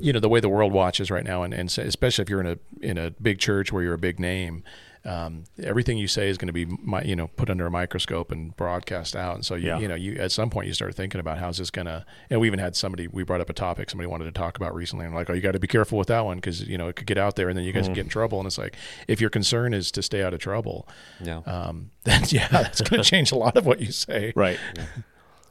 you 0.00 0.12
know 0.12 0.20
the 0.20 0.28
way 0.28 0.40
the 0.40 0.48
world 0.48 0.72
watches 0.72 1.10
right 1.10 1.24
now, 1.24 1.42
and, 1.42 1.52
and 1.54 1.68
especially 1.78 2.22
if 2.22 2.30
you're 2.30 2.40
in 2.40 2.46
a 2.46 2.58
in 2.80 2.96
a 2.98 3.10
big 3.10 3.38
church 3.38 3.72
where 3.72 3.82
you're 3.82 3.94
a 3.94 3.98
big 3.98 4.18
name. 4.18 4.64
Um, 5.06 5.44
everything 5.62 5.98
you 5.98 6.08
say 6.08 6.30
is 6.30 6.38
going 6.38 6.46
to 6.46 6.52
be, 6.54 6.64
mi- 6.64 7.04
you 7.04 7.14
know, 7.14 7.26
put 7.26 7.50
under 7.50 7.66
a 7.66 7.70
microscope 7.70 8.32
and 8.32 8.56
broadcast 8.56 9.14
out. 9.14 9.34
And 9.34 9.44
so, 9.44 9.54
you, 9.54 9.68
Yeah. 9.68 9.78
you 9.78 9.86
know, 9.86 9.94
you 9.94 10.14
at 10.16 10.32
some 10.32 10.48
point 10.48 10.66
you 10.66 10.72
start 10.72 10.94
thinking 10.94 11.20
about 11.20 11.36
how's 11.36 11.58
this 11.58 11.70
going 11.70 11.84
to. 11.86 12.06
And 12.30 12.40
we 12.40 12.46
even 12.46 12.58
had 12.58 12.74
somebody 12.74 13.06
we 13.08 13.22
brought 13.22 13.42
up 13.42 13.50
a 13.50 13.52
topic 13.52 13.90
somebody 13.90 14.06
wanted 14.06 14.24
to 14.24 14.32
talk 14.32 14.56
about 14.56 14.74
recently, 14.74 15.04
and 15.04 15.12
I'm 15.12 15.16
like, 15.16 15.28
oh, 15.28 15.34
you 15.34 15.42
got 15.42 15.52
to 15.52 15.58
be 15.58 15.66
careful 15.66 15.98
with 15.98 16.08
that 16.08 16.24
one 16.24 16.38
because 16.38 16.66
you 16.66 16.78
know 16.78 16.88
it 16.88 16.96
could 16.96 17.06
get 17.06 17.18
out 17.18 17.36
there, 17.36 17.48
and 17.50 17.58
then 17.58 17.64
you 17.66 17.72
guys 17.72 17.86
get 17.88 17.98
in 17.98 18.08
trouble. 18.08 18.38
And 18.38 18.46
it's 18.46 18.56
like, 18.56 18.76
if 19.06 19.20
your 19.20 19.28
concern 19.30 19.74
is 19.74 19.90
to 19.92 20.02
stay 20.02 20.22
out 20.22 20.32
of 20.32 20.40
trouble, 20.40 20.88
Yeah. 21.20 21.42
um, 21.46 21.90
then 22.04 22.22
yeah, 22.28 22.48
that's 22.48 22.80
going 22.80 23.02
to 23.02 23.08
change 23.08 23.30
a 23.30 23.36
lot 23.36 23.56
of 23.58 23.66
what 23.66 23.80
you 23.80 23.92
say. 23.92 24.32
Right. 24.34 24.58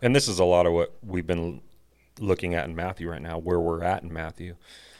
And 0.02 0.14
this 0.14 0.28
is 0.28 0.38
a 0.40 0.44
lot 0.44 0.66
of 0.66 0.74
what 0.74 0.94
we've 1.02 1.26
been 1.26 1.62
looking 2.20 2.56
at 2.56 2.66
in 2.68 2.76
Matthew 2.76 3.10
right 3.10 3.22
now, 3.22 3.38
where 3.38 3.60
we're 3.60 3.84
at 3.84 4.04
in 4.04 4.12
Matthew. 4.12 4.56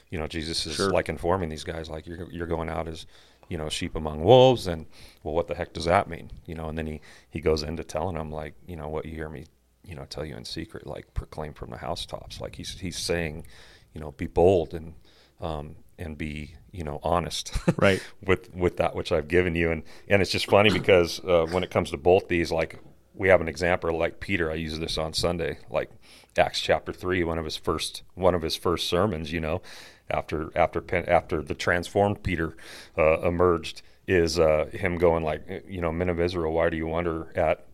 You 0.10 0.18
know, 0.18 0.28
Jesus 0.28 0.66
is 0.66 0.76
Sure. 0.76 0.92
like 0.92 1.10
informing 1.10 1.50
these 1.50 1.66
guys, 1.66 1.90
like 1.90 2.08
you're 2.08 2.32
you're 2.32 2.48
going 2.48 2.70
out 2.70 2.88
as 2.88 3.06
you 3.50 3.58
know 3.58 3.70
sheep 3.70 3.96
among 3.96 4.24
wolves, 4.24 4.68
and 4.68 4.86
well, 5.24 5.34
what 5.34 5.48
the 5.48 5.56
heck 5.56 5.74
does 5.74 5.86
that 5.86 6.08
mean? 6.10 6.32
You 6.46 6.56
know, 6.56 6.70
and 6.70 6.78
then 6.78 6.88
he 6.88 7.02
he 7.30 7.40
goes 7.42 7.64
into 7.64 7.84
telling 7.84 8.16
them 8.16 8.32
like, 8.32 8.54
you 8.68 8.76
know, 8.76 8.88
what 8.90 9.06
you 9.06 9.14
hear 9.14 9.30
me, 9.30 9.46
you 9.84 9.96
know, 9.96 10.06
tell 10.06 10.26
you 10.26 10.36
in 10.36 10.46
secret, 10.46 10.86
like 10.88 11.14
proclaim 11.14 11.54
from 11.54 11.70
the 11.70 11.78
housetops. 11.78 12.40
Like 12.42 12.56
he's 12.56 12.80
he's 12.80 12.98
saying, 12.98 13.46
you 13.94 14.02
know, 14.02 14.12
be 14.12 14.28
bold 14.28 14.74
and 14.74 14.94
um, 15.42 15.76
and 16.00 16.18
be 16.18 16.56
you 16.72 16.84
know 16.84 17.00
honest, 17.04 17.54
Right. 17.78 18.02
with 18.26 18.54
with 18.56 18.78
that 18.78 18.96
which 18.96 19.12
I've 19.12 19.28
given 19.28 19.56
you. 19.56 19.72
And 19.72 19.84
and 20.08 20.22
it's 20.22 20.32
just 20.32 20.48
funny 20.48 20.72
because 20.72 21.20
uh, 21.26 21.46
when 21.52 21.64
it 21.64 21.70
comes 21.70 21.92
to 21.92 21.98
both 21.98 22.28
these, 22.28 22.52
like 22.52 22.80
we 23.14 23.28
have 23.28 23.42
an 23.42 23.48
example 23.48 23.96
like 23.98 24.20
Peter. 24.20 24.50
I 24.50 24.56
use 24.56 24.80
this 24.80 24.98
on 24.98 25.14
Sunday, 25.14 25.60
like 25.70 25.92
Acts 26.38 26.60
chapter 26.60 26.92
three, 26.92 27.24
one 27.24 27.38
of 27.38 27.46
his 27.46 27.58
first 27.58 28.02
one 28.16 28.34
of 28.34 28.42
his 28.42 28.56
first 28.56 28.88
sermons. 28.88 29.32
You 29.32 29.40
know, 29.40 29.62
after 30.10 30.52
after 30.56 30.84
after 31.10 31.42
the 31.42 31.54
transformed 31.54 32.24
Peter 32.24 32.56
uh, 32.98 33.22
emerged, 33.22 33.82
is 34.08 34.40
uh, 34.40 34.70
him 34.74 34.98
going 34.98 35.24
like, 35.24 35.64
you 35.68 35.82
know, 35.82 35.92
men 35.92 36.10
of 36.10 36.20
Israel, 36.20 36.54
why 36.54 36.70
do 36.70 36.78
you 36.78 36.88
wonder 36.88 37.32
at 37.36 37.66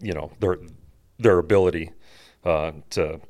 you 0.00 0.12
know 0.12 0.30
their 0.40 0.58
their 1.18 1.38
ability 1.38 1.90
uh, 2.44 2.72
to 2.90 3.20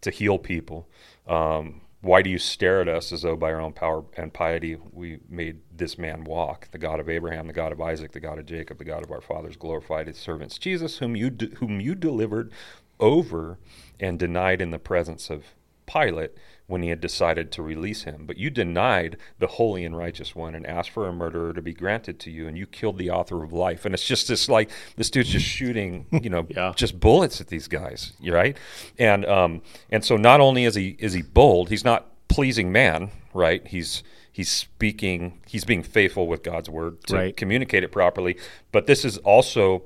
to 0.00 0.10
heal 0.10 0.38
people. 0.38 0.88
Um, 1.26 1.80
why 2.00 2.20
do 2.20 2.28
you 2.28 2.38
stare 2.38 2.82
at 2.82 2.88
us 2.88 3.12
as 3.12 3.22
though 3.22 3.36
by 3.36 3.50
our 3.50 3.60
own 3.60 3.72
power 3.72 4.04
and 4.18 4.32
piety 4.32 4.76
we 4.92 5.20
made 5.28 5.60
this 5.74 5.96
man 5.96 6.24
walk? 6.24 6.68
The 6.70 6.78
God 6.78 7.00
of 7.00 7.08
Abraham, 7.08 7.46
the 7.46 7.54
God 7.54 7.72
of 7.72 7.80
Isaac, 7.80 8.12
the 8.12 8.20
God 8.20 8.38
of 8.38 8.44
Jacob, 8.44 8.76
the 8.76 8.84
God 8.84 9.02
of 9.02 9.10
our 9.10 9.22
fathers 9.22 9.56
glorified 9.56 10.06
his 10.06 10.18
servants 10.18 10.58
Jesus, 10.58 10.98
whom 10.98 11.16
you 11.16 11.30
de- 11.30 11.54
whom 11.56 11.80
you 11.80 11.94
delivered 11.94 12.52
over 13.00 13.58
and 13.98 14.18
denied 14.18 14.60
in 14.60 14.70
the 14.70 14.78
presence 14.78 15.30
of 15.30 15.44
Pilate 15.86 16.32
when 16.66 16.82
he 16.82 16.88
had 16.88 17.00
decided 17.00 17.52
to 17.52 17.62
release 17.62 18.04
him. 18.04 18.24
But 18.26 18.38
you 18.38 18.48
denied 18.48 19.18
the 19.38 19.46
holy 19.46 19.84
and 19.84 19.96
righteous 19.96 20.34
one 20.34 20.54
and 20.54 20.66
asked 20.66 20.90
for 20.90 21.06
a 21.06 21.12
murderer 21.12 21.52
to 21.52 21.60
be 21.60 21.74
granted 21.74 22.18
to 22.20 22.30
you, 22.30 22.48
and 22.48 22.56
you 22.56 22.66
killed 22.66 22.96
the 22.98 23.10
author 23.10 23.44
of 23.44 23.52
life. 23.52 23.84
And 23.84 23.94
it's 23.94 24.06
just 24.06 24.28
this 24.28 24.48
like 24.48 24.70
this 24.96 25.10
dude's 25.10 25.28
just 25.28 25.44
shooting, 25.44 26.06
you 26.10 26.30
know, 26.30 26.46
Yeah. 26.54 26.72
just 26.74 26.98
bullets 27.00 27.40
at 27.40 27.48
these 27.48 27.68
guys, 27.68 28.14
right? 28.26 28.56
And 28.98 29.26
um 29.26 29.60
and 29.90 30.04
so 30.04 30.16
not 30.16 30.40
only 30.40 30.64
is 30.64 30.74
he 30.74 30.96
is 30.98 31.12
he 31.12 31.22
bold, 31.22 31.68
he's 31.68 31.84
not 31.84 32.06
pleasing 32.28 32.72
man, 32.72 33.10
right? 33.34 33.66
He's 33.66 34.02
he's 34.32 34.50
speaking, 34.50 35.40
he's 35.46 35.64
being 35.64 35.82
faithful 35.82 36.26
with 36.26 36.42
God's 36.42 36.68
word 36.70 37.02
to 37.08 37.14
Right. 37.14 37.36
communicate 37.36 37.84
it 37.84 37.92
properly. 37.92 38.36
But 38.72 38.86
this 38.86 39.04
is 39.04 39.18
also 39.18 39.82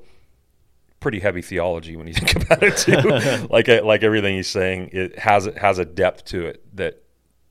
pretty 0.99 1.19
heavy 1.19 1.41
theology 1.41 1.95
when 1.95 2.07
you 2.07 2.13
think 2.13 2.35
about 2.43 2.61
it 2.63 2.77
too. 2.77 3.47
like 3.49 3.67
like 3.67 4.03
everything 4.03 4.35
he's 4.35 4.47
saying, 4.47 4.89
it 4.93 5.19
has 5.19 5.45
has 5.57 5.79
a 5.79 5.85
depth 5.85 6.25
to 6.25 6.45
it 6.45 6.63
that 6.75 7.01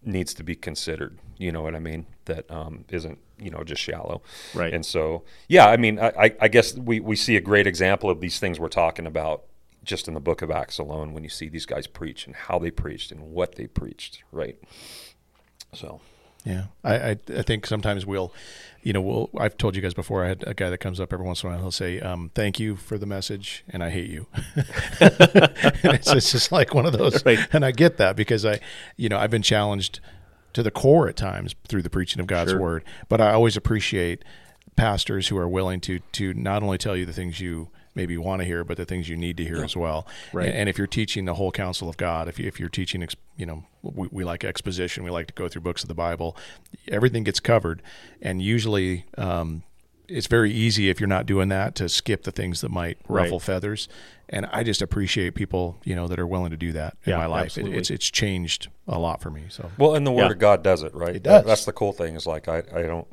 needs 0.05 0.35
to 0.35 0.43
be 0.43 0.55
considered. 0.55 1.19
You 1.37 1.53
know 1.53 1.63
what 1.63 1.75
I 1.75 1.81
mean? 1.81 2.07
That 2.27 2.51
um, 2.51 2.85
isn't 2.91 3.19
you 3.39 3.51
know 3.51 3.63
just 3.65 3.81
shallow. 3.83 4.23
Right. 4.55 4.73
And 4.75 4.85
so 4.85 5.25
yeah, 5.49 5.67
I 5.69 5.77
mean, 5.77 5.99
I, 5.99 6.09
I- 6.19 6.37
I 6.43 6.49
guess 6.49 6.75
we 6.77 7.01
we 7.01 7.17
see 7.17 7.37
a 7.37 7.41
great 7.41 7.67
example 7.67 8.11
of 8.11 8.21
these 8.21 8.39
things 8.39 8.59
we're 8.61 8.69
talking 8.69 9.07
about 9.07 9.45
just 9.85 10.09
in 10.09 10.15
the 10.15 10.21
book 10.21 10.43
of 10.43 10.51
Acts 10.51 10.79
alone 10.79 11.13
when 11.15 11.23
you 11.23 11.31
see 11.31 11.49
these 11.49 11.65
guys 11.65 11.87
preach 11.87 12.27
and 12.27 12.35
how 12.37 12.59
they 12.59 12.71
preached 12.71 13.11
and 13.13 13.21
what 13.33 13.55
they 13.55 13.67
preached. 13.67 14.23
Right. 14.33 14.59
So. 15.73 16.01
Yeah, 16.45 16.65
I, 16.85 16.95
I 17.11 17.17
I 17.37 17.43
think 17.43 17.67
sometimes 17.67 18.07
we'll, 18.07 18.33
you 18.83 18.93
know, 18.93 19.01
we'll. 19.03 19.29
I've 19.39 19.59
told 19.59 19.77
you 19.77 19.83
guys 19.83 19.93
before. 19.93 20.25
I 20.25 20.29
had 20.29 20.45
a 20.47 20.55
guy 20.55 20.71
that 20.71 20.79
comes 20.79 20.99
up 21.01 21.13
every 21.13 21.27
once 21.27 21.43
in 21.43 21.49
a 21.49 21.53
while. 21.53 21.61
He'll 21.61 21.71
say, 21.73 22.01
um, 22.01 22.31
"Thank 22.35 22.59
you 22.61 22.77
for 22.77 22.97
the 22.97 23.07
message," 23.07 23.65
and 23.69 23.83
I 23.85 23.91
hate 23.91 24.09
you. 24.09 24.27
it's, 25.01 26.11
it's 26.13 26.33
just 26.33 26.53
like 26.53 26.75
one 26.75 26.87
of 26.87 26.93
those, 26.93 27.23
Right. 27.27 27.39
and 27.53 27.65
I 27.65 27.71
get 27.73 27.97
that 27.99 28.17
because 28.17 28.45
I, 28.47 28.61
you 28.97 29.09
know, 29.09 29.19
I've 29.19 29.31
been 29.31 29.43
challenged 29.43 30.01
to 30.55 30.63
the 30.63 30.71
core 30.71 31.09
at 31.09 31.17
times 31.17 31.55
through 31.67 31.83
the 31.83 31.91
preaching 31.91 32.21
of 32.21 32.27
God's 32.27 32.53
Sure. 32.53 32.61
word. 32.61 32.85
But 33.09 33.21
I 33.21 33.33
always 33.33 33.57
appreciate 33.57 34.25
pastors 34.77 35.29
who 35.29 35.37
are 35.37 35.49
willing 35.49 35.81
to 35.83 35.99
to 36.13 36.35
not 36.35 36.63
only 36.63 36.79
tell 36.79 36.97
you 36.97 37.05
the 37.05 37.13
things 37.13 37.41
you 37.41 37.69
maybe 37.95 38.13
you 38.15 38.23
want 38.23 38.41
to 38.41 38.47
hear, 38.47 38.65
but 38.65 38.77
the 38.77 38.85
things 38.85 39.09
you 39.09 39.17
need 39.17 39.37
to 39.39 39.45
hear 39.45 39.63
as 39.65 39.77
well. 39.77 40.07
Right. 40.33 40.47
And, 40.49 40.55
and 40.57 40.69
if 40.69 40.79
you're 40.79 40.87
teaching 40.87 41.25
the 41.25 41.35
whole 41.35 41.51
counsel 41.53 41.89
of 41.89 41.97
God, 41.97 42.29
if 42.29 42.39
you, 42.39 42.47
if 42.47 42.59
you're 42.61 42.69
teaching, 42.69 43.07
you 43.37 43.47
know, 43.47 43.65
we, 43.83 44.09
we 44.11 44.25
like 44.25 44.45
exposition, 44.45 45.05
we 45.05 45.11
like 45.11 45.27
to 45.29 45.35
go 45.35 45.49
through 45.49 45.63
books 45.63 45.83
of 45.83 45.89
the 45.89 45.95
Bible, 45.95 46.37
everything 46.89 47.25
gets 47.25 47.41
covered, 47.41 47.83
and 48.23 48.43
usually. 48.43 49.05
Um, 49.17 49.63
it's 50.11 50.27
very 50.27 50.51
easy 50.51 50.89
if 50.89 51.01
you're 51.01 51.07
not 51.07 51.27
doing 51.27 51.51
that 51.51 51.75
to 51.75 51.87
skip 51.87 52.23
the 52.23 52.31
things 52.33 52.63
that 52.63 52.71
might 52.71 52.97
Right. 53.09 53.25
ruffle 53.25 53.39
feathers, 53.41 53.89
and 54.31 54.47
I 54.47 54.63
just 54.63 54.81
appreciate 54.81 55.35
people, 55.35 55.83
you 55.85 55.95
know, 55.95 56.09
that 56.09 56.19
are 56.19 56.27
willing 56.27 56.51
to 56.51 56.57
do 56.57 56.73
that 56.73 56.97
in 57.05 57.11
Yeah, 57.11 57.19
my 57.19 57.27
life. 57.27 57.59
It, 57.59 57.67
it's 57.69 57.91
it's 57.91 58.11
changed 58.11 58.69
a 58.87 58.99
lot 58.99 59.21
for 59.21 59.29
me. 59.31 59.43
So 59.51 59.71
Well, 59.77 59.95
and 59.95 60.07
the 60.07 60.11
Word 60.11 60.29
Yeah. 60.29 60.31
of 60.31 60.39
God 60.39 60.63
does 60.63 60.83
it, 60.83 60.95
right? 60.95 61.15
It 61.17 61.23
does. 61.25 61.45
That's 61.45 61.67
the 61.67 61.75
cool 61.75 61.93
thing 61.93 62.17
is 62.17 62.27
like 62.27 62.49
I, 62.49 62.63
I 62.75 62.85
don't. 62.85 63.07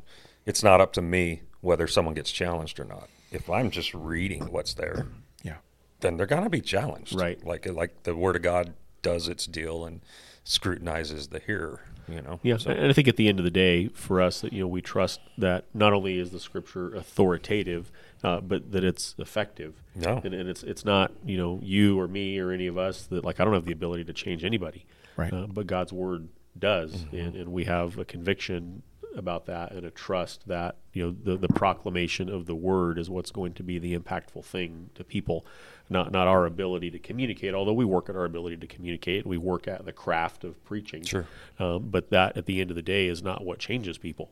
It's 0.46 0.62
not 0.62 0.80
up 0.80 0.94
to 0.94 1.02
me 1.02 1.42
whether 1.60 1.86
someone 1.86 2.14
gets 2.14 2.30
challenged 2.32 2.80
or 2.80 2.84
not. 2.86 3.10
If 3.36 3.50
I'm 3.50 3.70
just 3.70 3.92
reading 3.94 4.50
what's 4.50 4.74
there, 4.74 5.06
yeah, 5.42 5.56
then 6.00 6.16
they're 6.16 6.26
gonna 6.26 6.50
be 6.50 6.60
challenged, 6.60 7.14
Right. 7.14 7.44
Like 7.44 7.66
like 7.66 8.02
the 8.04 8.16
Word 8.16 8.36
of 8.36 8.42
God 8.42 8.74
does 9.02 9.28
its 9.28 9.46
deal 9.46 9.84
and 9.84 10.00
scrutinizes 10.44 11.28
the 11.28 11.40
hearer. 11.40 11.80
You 12.08 12.22
know. 12.22 12.38
Yeah, 12.44 12.56
So- 12.56 12.70
and 12.70 12.86
I 12.88 12.92
think 12.92 13.08
at 13.08 13.16
the 13.16 13.26
end 13.28 13.40
of 13.40 13.44
the 13.44 13.50
day, 13.50 13.88
for 13.88 14.20
us, 14.20 14.40
that 14.42 14.52
you 14.52 14.60
know, 14.60 14.68
we 14.68 14.80
trust 14.80 15.18
that 15.38 15.64
not 15.74 15.92
only 15.92 16.18
is 16.20 16.30
the 16.30 16.38
scripture 16.38 16.94
authoritative, 16.94 17.90
uh, 18.22 18.40
but 18.40 18.70
that 18.70 18.84
it's 18.84 19.16
effective. 19.18 19.82
No. 19.96 20.20
and, 20.24 20.32
and 20.32 20.48
it's 20.48 20.62
it's 20.62 20.84
not 20.84 21.10
you 21.24 21.36
know 21.36 21.58
you 21.62 21.98
or 21.98 22.06
me 22.08 22.38
or 22.38 22.52
any 22.52 22.68
of 22.68 22.78
us 22.78 23.06
that 23.06 23.24
like 23.24 23.40
I 23.40 23.44
don't 23.44 23.54
have 23.54 23.64
the 23.64 23.72
ability 23.72 24.04
to 24.04 24.12
change 24.12 24.44
anybody, 24.44 24.86
Right. 25.16 25.32
Uh, 25.32 25.46
but 25.48 25.66
God's 25.66 25.92
word 25.92 26.28
does, 26.58 27.04
and, 27.12 27.34
and 27.34 27.52
we 27.52 27.64
have 27.64 27.98
a 27.98 28.04
conviction 28.04 28.82
about 29.16 29.46
that 29.46 29.72
and 29.72 29.86
a 29.86 29.90
trust 29.90 30.46
that 30.46 30.76
you 30.92 31.02
know 31.02 31.16
the 31.24 31.36
the 31.36 31.48
proclamation 31.48 32.28
of 32.28 32.46
the 32.46 32.54
word 32.54 32.98
is 32.98 33.08
what's 33.08 33.30
going 33.30 33.52
to 33.54 33.62
be 33.62 33.78
the 33.78 33.98
impactful 33.98 34.44
thing 34.44 34.90
to 34.94 35.02
people 35.02 35.44
not 35.88 36.12
not 36.12 36.26
our 36.28 36.44
ability 36.46 36.90
to 36.90 36.98
communicate 36.98 37.54
although 37.54 37.72
we 37.72 37.84
work 37.84 38.08
at 38.08 38.16
our 38.16 38.24
ability 38.24 38.56
to 38.58 38.66
communicate. 38.66 39.26
We 39.26 39.38
work 39.38 39.66
at 39.66 39.84
the 39.84 39.92
craft 39.92 40.44
of 40.44 40.62
preaching. 40.64 41.02
Sure. 41.02 41.26
um, 41.58 41.88
but 41.90 42.10
that 42.10 42.36
at 42.36 42.46
the 42.46 42.60
end 42.60 42.70
of 42.70 42.76
the 42.76 42.82
day 42.82 43.06
is 43.06 43.22
not 43.22 43.44
what 43.44 43.58
changes 43.58 43.98
people. 43.98 44.30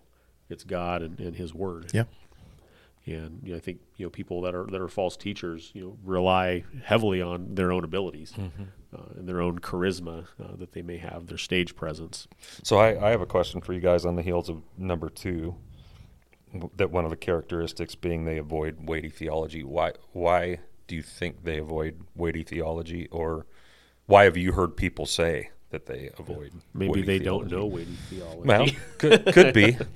It's 0.49 0.65
god 0.65 1.03
and, 1.03 1.19
and 1.19 1.37
his 1.37 1.55
word. 1.55 1.91
Yeah, 1.95 2.05
and 3.07 3.41
you 3.43 3.53
know, 3.53 3.57
I 3.57 3.61
think 3.61 3.81
you 3.97 4.07
know 4.07 4.11
people 4.11 4.43
that 4.43 4.55
are 4.55 4.67
that 4.67 4.81
are 4.81 4.89
false 4.89 5.17
teachers, 5.17 5.71
you 5.75 5.83
know, 5.83 5.99
rely 6.05 6.65
heavily 6.85 7.23
on 7.23 7.55
their 7.55 7.73
own 7.73 7.85
abilities. 7.85 8.35
Uh, 8.37 8.65
and 9.17 9.29
their 9.29 9.41
own 9.41 9.59
charisma 9.61 10.27
uh, 10.43 10.57
that 10.57 10.73
they 10.73 10.83
may 10.83 10.97
have, 10.99 11.27
their 11.27 11.39
stage 11.39 11.75
presence. 11.77 12.27
So 12.63 12.79
I, 12.79 13.09
I 13.09 13.11
have 13.11 13.21
a 13.21 13.27
question 13.27 13.61
for 13.61 13.73
you 13.73 13.81
guys 13.81 14.05
on 14.05 14.17
the 14.17 14.23
heels 14.23 14.49
of 14.49 14.63
number 14.79 15.09
two. 15.09 15.57
That 16.77 16.91
one 16.93 17.05
of 17.05 17.11
the 17.11 17.17
characteristics 17.17 17.95
being 17.97 18.25
they 18.27 18.39
avoid 18.39 18.87
weighty 18.89 19.09
theology. 19.09 19.65
Why? 19.65 19.93
Why 20.13 20.61
do 20.87 20.95
you 20.95 21.03
think 21.03 21.43
they 21.43 21.59
avoid 21.59 22.01
weighty 22.15 22.45
theology, 22.45 23.09
or 23.11 23.47
why 24.07 24.25
have 24.25 24.37
you 24.37 24.53
heard 24.53 24.77
people 24.77 25.05
say 25.07 25.51
that 25.71 25.87
they 25.87 26.11
avoid? 26.17 26.53
Maybe 26.73 27.03
they 27.03 27.19
theology? 27.19 27.51
don't 27.51 27.59
know 27.61 27.67
weighty 27.67 27.97
theology. 28.09 28.47
Well, 28.47 28.67
could 28.99 29.33
could 29.33 29.53
be. 29.55 29.77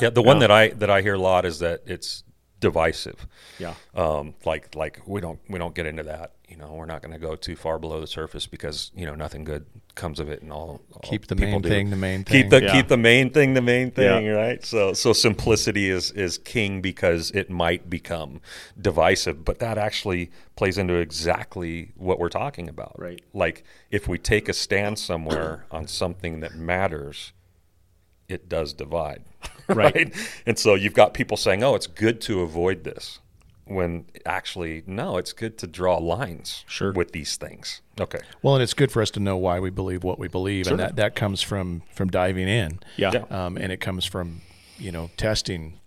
Yeah, 0.00 0.10
the 0.10 0.22
one 0.22 0.38
that 0.38 0.50
I 0.52 0.68
that 0.68 0.90
I 0.90 1.02
hear 1.02 1.14
a 1.14 1.18
lot 1.18 1.44
is 1.44 1.58
that 1.58 1.82
it's 1.86 2.22
divisive. 2.60 3.26
yeah, 3.58 3.74
Um, 3.94 4.34
like 4.44 4.74
like 4.76 5.00
we 5.06 5.20
don't 5.20 5.40
we 5.48 5.58
don't 5.58 5.74
get 5.74 5.86
into 5.86 6.04
that. 6.04 6.34
You 6.48 6.56
know, 6.56 6.72
we're 6.72 6.86
not 6.86 7.02
going 7.02 7.12
to 7.12 7.18
go 7.18 7.36
too 7.36 7.56
far 7.56 7.78
below 7.78 8.00
the 8.00 8.06
surface 8.06 8.46
because 8.46 8.90
you 8.94 9.04
know 9.04 9.14
nothing 9.14 9.44
good 9.44 9.66
comes 9.94 10.18
of 10.18 10.30
it, 10.30 10.40
and 10.40 10.50
all, 10.50 10.80
all 10.92 11.00
keep 11.02 11.26
the 11.26 11.34
main 11.34 11.60
do. 11.60 11.68
thing 11.68 11.90
the 11.90 11.96
main 11.96 12.24
thing. 12.24 12.42
Keep 12.42 12.50
the 12.50 12.62
Yeah. 12.62 12.72
keep 12.72 12.88
the 12.88 12.96
main 12.96 13.30
thing 13.30 13.52
the 13.52 13.60
main 13.60 13.90
thing, 13.90 14.24
Yeah. 14.24 14.30
right? 14.32 14.64
So 14.64 14.94
so 14.94 15.12
simplicity 15.12 15.90
is 15.90 16.10
is 16.12 16.38
king 16.38 16.80
because 16.80 17.30
it 17.32 17.50
might 17.50 17.90
become 17.90 18.40
divisive, 18.80 19.44
but 19.44 19.58
that 19.58 19.76
actually 19.76 20.30
plays 20.56 20.78
into 20.78 20.94
exactly 20.94 21.92
what 21.96 22.18
we're 22.18 22.30
talking 22.30 22.68
about. 22.68 22.98
Right. 22.98 23.20
Like 23.34 23.62
if 23.90 24.08
we 24.08 24.16
take 24.18 24.48
a 24.48 24.54
stand 24.54 24.98
somewhere 24.98 25.66
on 25.70 25.86
something 25.86 26.40
that 26.40 26.54
matters, 26.54 27.32
it 28.28 28.48
does 28.48 28.72
divide. 28.72 29.22
Right. 29.68 29.94
right? 29.94 30.14
And 30.46 30.58
so 30.58 30.74
you've 30.74 30.94
got 30.94 31.12
people 31.12 31.36
saying, 31.36 31.62
"Oh, 31.62 31.74
it's 31.74 31.86
good 31.86 32.22
to 32.22 32.40
avoid 32.40 32.84
this." 32.84 33.18
When 33.68 34.06
actually, 34.26 34.82
no, 34.86 35.16
it's 35.18 35.32
good 35.32 35.58
to 35.58 35.66
draw 35.66 35.98
lines 35.98 36.64
Sure. 36.66 36.92
with 36.92 37.12
these 37.12 37.36
things. 37.36 37.80
Okay. 38.00 38.20
Well, 38.42 38.54
and 38.54 38.62
it's 38.62 38.74
good 38.74 38.90
for 38.90 39.02
us 39.02 39.10
to 39.12 39.20
know 39.20 39.36
why 39.36 39.60
we 39.60 39.70
believe 39.70 40.02
what 40.04 40.18
we 40.18 40.26
believe, 40.28 40.64
Sure. 40.66 40.72
and 40.72 40.80
that, 40.80 40.96
that 40.96 41.14
comes 41.14 41.42
from 41.42 41.82
from 41.92 42.08
diving 42.08 42.48
in. 42.48 42.80
yeah, 42.96 43.10
Yeah. 43.12 43.46
um, 43.46 43.56
and 43.56 43.70
it 43.70 43.80
comes 43.80 44.04
from 44.04 44.40
you 44.78 44.90
know 44.92 45.10
testing 45.16 45.80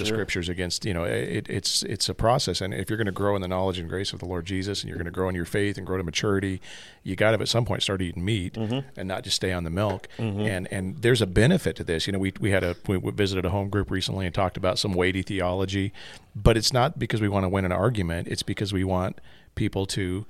the 0.00 0.06
Sure. 0.06 0.16
scriptures 0.16 0.48
against 0.48 0.84
you 0.84 0.92
know 0.92 1.04
it, 1.04 1.46
it's 1.48 1.82
it's 1.84 2.08
a 2.08 2.14
process. 2.14 2.60
And 2.60 2.74
if 2.74 2.90
you're 2.90 2.96
going 2.96 3.06
to 3.06 3.12
grow 3.12 3.36
in 3.36 3.42
the 3.42 3.48
knowledge 3.48 3.78
and 3.78 3.88
grace 3.88 4.12
of 4.12 4.18
the 4.18 4.26
lord 4.26 4.46
jesus 4.46 4.80
and 4.82 4.88
you're 4.88 4.98
going 4.98 5.04
to 5.04 5.10
grow 5.10 5.28
in 5.28 5.34
your 5.34 5.44
faith 5.44 5.78
and 5.78 5.86
grow 5.86 5.96
to 5.96 6.04
maturity 6.04 6.60
you 7.02 7.16
got 7.16 7.30
to 7.30 7.40
at 7.40 7.48
some 7.48 7.64
point 7.64 7.82
start 7.82 8.02
eating 8.02 8.24
meat 8.24 8.54
mm-hmm. 8.54 8.86
and 8.96 9.08
not 9.08 9.24
just 9.24 9.36
stay 9.36 9.52
on 9.52 9.64
the 9.64 9.70
milk. 9.70 10.08
Mm-hmm. 10.18 10.40
And 10.40 10.72
and 10.72 11.02
there's 11.02 11.22
a 11.22 11.26
benefit 11.26 11.76
to 11.76 11.84
this. 11.84 12.06
You 12.06 12.12
know 12.12 12.18
we, 12.18 12.32
we 12.40 12.50
had 12.50 12.64
a 12.64 12.76
we 12.86 12.98
visited 13.12 13.44
a 13.44 13.50
home 13.50 13.70
group 13.70 13.90
recently 13.90 14.26
and 14.26 14.34
talked 14.34 14.56
about 14.56 14.78
some 14.78 14.94
weighty 14.94 15.22
theology 15.22 15.92
but 16.34 16.56
it's 16.56 16.72
not 16.72 16.98
because 16.98 17.20
we 17.20 17.28
want 17.28 17.44
to 17.44 17.48
win 17.48 17.64
an 17.64 17.72
argument. 17.72 18.28
It's 18.28 18.42
because 18.42 18.72
we 18.72 18.84
want 18.84 19.20
people 19.54 19.86
to 19.86 20.26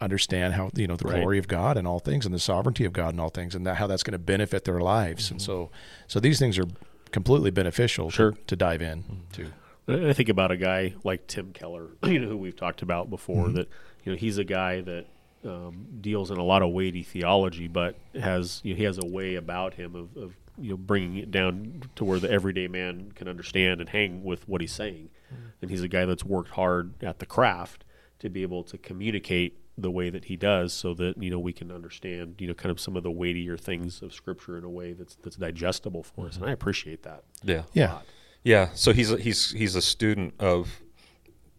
understand 0.00 0.54
how 0.54 0.70
you 0.74 0.86
know 0.86 0.96
the 0.96 1.04
Right. 1.04 1.20
glory 1.20 1.38
of 1.38 1.46
God 1.46 1.76
and 1.76 1.86
all 1.86 2.00
things 2.00 2.26
and 2.26 2.34
the 2.34 2.40
sovereignty 2.40 2.84
of 2.84 2.92
God 2.92 3.10
and 3.10 3.20
all 3.20 3.28
things 3.28 3.54
and 3.54 3.64
that, 3.66 3.76
how 3.76 3.86
that's 3.86 4.02
going 4.02 4.12
to 4.12 4.18
benefit 4.18 4.64
their 4.64 4.80
lives. 4.80 5.30
And 5.30 5.40
mm-hmm. 5.40 5.46
so 5.46 5.70
so 6.08 6.20
these 6.20 6.38
things 6.38 6.58
are 6.58 6.66
completely 7.12 7.50
beneficial 7.50 8.06
to- 8.10 8.14
Sure. 8.14 8.32
to, 8.46 8.56
dive 8.56 8.82
in 8.82 9.04
to 9.32 9.52
I 9.88 10.12
think 10.12 10.28
about 10.28 10.50
a 10.50 10.56
guy 10.56 10.94
like 11.04 11.26
Tim 11.26 11.52
Keller, 11.52 11.88
you 12.04 12.18
know, 12.18 12.28
who 12.28 12.36
we've 12.36 12.56
talked 12.56 12.82
about 12.82 13.10
before. 13.10 13.46
Mm-hmm. 13.46 13.56
That 13.56 13.68
you 14.04 14.12
know, 14.12 14.18
he's 14.18 14.38
a 14.38 14.44
guy 14.44 14.80
that 14.80 15.06
um, 15.44 15.86
deals 16.00 16.30
in 16.30 16.38
a 16.38 16.44
lot 16.44 16.62
of 16.62 16.70
weighty 16.70 17.02
theology, 17.02 17.68
but 17.68 17.96
has 18.14 18.60
you 18.62 18.74
know, 18.74 18.78
he 18.78 18.84
has 18.84 18.98
a 18.98 19.06
way 19.06 19.34
about 19.34 19.74
him 19.74 19.94
of, 19.94 20.16
of 20.16 20.34
you 20.56 20.70
know 20.70 20.76
bringing 20.76 21.16
it 21.18 21.30
down 21.30 21.82
to 21.96 22.04
where 22.04 22.20
the 22.20 22.30
everyday 22.30 22.68
man 22.68 23.12
can 23.14 23.28
understand 23.28 23.80
and 23.80 23.90
hang 23.90 24.22
with 24.22 24.48
what 24.48 24.60
he's 24.60 24.72
saying. 24.72 25.10
Mm-hmm. 25.32 25.46
And 25.62 25.70
he's 25.70 25.82
a 25.82 25.88
guy 25.88 26.04
that's 26.04 26.24
worked 26.24 26.50
hard 26.50 27.02
at 27.02 27.18
the 27.18 27.26
craft 27.26 27.84
to 28.20 28.28
be 28.28 28.42
able 28.42 28.62
to 28.64 28.78
communicate 28.78 29.58
the 29.78 29.90
way 29.90 30.10
that 30.10 30.26
he 30.26 30.36
does, 30.36 30.72
so 30.72 30.92
that 30.94 31.22
you 31.22 31.30
know 31.30 31.38
we 31.38 31.52
can 31.52 31.70
understand 31.72 32.36
you 32.38 32.46
know 32.46 32.54
kind 32.54 32.70
of 32.70 32.78
some 32.78 32.96
of 32.96 33.02
the 33.02 33.10
weightier 33.10 33.56
things 33.56 34.02
of 34.02 34.12
Scripture 34.12 34.56
in 34.58 34.64
a 34.64 34.70
way 34.70 34.92
that's 34.92 35.16
that's 35.16 35.36
digestible 35.36 36.02
for 36.02 36.26
us. 36.26 36.36
And 36.36 36.44
I 36.44 36.50
appreciate 36.52 37.02
that. 37.04 37.24
Yeah. 37.42 37.62
yeah 37.72 37.98
Yeah, 38.44 38.68
so 38.74 38.92
he's 38.92 39.10
a, 39.10 39.16
he's 39.18 39.50
he's 39.52 39.74
a 39.76 39.82
student 39.82 40.34
of 40.38 40.80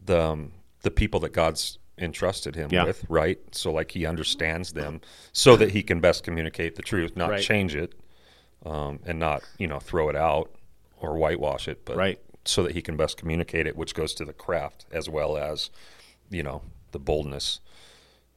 the 0.06 0.22
um, 0.22 0.52
the 0.82 0.92
people 0.92 1.20
that 1.22 1.34
God's 1.34 1.80
entrusted 1.98 2.56
him 2.56 2.70
Yeah. 2.72 2.86
with, 2.86 3.06
right? 3.10 3.40
So 3.52 3.72
like 3.72 3.92
he 3.92 4.06
understands 4.06 4.74
them 4.74 5.00
so 5.32 5.56
that 5.58 5.72
he 5.72 5.84
can 5.84 6.00
best 6.00 6.24
communicate 6.24 6.76
the 6.76 6.82
truth, 6.82 7.16
not 7.16 7.30
Right. 7.30 7.42
change 7.42 7.76
it, 7.76 7.94
um, 8.66 9.00
and 9.06 9.20
not 9.20 9.44
you 9.58 9.68
know 9.68 9.80
throw 9.80 10.10
it 10.10 10.16
out 10.16 10.52
or 10.98 11.18
whitewash 11.18 11.68
it, 11.68 11.84
but 11.86 11.96
Right. 11.98 12.20
so 12.46 12.64
that 12.64 12.74
he 12.74 12.82
can 12.82 12.96
best 12.98 13.18
communicate 13.18 13.66
it, 13.68 13.76
which 13.76 13.94
goes 13.96 14.14
to 14.16 14.26
the 14.26 14.34
craft 14.34 14.86
as 14.92 15.10
well 15.10 15.38
as 15.38 15.70
you 16.30 16.44
know 16.44 16.62
the 16.92 17.00
boldness 17.00 17.60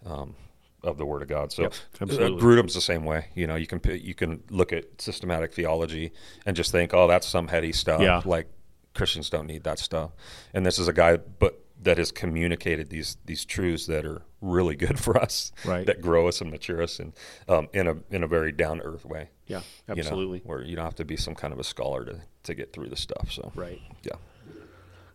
um, 0.06 0.34
of 0.82 0.98
the 0.98 1.04
Word 1.04 1.22
of 1.22 1.28
God. 1.28 1.52
So 1.52 1.62
Yep, 1.62 1.74
absolutely. 2.00 2.38
uh, 2.38 2.40
Grudem's 2.40 2.74
the 2.74 2.80
same 2.80 3.04
way. 3.04 3.26
You 3.34 3.46
know, 3.46 3.56
you 3.56 3.66
can 3.66 3.80
you 4.00 4.14
can 4.14 4.42
look 4.50 4.72
at 4.72 5.00
systematic 5.00 5.52
theology 5.52 6.12
and 6.46 6.56
just 6.56 6.70
think, 6.72 6.94
oh, 6.94 7.06
that's 7.08 7.26
some 7.26 7.48
heady 7.48 7.72
stuff. 7.72 8.00
Yeah. 8.00 8.22
Like 8.24 8.48
Christians 8.94 9.28
don't 9.30 9.46
need 9.46 9.64
that 9.64 9.78
stuff. 9.78 10.12
And 10.54 10.64
this 10.64 10.78
is 10.78 10.88
a 10.88 10.92
guy, 10.92 11.16
but 11.16 11.62
that 11.82 11.98
has 11.98 12.10
communicated 12.10 12.88
these 12.88 13.16
these 13.26 13.44
truths 13.44 13.86
that 13.86 14.06
are 14.06 14.22
really 14.40 14.76
good 14.76 14.98
for 15.06 15.16
us, 15.18 15.52
Right. 15.64 15.84
That 15.86 16.00
grow 16.00 16.28
us 16.28 16.40
and 16.40 16.50
mature 16.50 16.82
us, 16.82 16.98
and 17.00 17.12
um, 17.48 17.68
in 17.74 17.86
a 17.86 17.96
in 18.10 18.22
a 18.22 18.26
very 18.26 18.52
down 18.52 18.78
to 18.78 18.84
earth 18.84 19.04
way. 19.04 19.28
Yeah, 19.46 19.60
you 19.88 19.94
know, 19.96 20.00
absolutely. 20.00 20.40
where 20.44 20.62
you 20.62 20.74
don't 20.76 20.84
have 20.84 20.94
to 20.96 21.04
be 21.04 21.16
some 21.16 21.34
kind 21.34 21.52
of 21.52 21.58
a 21.60 21.64
scholar 21.64 22.04
to 22.04 22.22
to 22.44 22.54
get 22.54 22.72
through 22.72 22.88
the 22.88 22.96
stuff. 22.96 23.30
So 23.30 23.52
Right. 23.54 23.80
yeah. 24.02 24.12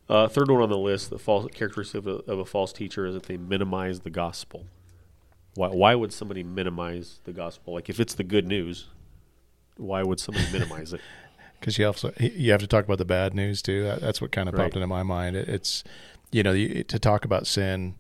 Uh, 0.09 0.27
third 0.27 0.51
one 0.51 0.61
on 0.61 0.69
the 0.69 0.77
list, 0.77 1.09
the 1.09 1.17
false 1.17 1.49
characteristic 1.53 1.99
of 1.99 2.07
a, 2.07 2.31
of 2.31 2.39
a 2.39 2.45
false 2.45 2.73
teacher 2.73 3.05
is 3.05 3.13
that 3.13 3.23
they 3.23 3.37
minimize 3.37 4.01
the 4.01 4.09
gospel. 4.09 4.65
Why, 5.55 5.67
why 5.67 5.95
would 5.95 6.13
somebody 6.13 6.43
minimize 6.43 7.19
the 7.25 7.33
gospel? 7.33 7.73
Like 7.73 7.89
if 7.89 7.99
it's 7.99 8.13
the 8.13 8.23
good 8.23 8.47
news, 8.47 8.87
why 9.77 10.03
would 10.03 10.19
somebody 10.19 10.45
minimize 10.51 10.93
it? 10.93 11.01
because 11.59 11.77
you 11.77 11.85
also 11.85 12.13
you 12.19 12.51
have 12.51 12.61
to 12.61 12.67
talk 12.67 12.85
about 12.85 12.97
the 12.97 13.05
bad 13.05 13.33
news 13.33 13.61
too. 13.61 13.83
That, 13.83 14.01
that's 14.01 14.21
what 14.21 14.31
kind 14.31 14.47
of 14.49 14.55
Right. 14.55 14.63
popped 14.65 14.75
into 14.75 14.87
my 14.87 15.03
mind. 15.03 15.35
It, 15.35 15.49
it's 15.49 15.83
you 16.31 16.43
know 16.43 16.53
the, 16.53 16.83
to 16.85 16.97
talk 16.99 17.25
about 17.25 17.45
sin, 17.47 17.95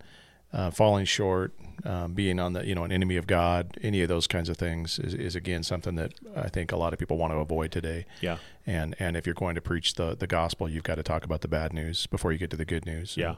uh, 0.53 0.71
falling 0.71 1.05
short, 1.05 1.53
um, 1.83 2.13
being 2.13 2.39
on 2.39 2.53
the 2.53 2.65
you 2.65 2.73
know 2.73 2.83
an 2.85 2.91
enemy 2.93 3.17
of 3.17 3.27
God, 3.27 3.77
any 3.81 4.01
of 4.01 4.07
those 4.07 4.27
kinds 4.27 4.47
of 4.47 4.55
things 4.57 4.97
is, 4.99 5.13
is 5.13 5.35
again 5.35 5.63
something 5.63 5.95
that 5.95 6.13
I 6.35 6.47
think 6.47 6.71
a 6.71 6.77
lot 6.77 6.93
of 6.93 6.99
people 6.99 7.17
want 7.17 7.33
to 7.33 7.37
avoid 7.37 7.71
today. 7.71 8.05
Yeah, 8.21 8.37
And 8.65 8.95
and 8.99 9.17
if 9.17 9.25
you're 9.25 9.35
going 9.35 9.55
to 9.55 9.61
preach 9.61 9.95
the 9.95 10.15
the 10.15 10.27
gospel, 10.27 10.69
you've 10.69 10.83
got 10.83 10.95
to 10.95 11.03
talk 11.03 11.25
about 11.25 11.41
the 11.41 11.47
bad 11.49 11.73
news 11.73 12.07
before 12.07 12.31
you 12.31 12.37
get 12.37 12.49
to 12.51 12.57
the 12.57 12.65
good 12.65 12.85
news. 12.85 13.17
yeah, 13.17 13.35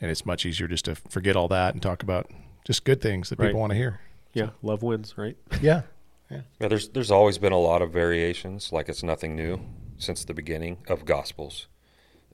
And 0.00 0.10
it's 0.10 0.26
much 0.26 0.44
easier 0.44 0.66
just 0.66 0.86
to 0.86 0.96
forget 0.96 1.36
all 1.36 1.46
that 1.48 1.74
and 1.74 1.80
talk 1.82 2.02
about 2.02 2.28
just 2.64 2.84
good 2.84 3.00
things 3.00 3.28
that 3.30 3.38
Right. 3.38 3.46
people 3.48 3.60
want 3.60 3.70
to 3.72 3.76
hear. 3.76 4.00
yeah. 4.32 4.50
Love 4.62 4.82
wins, 4.82 5.16
right? 5.16 5.36
Yeah. 5.62 5.82
Yeah, 6.30 6.40
Yeah. 6.58 6.68
there's 6.68 6.88
there's 6.88 7.10
always 7.10 7.38
been 7.38 7.52
a 7.52 7.58
lot 7.60 7.82
of 7.82 7.92
variations, 7.92 8.72
like 8.72 8.88
it's 8.88 9.02
nothing 9.02 9.36
new 9.36 9.60
since 9.98 10.24
the 10.24 10.34
beginning 10.34 10.78
of 10.88 11.04
gospels, 11.04 11.68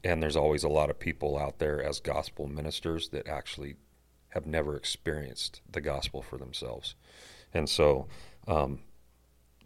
and 0.05 0.23
there's 0.23 0.37
always 0.37 0.63
a 0.65 0.69
lot 0.69 0.89
of 0.91 0.99
people 0.99 1.37
out 1.37 1.59
there 1.59 1.83
as 1.83 2.01
gospel 2.01 2.47
ministers 2.47 3.09
that 3.11 3.27
actually 3.27 3.75
have 4.31 4.47
never 4.47 4.77
experienced 4.77 5.61
the 5.71 5.81
gospel 5.81 6.23
for 6.23 6.39
themselves, 6.39 6.95
and 7.53 7.69
so 7.69 8.07
um, 8.47 8.79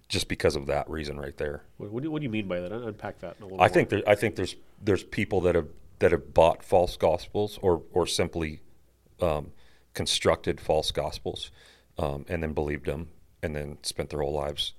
just 0.09 0.27
because 0.27 0.57
of 0.57 0.67
that 0.67 0.89
reason 0.89 1.19
right 1.21 1.37
there, 1.37 1.63
What, 1.77 1.91
what, 1.93 2.03
do, 2.03 2.11
what 2.11 2.21
do 2.21 2.25
you 2.25 2.31
mean 2.31 2.49
by 2.49 2.61
that? 2.61 2.73
Unpack 2.73 3.21
that. 3.21 3.37
A 3.41 3.45
little 3.45 3.61
I 3.61 3.65
more. 3.65 3.69
think 3.69 3.89
there, 3.91 4.03
I 4.07 4.15
think 4.15 4.37
there's 4.37 4.57
there's 4.83 5.05
people 5.05 5.43
that 5.43 5.55
have 5.55 5.69
that 5.99 6.13
have 6.13 6.33
bought 6.33 6.65
false 6.65 6.97
gospels 6.97 7.59
or 7.63 7.83
or 7.93 8.07
simply 8.07 8.61
um, 9.21 9.53
constructed 9.95 10.61
false 10.61 10.91
gospels 10.91 11.51
um, 11.99 12.25
and 12.29 12.43
then 12.43 12.53
believed 12.53 12.87
them 12.87 13.09
and 13.43 13.55
then 13.55 13.79
spent 13.83 14.11
their 14.11 14.21
whole 14.21 14.33
lives 14.33 14.73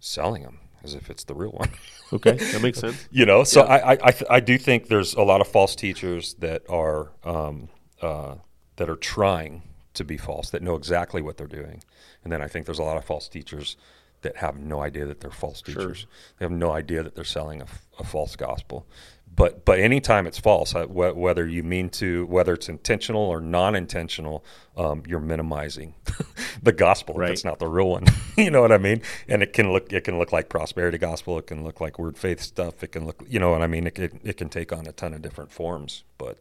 selling 0.00 0.42
them 0.42 0.58
as 0.84 0.94
if 0.94 1.08
it's 1.10 1.24
the 1.24 1.34
real 1.34 1.52
one. 1.52 1.70
Okay, 2.14 2.32
that 2.32 2.60
makes 2.60 2.78
sense. 2.78 3.08
you 3.10 3.24
know, 3.24 3.42
so 3.42 3.64
Yeah. 3.64 3.72
I 3.72 3.92
I, 4.08 4.14
I, 4.28 4.40
do 4.40 4.58
think 4.58 4.88
there's 4.88 5.14
a 5.14 5.22
lot 5.22 5.40
of 5.40 5.48
false 5.48 5.74
teachers 5.74 6.34
that 6.40 6.60
are 6.68 7.08
um, 7.24 7.70
uh, 8.02 8.34
that 8.76 8.90
are 8.90 8.96
trying 8.96 9.62
to 9.94 10.04
be 10.04 10.18
false 10.18 10.50
that 10.50 10.60
know 10.60 10.74
exactly 10.74 11.22
what 11.22 11.38
they're 11.38 11.46
doing, 11.46 11.82
and 12.22 12.30
then 12.30 12.42
I 12.42 12.48
think 12.48 12.66
there's 12.66 12.78
a 12.78 12.82
lot 12.82 12.98
of 12.98 13.04
false 13.06 13.28
teachers 13.28 13.78
that 14.20 14.36
have 14.36 14.58
no 14.58 14.82
idea 14.82 15.06
that 15.06 15.20
they're 15.20 15.30
false 15.30 15.62
Sure. 15.64 15.74
teachers. 15.74 16.06
They 16.38 16.44
have 16.44 16.52
no 16.52 16.72
idea 16.72 17.02
that 17.02 17.14
they're 17.14 17.24
selling 17.24 17.62
a 17.98 18.04
false 18.04 18.36
gospel. 18.36 18.86
But 19.34 19.64
but 19.64 19.80
anytime 19.80 20.26
it's 20.26 20.38
false, 20.38 20.74
uh, 20.74 20.86
whether 20.86 21.46
you 21.46 21.62
mean 21.62 21.88
to, 21.90 22.26
whether 22.26 22.52
it's 22.52 22.68
intentional 22.68 23.22
or 23.22 23.40
non-intentional, 23.40 24.44
um, 24.76 25.02
you're 25.06 25.20
minimizing 25.20 25.94
the 26.62 26.72
gospel. 26.72 27.14
Right. 27.14 27.28
That's 27.28 27.44
not 27.44 27.58
the 27.58 27.68
real 27.68 27.88
one. 27.88 28.04
you 28.36 28.50
know 28.50 28.60
what 28.60 28.72
I 28.72 28.78
mean? 28.78 29.00
And 29.28 29.42
it 29.42 29.54
can 29.54 29.72
look 29.72 29.92
it 29.92 30.04
can 30.04 30.18
look 30.18 30.32
like 30.32 30.48
prosperity 30.50 30.98
gospel. 30.98 31.38
It 31.38 31.46
can 31.46 31.64
look 31.64 31.80
like 31.80 31.98
word 31.98 32.18
faith 32.18 32.40
stuff. 32.40 32.82
It 32.82 32.92
can 32.92 33.06
look 33.06 33.22
you 33.26 33.38
know 33.38 33.50
what 33.50 33.62
I 33.62 33.66
mean. 33.66 33.86
It 33.86 33.98
it, 33.98 34.12
it 34.22 34.36
can 34.36 34.50
take 34.50 34.72
on 34.72 34.86
a 34.86 34.92
ton 34.92 35.14
of 35.14 35.22
different 35.22 35.50
forms. 35.50 36.04
But 36.18 36.38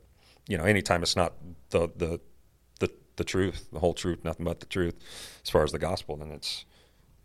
you 0.48 0.58
know, 0.58 0.66
anytime 0.66 1.02
it's 1.02 1.16
not 1.16 1.34
the 1.70 1.89
the 1.96 2.20
the 2.80 2.92
the 3.16 3.24
truth, 3.24 3.68
the 3.72 3.80
whole 3.80 3.94
truth, 3.94 4.26
nothing 4.26 4.46
but 4.46 4.60
the 4.60 4.66
truth, 4.66 4.96
as 5.44 5.50
far 5.50 5.64
as 5.64 5.72
the 5.72 5.80
gospel, 5.80 6.18
then 6.18 6.32
it's 6.32 6.66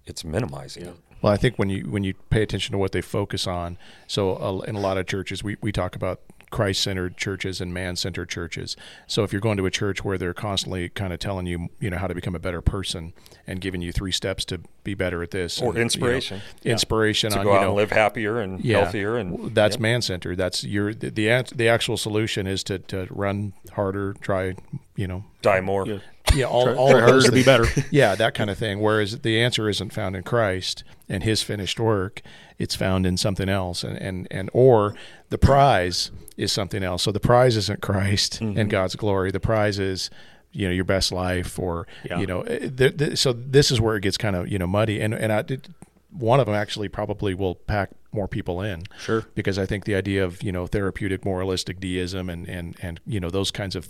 it's 0.07 0.25
minimizing 0.25 0.85
Yeah. 0.85 0.91
it. 0.91 0.97
Well, 1.23 1.33
I 1.33 1.37
think 1.37 1.59
when 1.59 1.71
you 1.71 1.85
when 1.91 2.05
you 2.05 2.15
pay 2.31 2.43
attention 2.43 2.73
to 2.73 2.79
what 2.79 2.93
they 2.93 3.01
focus 3.01 3.47
on, 3.47 3.79
so 4.07 4.37
uh, 4.37 4.59
in 4.69 4.75
a 4.77 4.81
lot 4.81 4.99
of 4.99 5.07
churches, 5.07 5.43
we, 5.43 5.57
we 5.63 5.73
talk 5.73 5.97
about 5.97 6.21
Christ-centered 6.51 7.17
churches 7.17 7.61
and 7.61 7.75
man-centered 7.75 8.29
churches. 8.29 8.77
So 9.07 9.25
if 9.25 9.33
you're 9.33 9.41
going 9.41 9.57
to 9.59 9.67
a 9.67 9.71
church 9.71 10.05
where 10.05 10.17
they're 10.19 10.35
constantly 10.35 10.89
kind 10.89 11.13
of 11.13 11.19
telling 11.19 11.47
you, 11.47 11.69
you 11.81 11.91
know, 11.91 11.99
how 11.99 12.07
to 12.07 12.15
become 12.15 12.35
a 12.35 12.39
better 12.39 12.61
person 12.61 13.13
and 13.47 13.61
giving 13.61 13.83
you 13.83 13.93
three 13.93 14.13
steps 14.13 14.45
to 14.47 14.61
be 14.85 14.95
better 14.95 15.23
at 15.23 15.33
this, 15.33 15.61
Or 15.61 15.67
and, 15.67 15.75
you 15.75 15.79
know, 15.79 15.83
inspiration. 15.83 16.41
inspiration 16.65 17.31
To 17.33 17.39
on 17.41 17.45
go 17.45 17.51
you 17.53 17.57
out 17.59 17.61
know 17.63 17.67
and 17.69 17.77
live 17.77 17.91
happier 17.93 18.41
and 18.41 18.65
yeah, 18.65 18.81
healthier 18.83 19.17
and 19.17 19.55
that's 19.55 19.75
Yep. 19.75 19.81
man-centered. 19.81 20.37
That's 20.37 20.65
your 20.65 20.95
the 20.95 21.11
the, 21.11 21.53
the 21.55 21.69
actual 21.69 21.97
solution 21.97 22.47
is 22.47 22.63
to, 22.65 22.79
to 22.81 23.07
run 23.11 23.53
harder, 23.73 24.15
try, 24.21 24.55
you 24.95 25.07
know, 25.07 25.25
die 25.43 25.61
more. 25.61 25.87
Yeah. 25.87 25.99
yeah, 26.35 26.45
all, 26.47 26.65
Try, 26.65 26.75
all 26.75 26.91
try 26.91 27.01
harder 27.01 27.23
to 27.23 27.33
be 27.33 27.43
better. 27.45 27.67
yeah, 27.91 28.15
that 28.15 28.35
kind 28.35 28.51
of 28.51 28.59
thing. 28.59 28.81
Whereas 28.81 29.21
the 29.21 29.41
answer 29.41 29.69
isn't 29.69 29.93
found 29.93 30.17
in 30.17 30.23
Christ 30.23 30.85
and 31.09 31.23
His 31.23 31.43
finished 31.43 31.79
work; 31.81 32.23
it's 32.59 32.75
found 32.75 33.07
in 33.07 33.17
something 33.17 33.49
else, 33.49 33.85
and 33.85 33.97
and 33.99 34.27
and 34.31 34.51
or 34.53 34.95
the 35.31 35.39
prize 35.39 36.11
is 36.37 36.53
something 36.53 36.83
else. 36.83 37.03
So 37.03 37.13
the 37.13 37.21
prize 37.21 37.57
isn't 37.57 37.81
Christ 37.83 38.41
Mm-hmm. 38.41 38.59
and 38.59 38.71
God's 38.71 38.97
glory. 38.97 39.31
The 39.31 39.41
prize 39.41 39.79
is 39.79 40.11
you 40.53 40.67
know 40.67 40.73
your 40.73 40.85
best 40.85 41.13
life, 41.13 41.59
or 41.59 41.87
Yeah. 42.05 42.19
you 42.21 42.27
know. 42.27 42.43
eh, 42.43 42.69
Th- 42.75 42.97
th- 42.97 43.19
so 43.19 43.33
this 43.33 43.71
is 43.71 43.81
where 43.81 43.97
it 43.97 44.01
gets 44.03 44.17
kind 44.17 44.35
of 44.37 44.49
you 44.49 44.59
know 44.59 44.67
muddy, 44.67 45.01
and 45.01 45.13
and 45.15 45.33
I 45.33 45.43
did. 45.43 45.69
One 46.11 46.41
of 46.41 46.47
them 46.47 46.55
actually 46.55 46.89
probably 46.89 47.35
will 47.35 47.57
pack 47.57 47.91
more 48.11 48.27
people 48.27 48.63
in 48.63 48.85
Sure. 48.99 49.27
because 49.35 49.59
I 49.59 49.67
think 49.67 49.85
the 49.85 49.95
idea 49.95 50.25
of 50.25 50.43
you 50.43 50.51
know 50.51 50.67
therapeutic 50.67 51.25
moralistic 51.27 51.79
deism 51.79 52.31
and 52.31 52.49
and 52.49 52.75
and 52.81 53.01
you 53.07 53.21
know 53.21 53.29
those 53.29 53.51
kinds 53.51 53.77
of 53.77 53.89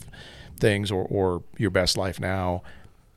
things 0.58 0.90
or 0.90 1.06
or 1.08 1.44
your 1.56 1.70
best 1.70 1.96
life 1.96 2.18
now 2.18 2.62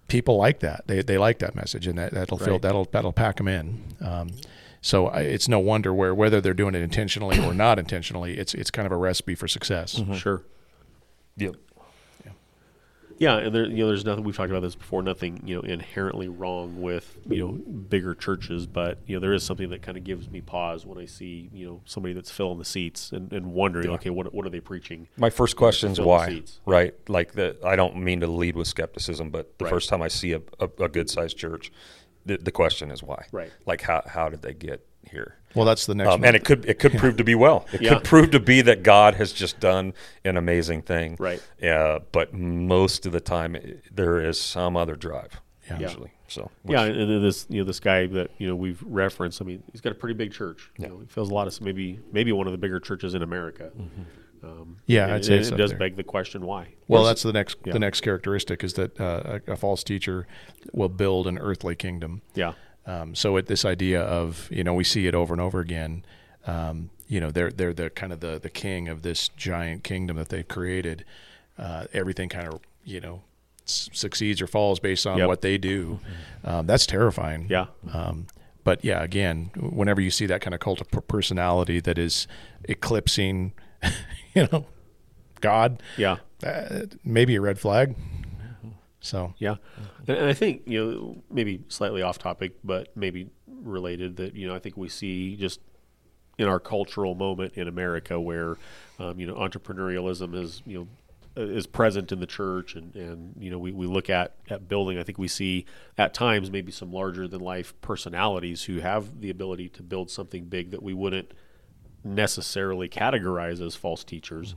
people 0.09 0.35
like 0.37 0.59
that 0.59 0.83
they 0.87 1.01
they 1.01 1.17
like 1.17 1.39
that 1.39 1.55
message 1.55 1.87
and 1.87 1.97
that 1.97 2.11
that'll 2.13 2.37
fill 2.37 2.53
Right. 2.53 2.61
that'll 2.61 2.85
that'll 2.91 3.13
pack 3.13 3.37
them 3.37 3.47
in 3.47 3.81
um, 4.01 4.29
so 4.81 5.07
it's 5.09 5.47
no 5.47 5.59
wonder 5.59 5.93
where 5.93 6.13
whether 6.15 6.39
they're 6.41 6.53
doing 6.53 6.75
it 6.75 6.81
intentionally 6.81 7.39
or 7.39 7.53
not 7.53 7.77
intentionally 7.79 8.37
it's 8.37 8.53
it's 8.53 8.71
kind 8.71 8.85
of 8.85 8.91
a 8.91 8.97
recipe 8.97 9.35
for 9.35 9.47
success 9.47 9.95
mm-hmm. 9.95 10.13
Sure. 10.13 10.43
Yep. 11.37 11.55
Yeah, 13.17 13.35
and 13.35 13.53
there, 13.53 13.65
you 13.65 13.79
know, 13.79 13.87
there's 13.87 14.05
nothing. 14.05 14.23
We've 14.23 14.35
talked 14.35 14.49
about 14.49 14.61
this 14.61 14.75
before. 14.75 15.03
Nothing, 15.03 15.41
you 15.45 15.55
know, 15.57 15.61
inherently 15.61 16.29
wrong 16.29 16.81
with 16.81 17.17
you 17.29 17.39
know 17.45 17.51
bigger 17.51 18.15
churches, 18.15 18.65
but 18.65 18.99
you 19.05 19.15
know, 19.15 19.19
there 19.19 19.33
is 19.33 19.43
something 19.43 19.69
that 19.71 19.81
kind 19.81 19.97
of 19.97 20.05
gives 20.05 20.29
me 20.29 20.39
pause 20.39 20.85
when 20.85 20.97
I 20.97 21.05
see 21.05 21.49
you 21.53 21.65
know 21.65 21.81
somebody 21.83 22.13
that's 22.13 22.31
filling 22.31 22.59
the 22.59 22.65
seats 22.65 23.11
and, 23.11 23.33
and 23.33 23.47
wondering, 23.51 23.89
okay, 23.89 24.09
what 24.09 24.33
what 24.33 24.45
are 24.45 24.49
they 24.49 24.61
preaching? 24.61 25.09
My 25.17 25.29
first 25.29 25.57
question 25.57 25.91
is 25.91 25.99
why, 25.99 26.43
right? 26.65 26.93
Like 27.09 27.33
the, 27.33 27.57
I 27.65 27.75
don't 27.75 27.97
mean 27.97 28.21
to 28.21 28.27
lead 28.27 28.55
with 28.55 28.67
skepticism, 28.69 29.31
but 29.31 29.57
the 29.59 29.65
Right. 29.65 29.69
first 29.69 29.89
time 29.89 30.01
I 30.01 30.07
see 30.07 30.31
a, 30.31 30.41
a, 30.57 30.69
a 30.79 30.87
good 30.87 31.09
sized 31.09 31.37
church, 31.37 31.73
the, 32.29 32.37
the 32.37 32.51
question 32.51 32.91
is 32.91 33.01
why, 33.03 33.25
Right. 33.31 33.51
Like 33.65 33.81
how 33.81 34.01
how 34.05 34.29
did 34.29 34.41
they 34.41 34.53
get 34.53 34.85
here? 35.09 35.35
well 35.55 35.65
that's 35.65 35.85
the 35.87 35.95
next 35.95 36.09
Um, 36.11 36.21
one. 36.21 36.27
and 36.27 36.35
it 36.35 36.45
could 36.45 36.65
it 36.65 36.77
could 36.79 36.93
prove 36.93 37.17
to 37.17 37.23
be 37.23 37.35
well. 37.35 37.65
It 37.73 37.81
Yeah. 37.81 37.95
could 37.95 38.03
prove 38.03 38.31
to 38.31 38.39
be 38.39 38.61
that 38.61 38.83
God 38.83 39.15
has 39.15 39.33
just 39.33 39.59
done 39.59 39.93
an 40.23 40.37
amazing 40.37 40.83
thing, 40.83 41.15
Right. 41.19 41.41
Yeah, 41.61 41.99
but 42.11 42.33
most 42.33 43.05
of 43.05 43.11
the 43.11 43.19
time 43.19 43.55
i- 43.55 43.75
there 43.91 44.19
is 44.19 44.39
some 44.39 44.77
other 44.77 44.95
drive, 44.95 45.41
Yeah. 45.69 45.79
usually. 45.79 46.11
So 46.27 46.51
Yeah, 46.67 46.83
and 46.83 47.09
then 47.09 47.21
this 47.23 47.47
you 47.49 47.59
know 47.61 47.65
this 47.65 47.79
guy 47.79 48.05
that 48.05 48.29
you 48.37 48.47
know 48.47 48.55
we've 48.55 48.81
referenced. 48.85 49.41
I 49.41 49.45
mean, 49.45 49.63
he's 49.71 49.81
got 49.81 49.91
a 49.91 49.95
pretty 49.95 50.13
big 50.13 50.31
church. 50.31 50.69
You 50.77 50.83
Yeah. 50.83 50.89
know, 50.89 50.99
he 50.99 51.07
fills 51.07 51.31
a 51.31 51.33
lot 51.33 51.47
of 51.47 51.59
maybe 51.61 51.99
maybe 52.13 52.31
one 52.31 52.45
of 52.45 52.51
the 52.51 52.59
bigger 52.59 52.79
churches 52.79 53.15
in 53.15 53.23
America. 53.23 53.71
Mm-hmm. 53.75 54.03
Um, 54.43 54.77
Yeah, 54.85 55.03
and 55.05 55.13
I'd 55.13 55.25
say 55.25 55.35
it, 55.35 55.39
it's 55.39 55.47
it 55.49 55.53
up 55.53 55.57
does 55.57 55.69
there. 55.71 55.79
beg 55.79 55.95
the 55.97 56.03
question 56.03 56.45
why. 56.45 56.69
well 56.87 57.03
that's 57.03 57.23
the 57.23 57.33
next 57.33 57.57
yeah. 57.65 57.73
the 57.73 57.79
next 57.79 58.01
characteristic 58.01 58.63
is 58.63 58.73
that 58.73 58.99
uh, 58.99 59.39
a, 59.47 59.53
a 59.53 59.55
false 59.55 59.83
teacher 59.83 60.27
will 60.71 60.89
build 60.89 61.27
an 61.27 61.37
earthly 61.37 61.75
kingdom 61.75 62.21
yeah, 62.35 62.53
Um, 62.85 63.15
so 63.15 63.37
it, 63.37 63.47
this 63.47 63.65
idea 63.65 64.01
of 64.01 64.47
you 64.51 64.63
know 64.63 64.73
we 64.73 64.83
see 64.83 65.07
it 65.07 65.15
over 65.15 65.33
and 65.33 65.41
over 65.41 65.59
again. 65.59 66.03
Um, 66.47 66.89
you 67.07 67.19
know 67.19 67.31
they're 67.31 67.51
they're 67.51 67.73
the 67.73 67.89
kind 67.89 68.13
of 68.13 68.19
the 68.21 68.39
the 68.39 68.49
king 68.49 68.87
of 68.87 69.01
this 69.01 69.27
giant 69.29 69.83
kingdom 69.83 70.15
that 70.17 70.29
they've 70.29 70.47
created. 70.47 71.03
Uh, 71.57 71.85
everything 71.93 72.29
kind 72.29 72.47
of 72.47 72.59
you 72.85 72.99
know 73.01 73.21
succeeds 73.65 74.41
or 74.41 74.47
falls 74.47 74.79
based 74.79 75.05
on 75.05 75.17
Yep. 75.17 75.27
what 75.27 75.41
they 75.41 75.57
do. 75.57 75.99
Um, 76.43 76.65
that's 76.65 76.85
terrifying. 76.87 77.45
yeah, 77.49 77.67
Um, 77.93 78.25
but 78.63 78.83
yeah, 78.83 79.03
again, 79.03 79.51
whenever 79.59 80.01
you 80.01 80.09
see 80.09 80.25
that 80.27 80.41
kind 80.41 80.53
of 80.55 80.59
cult 80.59 80.81
of 80.81 80.89
personality 81.07 81.79
that 81.81 81.97
is 81.99 82.27
eclipsing, 82.67 83.53
you 84.33 84.47
know, 84.51 84.65
God, 85.41 85.81
yeah. 85.97 86.17
uh, 86.43 86.81
maybe 87.03 87.35
a 87.35 87.41
red 87.41 87.59
flag. 87.59 87.95
So 89.01 89.33
Yeah, 89.37 89.55
and, 90.07 90.17
and 90.17 90.27
I 90.27 90.33
think 90.33 90.63
you 90.65 90.83
know 90.83 91.23
maybe 91.31 91.63
slightly 91.69 92.01
off 92.01 92.17
topic, 92.17 92.55
but 92.63 92.95
maybe 92.95 93.29
related. 93.47 94.17
That 94.17 94.35
you 94.35 94.47
know 94.47 94.55
I 94.55 94.59
think 94.59 94.77
we 94.77 94.89
see 94.89 95.35
just 95.35 95.61
in 96.37 96.47
our 96.47 96.59
cultural 96.59 97.15
moment 97.15 97.53
in 97.55 97.67
America 97.67 98.19
where 98.19 98.57
um, 98.99 99.19
you 99.19 99.25
know 99.25 99.35
entrepreneurialism 99.35 100.35
is 100.35 100.61
you 100.65 100.79
know 100.79 100.87
is 101.35 101.67
present 101.67 102.11
in 102.11 102.19
the 102.19 102.25
church, 102.25 102.75
and 102.75 102.93
and 102.95 103.35
you 103.39 103.49
know 103.49 103.57
we, 103.57 103.71
we 103.71 103.87
look 103.87 104.09
at 104.09 104.35
at 104.49 104.67
building. 104.67 104.97
I 104.97 105.03
think 105.03 105.17
we 105.17 105.27
see 105.27 105.65
at 105.97 106.13
times 106.13 106.51
maybe 106.51 106.71
some 106.71 106.91
larger 106.91 107.27
than 107.27 107.39
life 107.39 107.79
personalities 107.81 108.63
who 108.63 108.79
have 108.79 109.21
the 109.21 109.29
ability 109.29 109.69
to 109.69 109.83
build 109.83 110.11
something 110.11 110.45
big 110.45 110.71
that 110.71 110.83
we 110.83 110.93
wouldn't 110.93 111.31
necessarily 112.03 112.87
categorize 112.89 113.65
as 113.65 113.75
false 113.75 114.03
teachers. 114.03 114.55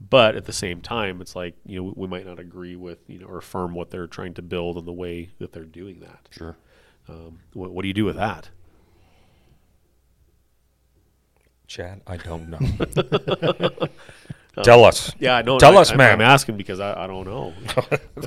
But 0.00 0.36
at 0.36 0.44
the 0.44 0.52
same 0.52 0.80
time, 0.80 1.20
it's 1.20 1.34
like 1.34 1.54
you 1.66 1.82
know 1.82 1.92
we 1.96 2.06
might 2.06 2.26
not 2.26 2.38
agree 2.38 2.76
with 2.76 2.98
you 3.08 3.18
know 3.18 3.26
or 3.26 3.38
affirm 3.38 3.74
what 3.74 3.90
they're 3.90 4.06
trying 4.06 4.34
to 4.34 4.42
build 4.42 4.76
and 4.76 4.86
the 4.86 4.92
way 4.92 5.30
that 5.38 5.52
they're 5.52 5.64
doing 5.64 6.00
that. 6.00 6.28
sure. 6.30 6.56
Um, 7.08 7.40
what, 7.54 7.70
what 7.72 7.82
do 7.82 7.88
you 7.88 7.94
do 7.94 8.04
with 8.04 8.16
that? 8.16 8.50
Chad, 11.66 12.02
I 12.06 12.16
don't 12.16 12.48
know. 12.48 12.58
Tell 14.62 14.84
us. 14.84 15.12
Yeah, 15.18 15.42
no. 15.42 15.58
Tell 15.58 15.78
I, 15.78 15.82
us, 15.82 15.90
I'm, 15.90 15.98
man. 15.98 16.12
I'm 16.12 16.20
asking 16.20 16.56
because 16.56 16.80
I, 16.80 17.04
I 17.04 17.06
don't 17.06 17.26
know. 17.26 17.54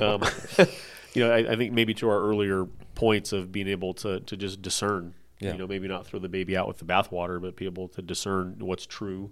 um, 0.00 0.22
you 1.14 1.24
know, 1.24 1.32
I, 1.32 1.52
I 1.52 1.56
think 1.56 1.72
maybe 1.72 1.94
to 1.94 2.08
our 2.08 2.20
earlier 2.20 2.66
points 2.94 3.32
of 3.32 3.52
being 3.52 3.68
able 3.68 3.94
to 3.94 4.20
to 4.20 4.36
just 4.36 4.62
discern. 4.62 5.14
Yeah. 5.42 5.52
You 5.52 5.58
know, 5.58 5.66
maybe 5.66 5.88
not 5.88 6.06
throw 6.06 6.20
the 6.20 6.28
baby 6.28 6.56
out 6.56 6.68
with 6.68 6.78
the 6.78 6.84
bathwater, 6.84 7.40
but 7.40 7.56
be 7.56 7.64
able 7.64 7.88
to 7.88 8.02
discern 8.02 8.56
what's 8.60 8.86
true 8.86 9.30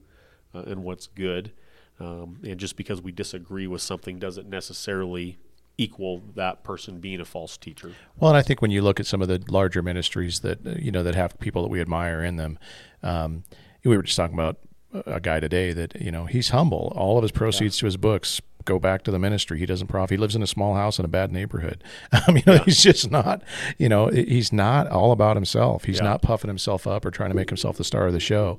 uh, 0.55 0.63
and 0.67 0.83
what's 0.83 1.07
good. 1.07 1.53
Um, 1.99 2.39
and 2.43 2.59
just 2.59 2.77
because 2.77 3.03
we 3.03 3.13
disagree 3.13 3.67
with 3.67 3.83
something 3.83 4.19
doesn't 4.19 4.49
necessarily 4.49 5.39
equal 5.77 6.23
that 6.35 6.63
person 6.63 7.01
being 7.01 7.21
a 7.21 7.25
false 7.25 7.57
teacher. 7.57 7.93
Well, 8.19 8.31
and 8.31 8.39
I 8.39 8.43
think 8.43 8.61
when 8.61 8.71
you 8.71 8.83
look 8.83 9.01
at 9.01 9.07
some 9.07 9.23
of 9.23 9.29
the 9.29 9.43
larger 9.49 9.83
ministries 9.83 10.41
that 10.41 10.67
uh, 10.67 10.71
you 10.79 10.91
know 10.91 11.03
that 11.03 11.15
have 11.15 11.39
people 11.41 11.63
that 11.63 11.69
we 11.69 11.81
admire 11.81 12.23
in 12.23 12.37
them, 12.37 12.59
um, 13.03 13.45
we 13.85 13.97
were 13.97 14.03
just 14.03 14.17
talking 14.17 14.35
about 14.35 14.59
a 15.07 15.21
guy 15.21 15.41
today 15.41 15.73
that 15.73 16.01
you 16.01 16.11
know 16.11 16.27
he's 16.27 16.51
humble. 16.51 16.93
All 16.97 17.17
of 17.17 17.23
his 17.23 17.33
proceeds 17.33 17.79
to 17.79 17.87
his 17.87 17.97
books 17.97 18.41
go 18.71 18.79
back 18.79 19.03
to 19.05 19.11
the 19.11 19.19
ministry. 19.19 19.59
He 19.59 19.67
doesn't 19.67 19.89
profit. 19.89 20.11
He 20.13 20.17
lives 20.17 20.37
in 20.37 20.43
a 20.43 20.47
small 20.47 20.75
house 20.75 20.99
in 20.99 21.05
a 21.05 21.09
bad 21.09 21.33
neighborhood. 21.33 21.83
I 22.13 22.31
mean, 22.31 22.43
you 22.47 22.53
know, 22.55 22.63
he's 22.65 22.83
just 22.83 23.11
not. 23.11 23.43
You 23.79 23.89
know, 23.89 24.07
he's 24.09 24.53
not 24.53 24.87
all 24.89 25.13
about 25.13 25.37
himself. 25.37 25.85
He's 25.85 25.99
Yeah. 25.99 26.05
not 26.05 26.23
puffing 26.23 26.49
himself 26.49 26.87
up 26.87 27.05
or 27.05 27.11
trying 27.11 27.31
to 27.31 27.37
make 27.37 27.51
himself 27.51 27.77
the 27.77 27.85
star 27.85 28.07
of 28.07 28.13
the 28.13 28.21
show. 28.21 28.59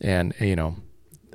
And 0.00 0.34
you 0.40 0.56
know, 0.56 0.76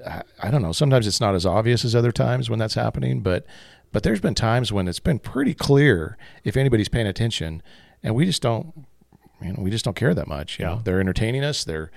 I, 0.05 0.24
I 0.43 0.51
don't 0.51 0.61
know. 0.61 0.72
Sometimes 0.74 1.07
it's 1.07 1.22
not 1.22 1.34
as 1.36 1.45
obvious 1.45 1.84
as 1.86 1.95
other 1.95 2.11
times 2.11 2.49
when 2.49 2.59
that's 2.59 2.74
happening, 2.76 3.22
but 3.22 3.45
but 3.91 4.03
there's 4.03 4.20
been 4.22 4.36
times 4.36 4.72
when 4.72 4.88
it's 4.88 4.99
been 4.99 5.17
pretty 5.20 5.53
clear 5.53 6.17
if 6.43 6.55
anybody's 6.57 6.89
paying 6.89 7.07
attention, 7.07 7.63
and 8.03 8.13
we 8.15 8.26
just 8.26 8.41
don't. 8.41 8.86
You 9.41 9.53
know, 9.53 9.63
we 9.63 9.70
just 9.72 9.86
don't 9.86 9.95
care 9.95 10.13
that 10.13 10.28
much. 10.28 10.59
You 10.59 10.65
Yeah. 10.65 10.72
know, 10.76 10.82
they're 10.84 10.99
entertaining 10.99 11.43
us. 11.45 11.63
They're 11.63 11.89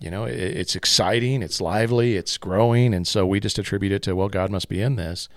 you 0.00 0.10
know 0.10 0.24
it, 0.24 0.34
it's 0.34 0.74
exciting 0.76 1.42
it's 1.42 1.60
lively 1.60 2.16
it's 2.16 2.36
growing 2.36 2.92
and 2.92 3.06
so 3.06 3.26
we 3.26 3.40
just 3.40 3.58
attribute 3.58 3.92
it 3.92 4.02
to 4.02 4.14
well 4.14 4.28
god 4.28 4.50
must 4.50 4.68
be 4.68 4.80
in 4.80 4.96
this 4.96 5.28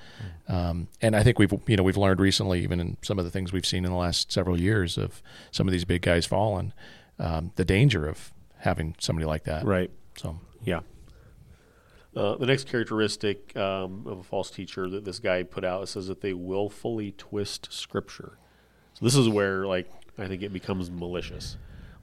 um, 0.47 0.87
and 1.01 1.15
i 1.15 1.23
think 1.23 1.37
we've 1.39 1.53
you 1.67 1.77
know 1.77 1.83
we've 1.83 1.97
learned 1.97 2.19
recently 2.19 2.61
even 2.63 2.79
in 2.79 2.97
some 3.01 3.19
of 3.19 3.25
the 3.25 3.31
things 3.31 3.53
we've 3.53 3.65
seen 3.65 3.85
in 3.85 3.91
the 3.91 3.97
last 3.97 4.31
several 4.31 4.59
years 4.59 4.97
of 4.97 5.21
some 5.51 5.67
of 5.67 5.71
these 5.71 5.85
big 5.85 6.01
guys 6.01 6.25
falling 6.25 6.73
um, 7.19 7.51
the 7.55 7.65
danger 7.65 8.07
of 8.07 8.31
having 8.57 8.95
somebody 8.99 9.25
like 9.25 9.43
that 9.43 9.65
Right. 9.65 9.91
so 10.17 10.39
Yeah. 10.63 10.81
Uh, 12.15 12.35
the 12.35 12.47
next 12.47 12.67
characteristic 12.67 13.55
um, 13.55 14.03
of 14.07 14.17
a 14.17 14.23
false 14.23 14.49
teacher 14.49 14.89
that 14.89 15.05
this 15.05 15.19
guy 15.19 15.43
put 15.43 15.63
out 15.63 15.87
says 15.87 16.07
that 16.07 16.21
they 16.21 16.33
willfully 16.33 17.11
twist 17.11 17.71
scripture. 17.71 18.39
So 18.95 19.05
this 19.05 19.15
is 19.15 19.29
where, 19.29 19.67
like, 19.67 19.87
I 20.17 20.27
think 20.27 20.41
it 20.41 20.51
becomes 20.51 20.89
malicious. 20.89 21.57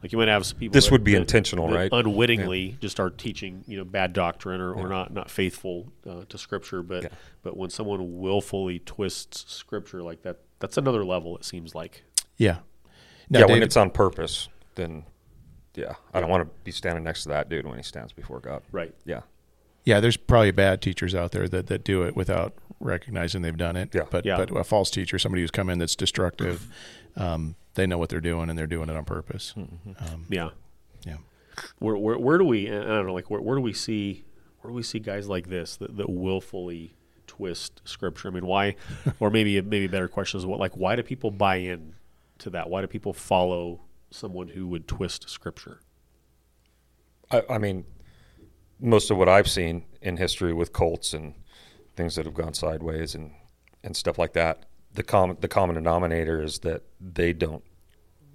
Like 0.05 0.13
you 0.13 0.19
might 0.19 0.29
have 0.29 0.45
some 0.45 0.59
people. 0.59 0.75
This 0.75 0.85
that- 0.85 0.93
would 0.93 1.03
be 1.03 1.13
that- 1.13 1.23
intentional, 1.23 1.67
that 1.69 1.75
right? 1.75 1.89
Unwittingly, 1.91 2.77
just 2.79 2.95
start 2.95 3.17
teaching, 3.17 3.65
you 3.67 3.79
know, 3.79 3.85
bad 3.85 4.13
doctrine 4.13 4.61
or, 4.61 4.75
or 4.75 4.87
not 4.87 5.15
not 5.15 5.31
faithful 5.31 5.91
uh, 6.07 6.25
to 6.29 6.37
scripture. 6.37 6.83
But 6.83 7.05
Yeah. 7.05 7.09
but 7.43 7.57
when 7.57 7.71
someone 7.71 8.21
willfully 8.21 8.81
twists 8.81 9.51
scripture 9.51 10.03
like 10.03 10.21
that, 10.21 10.41
that's 10.59 10.77
another 10.77 11.07
level. 11.07 11.39
It 11.39 11.45
seems 11.47 11.75
like. 11.75 12.03
yeah 12.37 12.59
now, 13.31 13.39
yeah, 13.39 13.47
when 13.47 13.63
it's 13.63 13.79
on 13.79 13.89
purpose, 13.89 14.51
then 14.75 15.05
yeah, 15.75 15.95
I 16.13 16.21
don't 16.21 16.29
want 16.29 16.43
to 16.47 16.51
be 16.65 16.71
standing 16.71 17.03
next 17.03 17.23
to 17.23 17.31
that 17.31 17.49
dude 17.49 17.67
when 17.67 17.79
he 17.79 17.83
stands 17.83 18.13
before 18.13 18.41
God. 18.41 18.61
Right. 18.73 18.95
Yeah, 19.07 19.23
yeah 19.87 20.01
there's 20.01 20.19
probably 20.19 20.51
bad 20.51 20.83
teachers 20.83 21.15
out 21.15 21.33
there 21.33 21.49
that, 21.49 21.69
that 21.69 21.83
do 21.83 22.03
it 22.03 22.15
without 22.15 22.53
recognizing 22.79 23.41
they've 23.41 23.57
done 23.57 23.77
it 23.77 23.89
Yeah. 23.95 24.03
but 24.11 24.27
Yeah. 24.27 24.37
but 24.37 24.55
a 24.55 24.65
false 24.65 24.91
teacher 24.91 25.19
somebody 25.19 25.41
who's 25.43 25.51
come 25.51 25.71
in 25.71 25.79
that's 25.79 25.97
destructive 25.97 26.69
um, 27.17 27.55
they 27.75 27.87
know 27.87 27.99
what 27.99 28.09
they're 28.09 28.21
doing 28.21 28.49
and 28.49 28.59
they're 28.59 28.67
doing 28.67 28.89
it 28.89 28.97
on 28.97 29.05
purpose 29.05 29.55
um, 29.57 30.27
Yeah. 30.29 30.51
yeah 31.07 31.17
Where, 31.79 31.97
where, 31.97 32.19
where 32.19 32.39
do 32.39 32.45
we? 32.45 32.69
I 32.71 32.73
don't 32.83 33.07
know. 33.07 33.15
Like 33.15 33.31
where, 33.31 33.41
where 33.41 33.57
do 33.57 33.63
we 33.63 33.73
see? 33.73 34.25
Where 34.61 34.71
do 34.71 34.75
we 34.75 34.83
see 34.83 34.99
guys 34.99 35.29
like 35.29 35.49
this 35.49 35.77
that, 35.77 35.97
that 35.97 36.09
willfully 36.09 36.97
twist 37.27 37.83
scripture? 37.85 38.29
I 38.29 38.31
mean, 38.33 38.47
why? 38.47 38.77
or 39.21 39.31
maybe 39.31 39.61
maybe 39.61 39.85
a 39.85 39.89
better 39.89 40.09
question 40.09 40.39
is 40.39 40.47
what? 40.47 40.59
Like, 40.61 40.77
why 40.77 40.97
do 40.97 41.03
people 41.03 41.31
buy 41.31 41.57
in 41.57 41.95
to 42.39 42.51
that? 42.51 42.71
Why 42.71 42.81
do 42.81 42.87
people 42.87 43.13
follow 43.13 43.83
someone 44.11 44.49
who 44.49 44.67
would 44.69 44.89
twist 44.89 45.29
scripture? 45.29 45.81
I, 47.31 47.43
I 47.51 47.59
mean, 47.59 47.85
most 48.81 49.11
of 49.11 49.17
what 49.17 49.29
I've 49.29 49.49
seen 49.49 49.85
in 50.01 50.17
history 50.17 50.53
with 50.53 50.73
cults 50.73 51.13
and 51.15 51.35
things 51.97 52.17
that 52.17 52.25
have 52.27 52.35
gone 52.35 52.55
sideways 52.55 53.15
and, 53.15 53.33
and 53.83 53.97
stuff 53.97 54.19
like 54.19 54.33
that, 54.35 54.65
the 54.95 55.03
common 55.03 55.37
the 55.41 55.49
common 55.49 55.75
denominator 55.75 56.43
is 56.43 56.61
that 56.61 56.83
they 57.01 57.33
don't 57.33 57.63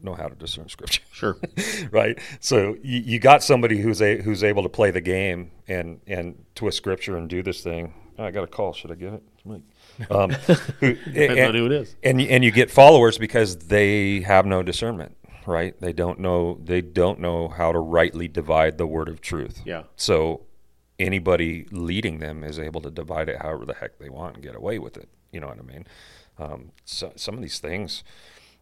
know 0.02 0.14
how 0.14 0.28
to 0.28 0.36
discern 0.36 0.70
scripture. 0.70 1.02
Sure. 1.12 1.38
right? 1.92 2.20
So 2.40 2.78
you, 2.82 3.00
you 3.00 3.20
got 3.20 3.44
somebody 3.44 3.80
who's 3.80 4.02
a 4.02 4.22
who's 4.22 4.44
able 4.44 4.64
to 4.64 4.70
play 4.70 4.92
the 4.92 5.02
game 5.02 5.52
and 5.68 6.02
and 6.08 6.46
twist 6.56 6.78
scripture 6.78 7.18
and 7.18 7.30
do 7.30 7.44
this 7.44 7.62
thing. 7.62 7.94
Oh, 8.18 8.26
I 8.26 8.32
got 8.32 8.44
a 8.44 8.48
call. 8.48 8.74
Should 8.74 8.92
I 8.92 8.96
give 8.96 9.14
it? 9.14 9.24
Mike. 9.46 9.62
Um, 10.10 10.30
who, 10.80 10.94
Depends 10.96 11.16
and, 11.16 11.40
on 11.40 11.56
who 11.56 11.66
it 11.66 11.72
is. 11.72 11.96
and 12.04 12.22
and 12.22 12.44
you 12.44 12.52
get 12.52 12.70
followers 12.72 13.18
because 13.18 13.58
they 13.58 14.22
have 14.22 14.46
no 14.46 14.64
discernment, 14.64 15.16
right? 15.46 15.80
They 15.80 15.94
don't 15.94 16.20
know 16.20 16.60
they 16.64 16.82
don't 16.82 17.20
know 17.20 17.48
how 17.48 17.72
to 17.72 17.80
rightly 17.80 18.28
divide 18.28 18.78
the 18.78 18.88
word 18.88 19.10
of 19.10 19.22
truth. 19.22 19.62
Yeah. 19.66 19.84
So 19.96 20.46
anybody 20.98 21.66
leading 21.72 22.20
them 22.20 22.44
is 22.44 22.60
able 22.60 22.82
to 22.82 22.92
divide 22.92 23.30
it 23.30 23.42
however 23.42 23.66
the 23.66 23.74
heck 23.74 24.00
they 24.00 24.10
want 24.10 24.36
and 24.36 24.44
get 24.44 24.56
away 24.56 24.80
with 24.80 24.98
it. 24.98 25.10
You 25.32 25.40
know 25.40 25.48
what 25.48 25.60
I 25.60 25.64
mean? 25.64 25.86
Um, 26.40 26.72
so, 26.86 27.12
some 27.16 27.36
of 27.36 27.42
these 27.42 27.60
things, 27.60 28.04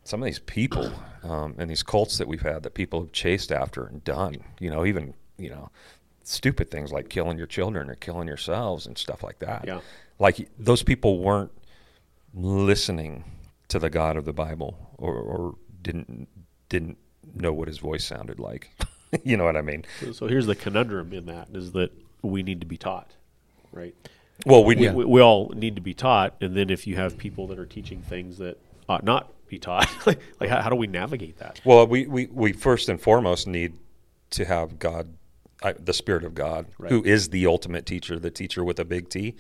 some 0.04 0.22
of 0.22 0.26
these 0.26 0.40
people, 0.40 0.92
um, 1.24 1.56
and 1.58 1.70
these 1.70 1.84
cults 1.84 2.18
that 2.18 2.28
we've 2.28 2.42
had 2.42 2.64
that 2.64 2.74
people 2.74 3.02
have 3.02 3.12
chased 3.12 3.52
after 3.52 3.86
and 3.86 4.04
done. 4.04 4.38
You 4.60 4.70
know, 4.70 4.86
even 4.86 5.14
you 5.38 5.50
know, 5.50 5.70
stupid 6.24 6.70
things 6.70 6.92
like 6.92 7.10
killing 7.10 7.38
your 7.38 7.48
children 7.48 7.90
or 7.90 7.96
killing 7.96 8.28
yourselves 8.28 8.86
and 8.86 8.98
stuff 8.98 9.24
like 9.24 9.40
that. 9.40 9.66
Yeah. 9.66 9.80
Like 10.20 10.50
those 10.58 10.84
people 10.84 11.20
weren't 11.20 11.52
listening 12.34 13.24
to 13.70 13.80
the 13.80 13.90
God 13.90 14.18
of 14.18 14.26
the 14.26 14.34
Bible 14.34 14.78
or, 14.98 15.16
or 15.16 15.56
didn't 15.82 16.28
didn't 16.70 16.98
know 17.34 17.54
what 17.54 17.68
his 17.68 17.78
voice 17.78 18.04
sounded 18.04 18.40
like. 18.40 18.72
you 19.24 19.38
know 19.38 19.46
what 19.46 19.56
I 19.56 19.62
mean? 19.62 19.86
So, 20.02 20.12
so 20.12 20.28
here's 20.28 20.48
the 20.48 20.56
conundrum 20.56 21.14
in 21.14 21.28
that 21.28 21.50
is 21.54 21.72
that 21.74 21.92
we 22.22 22.44
need 22.44 22.60
to 22.62 22.68
be 22.68 22.78
taught, 22.78 23.14
right? 23.72 23.96
Well, 24.46 24.64
we 24.64 24.76
We, 24.76 24.90
we, 24.90 25.06
we 25.06 25.22
all 25.22 25.50
need 25.56 25.76
to 25.76 25.82
be 25.82 25.94
taught, 25.94 26.36
and 26.42 26.56
then 26.56 26.70
if 26.70 26.86
you 26.88 26.96
have 26.96 27.18
people 27.18 27.48
that 27.48 27.60
are 27.60 27.66
teaching 27.66 28.02
things 28.02 28.38
that 28.38 28.58
ought 28.88 29.04
not 29.04 29.32
be 29.48 29.58
taught, 29.60 29.90
like, 30.08 30.20
like 30.40 30.50
how, 30.50 30.62
how 30.62 30.70
do 30.70 30.76
we 30.76 30.88
navigate 30.88 31.38
that? 31.40 31.60
Well, 31.64 31.88
we, 31.88 32.06
we, 32.08 32.28
we 32.28 32.54
first 32.54 32.90
and 32.90 33.02
foremost 33.02 33.48
need 33.48 33.74
to 34.32 34.46
have 34.46 34.78
God, 34.80 35.14
the 35.80 35.94
Spirit 35.94 36.24
of 36.24 36.36
God, 36.36 36.68
Right. 36.78 36.92
who 36.92 37.04
is 37.04 37.30
the 37.30 37.48
ultimate 37.48 37.86
teacher, 37.86 38.20
the 38.20 38.32
teacher 38.32 38.64
with 38.64 38.80
a 38.80 38.86
big 38.86 39.10
T. 39.10 39.36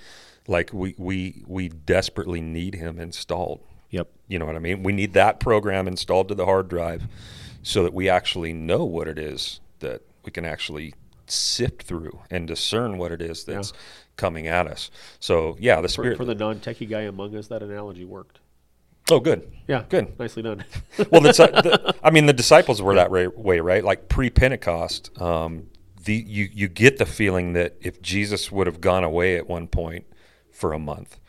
Like 0.47 0.71
we, 0.73 0.95
we, 0.97 1.43
we 1.45 1.67
desperately 1.69 2.39
need 2.41 2.73
him 2.75 2.99
installed. 2.99 3.59
Yep. 3.89 4.09
You 4.29 4.39
know 4.39 4.45
what 4.45 4.55
I 4.55 4.59
mean? 4.59 4.81
We 4.81 4.93
need 4.93 5.13
that 5.13 5.39
program 5.39 5.87
installed 5.87 6.29
to 6.29 6.35
the 6.35 6.45
hard 6.45 6.69
drive 6.69 7.03
so 7.63 7.83
that 7.83 7.93
we 7.93 8.07
actually 8.09 8.53
know 8.53 8.85
what 8.85 9.07
it 9.09 9.19
is 9.19 9.59
that 9.79 10.01
we 10.23 10.31
can 10.31 10.45
actually 10.45 10.93
sift 11.27 11.83
through 11.83 12.21
and 12.31 12.47
discern 12.47 12.97
what 12.97 13.11
it 13.11 13.21
is 13.21 13.43
that's 13.43 13.73
coming 14.17 14.47
at 14.47 14.67
us. 14.67 14.91
So, 15.19 15.55
yeah, 15.59 15.77
the 15.81 15.87
For, 15.87 15.91
Spirit. 16.03 16.17
for 16.17 16.25
the 16.25 16.35
non-techie 16.35 16.89
guy 16.89 17.01
among 17.01 17.35
us, 17.35 17.47
that 17.47 17.63
analogy 17.63 18.03
worked. 18.03 18.39
oh, 19.09 19.19
good. 19.21 19.49
Yeah, 19.67 19.83
Good. 19.87 20.19
nicely 20.19 20.43
done. 20.43 20.65
well, 21.11 21.21
the, 21.21 21.31
the, 21.31 21.95
I 22.03 22.09
mean, 22.11 22.25
the 22.25 22.33
disciples 22.33 22.81
were 22.81 22.95
that 22.95 23.09
ra- 23.11 23.29
way, 23.35 23.59
right? 23.61 23.83
Like 23.83 24.09
pre 24.09 24.29
Pentecost, 24.29 25.11
um, 25.21 25.67
the 26.03 26.15
you 26.15 26.49
you 26.53 26.67
get 26.67 26.97
the 26.97 27.05
feeling 27.05 27.53
that 27.53 27.75
if 27.81 28.01
Jesus 28.01 28.51
would 28.51 28.67
have 28.67 28.79
gone 28.81 29.03
away 29.03 29.37
at 29.37 29.47
one 29.47 29.67
point 29.67 30.05
for 30.51 30.73
a 30.73 30.79
month, 30.79 31.19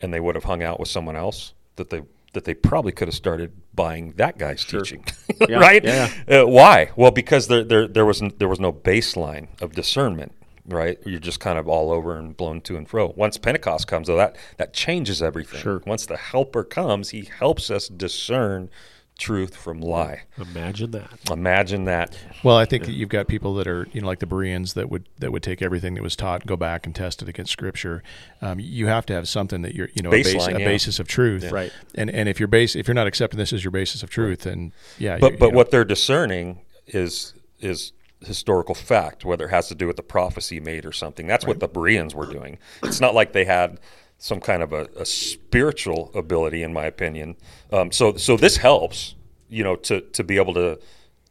and 0.00 0.12
they 0.12 0.20
would 0.20 0.34
have 0.34 0.44
hung 0.44 0.62
out 0.62 0.78
with 0.80 0.88
someone 0.88 1.16
else, 1.16 1.54
that 1.76 1.90
they 1.90 2.02
that 2.34 2.44
they 2.44 2.54
probably 2.54 2.90
could 2.92 3.06
have 3.08 3.14
started 3.14 3.52
buying 3.74 4.12
that 4.16 4.38
guy's 4.38 4.64
teaching, 4.64 5.04
Yeah, 5.48 5.58
right? 5.58 5.82
yeah, 5.84 6.10
Uh, 6.28 6.46
why? 6.46 6.90
Well, 6.96 7.10
because 7.12 7.46
there 7.48 7.62
there 7.64 7.86
there 7.88 8.04
was 8.04 8.22
there 8.38 8.48
was 8.48 8.58
no 8.60 8.72
baseline 8.72 9.46
of 9.62 9.72
discernment. 9.72 10.32
Right, 10.66 10.98
you're 11.04 11.20
just 11.20 11.40
kind 11.40 11.58
of 11.58 11.68
all 11.68 11.92
over 11.92 12.16
and 12.16 12.34
blown 12.34 12.62
to 12.62 12.76
and 12.78 12.88
fro. 12.88 13.12
Once 13.16 13.36
Pentecost 13.36 13.86
comes, 13.86 14.06
though, 14.08 14.16
that 14.16 14.36
that 14.56 14.72
changes 14.72 15.22
everything. 15.22 15.60
Sure. 15.60 15.82
Once 15.86 16.06
the 16.06 16.16
Helper 16.16 16.64
comes, 16.64 17.10
He 17.10 17.24
helps 17.38 17.70
us 17.70 17.86
discern 17.88 18.70
truth 19.18 19.54
from 19.54 19.80
lie. 19.80 20.22
Imagine 20.38 20.90
that. 20.92 21.10
Imagine 21.30 21.84
that. 21.84 22.18
Well, 22.42 22.56
I 22.56 22.64
think 22.64 22.84
that 22.86 22.92
you've 22.92 23.10
got 23.10 23.28
people 23.28 23.54
that 23.56 23.66
are, 23.68 23.86
you 23.92 24.00
know, 24.00 24.06
like 24.06 24.18
the 24.20 24.26
Bereans 24.26 24.72
that 24.74 24.88
would 24.90 25.06
that 25.18 25.30
would 25.32 25.42
take 25.42 25.60
everything 25.62 25.94
that 25.94 26.02
was 26.02 26.16
taught 26.16 26.40
and 26.40 26.48
go 26.48 26.56
back 26.56 26.86
and 26.86 26.94
test 26.94 27.20
it 27.22 27.28
against 27.28 27.52
Scripture. 27.52 28.02
Um, 28.40 28.58
you 28.58 28.86
have 28.86 29.04
to 29.06 29.12
have 29.12 29.28
something 29.28 29.60
that 29.62 29.74
you're, 29.74 29.90
you 29.94 30.02
know, 30.02 30.08
a, 30.08 30.12
base, 30.12 30.34
Baseline, 30.34 30.56
a 30.56 30.64
basis 30.64 30.98
of 30.98 31.06
truth, 31.06 31.50
Right. 31.52 31.72
And 31.94 32.10
and 32.10 32.26
if 32.28 32.40
you're 32.40 32.48
base, 32.48 32.74
if 32.74 32.88
you're 32.88 32.94
not 32.94 33.06
accepting 33.06 33.38
this 33.38 33.52
as 33.52 33.62
your 33.62 33.70
basis 33.70 34.02
of 34.02 34.08
truth, 34.10 34.40
then 34.40 34.72
yeah, 34.98 35.18
But 35.18 35.32
you- 35.32 35.38
but 35.38 35.46
you 35.46 35.52
know, 35.52 35.56
what 35.58 35.70
they're 35.70 35.84
discerning 35.84 36.62
is 36.86 37.34
is 37.60 37.92
historical 38.24 38.74
fact, 38.74 39.24
whether 39.24 39.46
it 39.46 39.50
has 39.50 39.68
to 39.68 39.74
do 39.74 39.86
with 39.86 39.96
the 39.96 40.02
prophecy 40.02 40.60
made 40.60 40.84
or 40.84 40.92
something. 40.92 41.26
That's 41.26 41.46
what 41.46 41.60
the 41.60 41.68
Bereans 41.68 42.14
were 42.14 42.26
doing. 42.26 42.58
It's 42.82 43.00
not 43.00 43.14
like 43.14 43.32
they 43.32 43.44
had 43.44 43.78
some 44.18 44.40
kind 44.40 44.62
of 44.62 44.72
a, 44.72 44.88
a 44.96 45.04
spiritual 45.04 46.10
ability, 46.14 46.62
in 46.62 46.72
my 46.72 46.84
opinion. 46.86 47.36
Um, 47.72 47.92
so 47.92 48.16
so 48.16 48.36
this 48.36 48.56
helps, 48.56 49.14
you 49.48 49.64
know, 49.64 49.76
to 49.76 50.00
to 50.00 50.24
be 50.24 50.36
able 50.36 50.54
to 50.54 50.78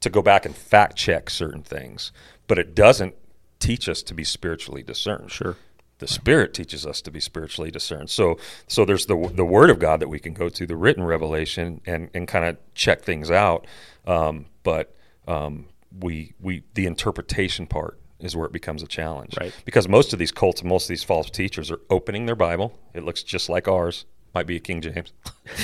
to 0.01 0.09
go 0.09 0.21
back 0.21 0.45
and 0.45 0.55
fact 0.55 0.95
check 0.97 1.29
certain 1.29 1.63
things, 1.63 2.11
but 2.47 2.59
it 2.59 2.75
doesn't 2.75 3.15
teach 3.59 3.87
us 3.87 4.03
to 4.03 4.13
be 4.13 4.23
spiritually 4.23 4.83
discerned. 4.83 5.31
Sure. 5.31 5.55
the 5.99 6.07
spirit 6.07 6.53
teaches 6.53 6.85
us 6.85 7.01
to 7.01 7.09
be 7.11 7.21
spiritually 7.21 7.71
discerned 7.71 8.09
so 8.09 8.37
so 8.67 8.83
there's 8.83 9.05
the 9.05 9.31
the 9.33 9.45
word 9.45 9.69
of 9.69 9.79
god 9.79 10.01
that 10.01 10.09
we 10.09 10.19
can 10.19 10.33
go 10.33 10.49
to 10.49 10.65
the 10.65 10.75
written 10.75 11.03
revelation 11.03 11.79
and 11.85 12.09
and 12.13 12.27
kind 12.27 12.43
of 12.43 12.57
check 12.75 13.01
things 13.03 13.31
out 13.31 13.65
um, 14.05 14.45
but 14.63 14.93
um, 15.29 15.65
we 15.99 16.33
we 16.39 16.63
the 16.73 16.85
interpretation 16.85 17.67
part 17.67 17.99
is 18.19 18.35
where 18.35 18.45
it 18.45 18.51
becomes 18.53 18.81
a 18.81 18.87
challenge. 18.87 19.35
Right. 19.39 19.53
Because 19.65 19.87
most 19.87 20.13
of 20.13 20.19
these 20.19 20.31
cults 20.31 20.61
and 20.61 20.69
most 20.69 20.85
of 20.85 20.89
these 20.89 21.03
false 21.03 21.29
teachers 21.29 21.69
are 21.69 21.79
opening 21.89 22.25
their 22.25 22.35
Bible. 22.35 22.79
It 22.93 23.03
looks 23.03 23.21
just 23.21 23.49
like 23.49 23.67
ours. 23.67 24.05
Might 24.33 24.47
be 24.47 24.55
a 24.55 24.59
King 24.59 24.81
James. 24.81 25.11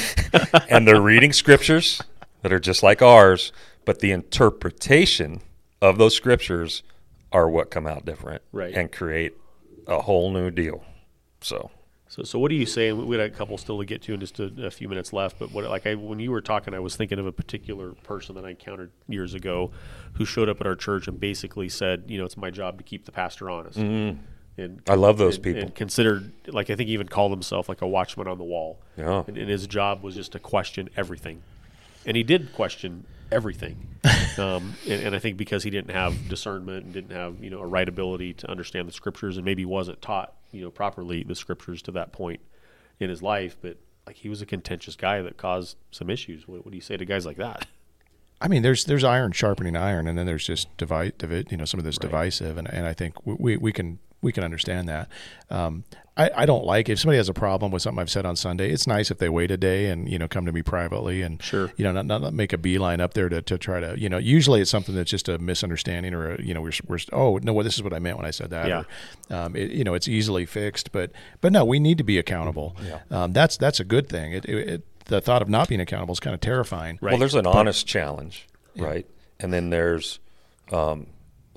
and 0.70 0.88
they're 0.88 1.02
reading 1.02 1.34
scriptures 1.34 2.02
that 2.42 2.52
are 2.54 2.60
just 2.60 2.84
like 2.84 3.02
ours, 3.02 3.52
but 3.86 4.00
the 4.00 4.12
interpretation 4.12 5.42
of 5.82 5.98
those 5.98 6.16
scriptures 6.16 6.84
are 7.32 7.50
what 7.50 7.72
come 7.72 7.88
out 7.88 8.06
different 8.06 8.42
Right. 8.52 8.74
and 8.76 8.92
create 8.92 9.34
a 9.88 10.02
whole 10.02 10.30
new 10.32 10.52
deal. 10.52 10.84
So 11.42 11.72
So, 12.10 12.24
so 12.24 12.40
what 12.40 12.50
do 12.50 12.56
you 12.56 12.66
say? 12.66 12.92
We 12.92 13.16
had 13.18 13.32
a 13.32 13.34
couple 13.34 13.56
still 13.60 13.78
to 13.78 13.86
get 13.86 14.02
to 14.04 14.16
in 14.16 14.20
just 14.20 14.40
a, 14.40 14.52
a 14.66 14.72
few 14.72 14.90
minutes 14.90 15.14
left. 15.14 15.38
But 15.38 15.52
what, 15.52 15.64
like, 15.70 15.86
I, 15.86 15.94
when 15.94 16.20
you 16.20 16.32
were 16.32 16.42
talking, 16.42 16.74
I 16.74 16.80
was 16.80 16.96
thinking 16.96 17.20
of 17.20 17.28
a 17.28 17.32
particular 17.32 17.92
person 17.92 18.34
that 18.36 18.44
I 18.46 18.50
encountered 18.50 18.90
years 19.08 19.36
ago, 19.36 19.70
who 20.14 20.26
showed 20.26 20.50
up 20.50 20.60
at 20.60 20.66
our 20.66 20.76
church 20.76 21.08
and 21.08 21.20
basically 21.20 21.70
said, 21.70 22.06
you 22.08 22.18
know, 22.18 22.26
it's 22.26 22.36
my 22.36 22.50
job 22.50 22.80
to 22.80 22.84
keep 22.84 23.06
the 23.06 23.12
pastor 23.12 23.50
honest. 23.50 23.78
And 23.78 24.26
Mm-hmm. 24.58 24.92
I 24.92 24.96
love 24.96 25.18
those 25.18 25.36
and- 25.36 25.44
people. 25.44 25.62
And 25.62 25.76
considered, 25.76 26.34
like, 26.48 26.70
I 26.70 26.76
think 26.76 26.88
he 26.88 26.94
even 26.94 27.08
called 27.08 27.32
himself 27.32 27.70
like 27.70 27.82
a 27.82 27.88
watchman 27.88 28.28
on 28.28 28.38
the 28.40 28.44
wall. 28.44 28.82
Yeah. 28.98 29.24
And, 29.28 29.38
and 29.38 29.50
his 29.50 29.68
job 29.68 30.04
was 30.04 30.16
just 30.16 30.34
to 30.34 30.40
question 30.40 30.90
everything, 30.98 31.44
and 32.06 32.18
he 32.18 32.24
did 32.24 32.52
question 32.54 33.06
everything. 33.32 33.88
um, 34.38 34.74
and, 34.88 35.04
and 35.04 35.16
I 35.16 35.20
think 35.20 35.38
because 35.38 35.64
he 35.64 35.70
didn't 35.70 35.92
have 35.92 36.28
discernment 36.28 36.86
and 36.86 36.94
didn't 36.94 37.12
have 37.16 37.42
you 37.42 37.50
know 37.52 37.60
a 37.60 37.66
right 37.68 37.88
ability 37.88 38.34
to 38.34 38.50
understand 38.50 38.88
the 38.88 38.92
scriptures, 38.92 39.38
and 39.38 39.46
maybe 39.46 39.64
wasn't 39.64 40.02
taught 40.02 40.34
you 40.52 40.62
know 40.62 40.72
properly 40.72 41.24
the 41.24 41.36
scriptures 41.36 41.82
to 41.84 41.92
that 41.92 42.12
point 42.12 42.40
in 43.00 43.10
his 43.10 43.22
life, 43.22 43.58
but 43.62 43.78
like 44.08 44.18
he 44.18 44.30
was 44.30 44.42
a 44.42 44.46
contentious 44.46 44.96
guy 44.96 45.22
that 45.22 45.38
caused 45.38 45.78
some 45.92 46.10
issues. 46.10 46.48
What, 46.48 46.66
what 46.66 46.72
do 46.72 46.78
you 46.78 46.82
say 46.82 46.98
to 46.98 47.06
guys 47.06 47.26
like 47.26 47.38
that? 47.38 47.68
I 48.42 48.48
mean, 48.48 48.62
there's 48.62 48.86
there's 48.86 49.04
iron 49.04 49.32
sharpening 49.34 49.76
iron, 49.76 50.08
and 50.08 50.18
then 50.18 50.26
there's 50.26 50.46
just 50.46 50.76
divide, 50.78 51.18
divi- 51.18 51.46
you 51.50 51.58
know, 51.58 51.66
some 51.66 51.80
of 51.80 51.84
this 51.84 51.98
divisive, 51.98 52.58
and, 52.58 52.72
and 52.74 52.86
I 52.86 52.94
think 52.94 53.26
we, 53.26 53.36
we, 53.38 53.58
we 53.58 53.74
can 53.74 54.00
we 54.22 54.32
can 54.32 54.44
understand 54.44 54.88
that. 54.90 55.10
Um, 55.50 55.84
I, 56.20 56.30
I 56.36 56.46
don't 56.46 56.66
like 56.66 56.90
if 56.90 57.00
somebody 57.00 57.18
has 57.18 57.30
a 57.30 57.34
problem 57.34 57.72
with 57.72 57.82
something 57.82 58.02
I've 58.02 58.10
said 58.10 58.26
on 58.26 58.36
Sunday. 58.36 58.72
It's 58.72 58.86
nice 58.86 59.10
if 59.10 59.20
they 59.20 59.30
wait 59.30 59.52
a 59.52 59.58
day 59.58 59.88
and 59.88 60.10
you 60.10 60.20
know 60.20 60.28
come 60.28 60.46
to 60.46 60.52
me 60.52 60.62
privately 60.62 61.22
and 61.22 61.42
Sure. 61.42 61.72
you 61.78 61.84
know 61.86 61.94
not, 61.94 62.06
not, 62.06 62.22
not 62.22 62.34
make 62.34 62.52
a 62.52 62.58
beeline 62.58 63.00
up 63.00 63.14
there 63.14 63.30
to, 63.30 63.42
to 63.42 63.58
try 63.58 63.80
to 63.80 63.98
you 63.98 64.10
know. 64.10 64.18
Usually 64.18 64.60
it's 64.60 64.70
something 64.70 64.94
that's 64.94 65.10
just 65.10 65.30
a 65.30 65.40
misunderstanding 65.40 66.14
or 66.14 66.36
a, 66.36 66.42
you 66.42 66.54
know 66.54 66.62
we're, 66.62 66.74
we're 66.88 67.00
oh 67.14 67.40
no 67.42 67.54
well 67.54 67.64
this 67.64 67.76
is 67.76 67.84
what 67.84 67.94
I 67.94 68.00
meant 68.00 68.18
when 68.18 68.26
I 68.26 68.32
said 68.32 68.50
that. 68.50 68.68
Yeah. 68.68 68.84
Or, 69.30 69.36
um, 69.36 69.56
it, 69.56 69.72
you 69.72 69.84
know 69.84 69.94
it's 69.94 70.08
easily 70.08 70.46
fixed, 70.46 70.92
but 70.92 71.12
but 71.40 71.54
no 71.54 71.64
we 71.64 71.80
need 71.80 71.98
to 71.98 72.04
be 72.04 72.18
accountable. 72.18 72.76
Yeah. 72.86 73.00
Um, 73.10 73.32
that's 73.32 73.56
that's 73.56 73.80
a 73.80 73.86
good 73.86 74.10
thing. 74.10 74.34
It, 74.34 74.46
it, 74.46 74.70
it 74.70 75.06
the 75.06 75.22
thought 75.22 75.42
of 75.42 75.50
not 75.50 75.70
being 75.70 75.82
accountable 75.82 76.14
is 76.14 76.20
kind 76.20 76.34
of 76.34 76.42
terrifying. 76.42 77.00
Right. 77.02 77.12
Well, 77.12 77.20
there's 77.20 77.36
an 77.36 77.48
honest 77.48 77.88
challenge, 77.88 78.48
right? 78.76 79.08
And 79.40 79.54
then 79.54 79.70
there's 79.70 80.20
um, 80.72 81.08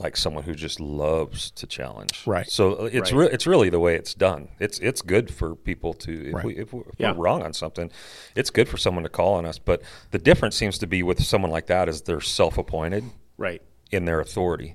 like 0.03 0.16
someone 0.16 0.42
who 0.44 0.55
just 0.55 0.80
loves 0.80 1.50
to 1.53 1.66
challenge, 1.66 2.22
Right. 2.26 2.48
So 2.50 2.74
uh, 2.74 2.90
it's 2.92 3.12
Right. 3.12 3.28
re- 3.28 3.32
it's 3.32 3.46
really 3.46 3.70
the 3.70 3.80
way 3.80 3.94
it's 3.94 4.14
done. 4.14 4.48
It's 4.59 4.78
it's 4.80 5.03
good 5.03 5.32
for 5.32 5.55
people 5.55 5.94
to 5.94 6.28
if, 6.28 6.34
Right. 6.34 6.44
we, 6.44 6.57
if, 6.57 6.72
we, 6.72 6.80
if 6.80 6.86
Yeah. 6.98 7.12
we're 7.12 7.24
wrong 7.24 7.42
on 7.42 7.53
something, 7.53 7.90
it's 8.34 8.50
good 8.50 8.68
for 8.68 8.76
someone 8.76 9.05
to 9.05 9.09
call 9.09 9.34
on 9.34 9.46
us. 9.46 9.59
But 9.59 9.82
the 10.11 10.18
difference 10.18 10.57
seems 10.57 10.78
to 10.78 10.86
be 10.86 11.03
with 11.03 11.22
someone 11.22 11.50
like 11.50 11.66
that 11.66 11.88
is 11.88 12.03
they're 12.03 12.20
self-appointed 12.20 13.05
Right. 13.38 13.62
in 13.90 14.05
their 14.05 14.20
authority, 14.20 14.74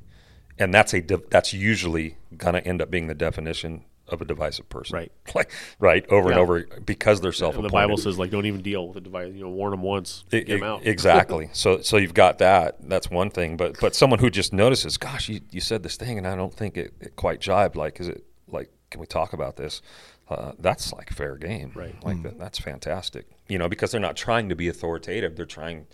and 0.57 0.73
that's 0.73 0.93
a 0.93 1.01
div- 1.01 1.29
that's 1.29 1.53
usually 1.53 2.17
going 2.37 2.53
to 2.55 2.65
end 2.65 2.81
up 2.81 2.89
being 2.89 3.07
the 3.07 3.15
definition 3.15 3.83
of 4.09 4.21
a 4.21 4.25
divisive 4.25 4.67
person, 4.69 4.95
Right. 4.95 5.11
Like 5.35 5.51
right 5.79 6.05
over 6.09 6.29
and 6.29 6.39
over 6.39 6.65
because 6.85 7.19
they're 7.21 7.31
self-appointed. 7.31 7.69
the 7.69 7.73
Bible 7.73 7.97
says 7.97 8.17
like 8.17 8.31
don't 8.31 8.45
even 8.45 8.61
deal 8.61 8.87
with 8.87 8.95
the 8.95 9.01
device. 9.01 9.33
You 9.33 9.41
know, 9.43 9.49
warn 9.49 9.71
them 9.71 9.81
once, 9.81 10.23
E- 10.31 10.41
get 10.43 10.57
'em 10.57 10.63
e- 10.63 10.65
out. 10.65 10.81
exactly. 10.85 11.49
so 11.53 11.81
so 11.81 11.97
you've 11.97 12.13
got 12.13 12.37
that. 12.39 12.77
That's 12.89 13.09
one 13.09 13.29
thing. 13.29 13.57
But 13.57 13.79
but 13.79 13.95
someone 13.95 14.19
who 14.19 14.29
just 14.29 14.53
notices, 14.53 14.97
gosh, 14.97 15.29
you, 15.29 15.41
you 15.51 15.61
said 15.61 15.83
this 15.83 15.97
thing 15.97 16.17
and 16.17 16.27
I 16.27 16.35
don't 16.35 16.53
think 16.53 16.77
it, 16.77 16.93
it 17.01 17.15
quite 17.15 17.39
jibed. 17.41 17.75
Like, 17.75 17.99
is 17.99 18.07
it 18.07 18.23
like? 18.47 18.69
Can 18.89 19.01
we 19.01 19.07
talk 19.07 19.33
about 19.33 19.57
this? 19.57 19.81
Uh, 20.29 20.53
that's 20.59 20.93
like 20.93 21.09
fair 21.11 21.35
game. 21.35 21.71
Right. 21.75 21.95
Like 22.03 22.23
that, 22.23 22.39
that's 22.39 22.57
fantastic. 22.59 23.27
You 23.49 23.57
know, 23.57 23.67
because 23.69 23.91
they're 23.91 23.99
not 24.01 24.15
trying 24.15 24.47
to 24.49 24.55
be 24.55 24.67
authoritative. 24.69 25.35
They're 25.35 25.45
trying 25.45 25.87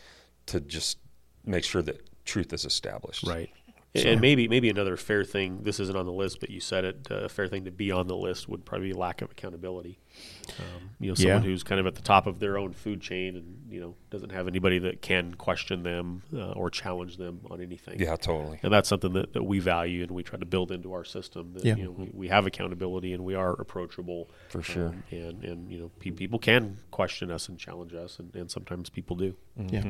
to 0.48 0.60
just 0.60 0.98
make 1.46 1.64
sure 1.64 1.82
that 1.82 2.02
truth 2.26 2.54
is 2.54 2.66
established. 2.66 3.26
Right. 3.28 3.50
And- 3.96 4.06
And 4.06 4.22
maybe 4.22 4.48
maybe 4.48 4.70
another 4.72 4.98
fair 4.98 5.24
thing. 5.24 5.60
This 5.62 5.80
isn't 5.80 5.96
on 5.96 6.08
the 6.08 6.12
list, 6.12 6.40
but 6.40 6.50
you 6.50 6.60
said 6.60 6.84
it. 6.84 7.08
uh, 7.12 7.26
A 7.26 7.30
fair 7.30 7.48
thing 7.48 7.66
to 7.66 7.72
be 7.72 7.92
on 7.92 8.08
the 8.08 8.16
list 8.18 8.50
would 8.50 8.66
probably 8.66 8.88
be 8.88 8.94
lack 8.94 9.22
of 9.22 9.30
accountability. 9.30 10.00
Um, 10.60 10.90
you 11.00 11.10
know, 11.10 11.14
someone 11.16 11.44
Yeah. 11.44 11.48
who's 11.50 11.62
kind 11.62 11.80
of 11.80 11.86
at 11.86 11.94
the 11.94 12.02
top 12.02 12.26
of 12.26 12.40
their 12.40 12.58
own 12.58 12.74
food 12.74 13.02
chain, 13.02 13.36
and 13.36 13.72
you 13.72 13.80
know 13.80 13.96
doesn't 14.10 14.32
have 14.32 14.48
anybody 14.48 14.80
that 14.80 15.04
can 15.04 15.36
question 15.36 15.84
them 15.84 16.24
uh, 16.34 16.54
or 16.54 16.72
challenge 16.72 17.18
them 17.18 17.42
on 17.52 17.62
anything. 17.62 18.00
Yeah, 18.00 18.16
totally. 18.16 18.60
And 18.64 18.74
that's 18.74 18.90
something 18.90 19.14
that, 19.14 19.34
that 19.34 19.44
we 19.44 19.60
value 19.60 20.02
and 20.02 20.12
we 20.12 20.24
try 20.24 20.40
to 20.40 20.46
build 20.46 20.72
into 20.72 20.92
our 20.94 21.04
system. 21.06 21.54
That 21.54 21.64
Yeah. 21.64 21.76
you 21.76 21.84
know 21.86 21.92
we, 21.92 22.10
we 22.14 22.28
have 22.30 22.48
accountability 22.48 23.14
and 23.14 23.24
we 23.24 23.36
are 23.36 23.54
approachable 23.62 24.28
For 24.50 24.64
sure. 24.64 24.88
Um, 24.88 25.04
and 25.12 25.44
and 25.44 25.72
you 25.72 25.78
know 25.80 25.92
pe- 26.00 26.10
people 26.12 26.40
can 26.40 26.78
question 26.90 27.30
us 27.30 27.48
and 27.48 27.60
challenge 27.60 27.94
us, 27.94 28.18
and, 28.18 28.36
and 28.36 28.50
sometimes 28.50 28.90
people 28.90 29.16
do. 29.16 29.36
Yeah. 29.56 29.84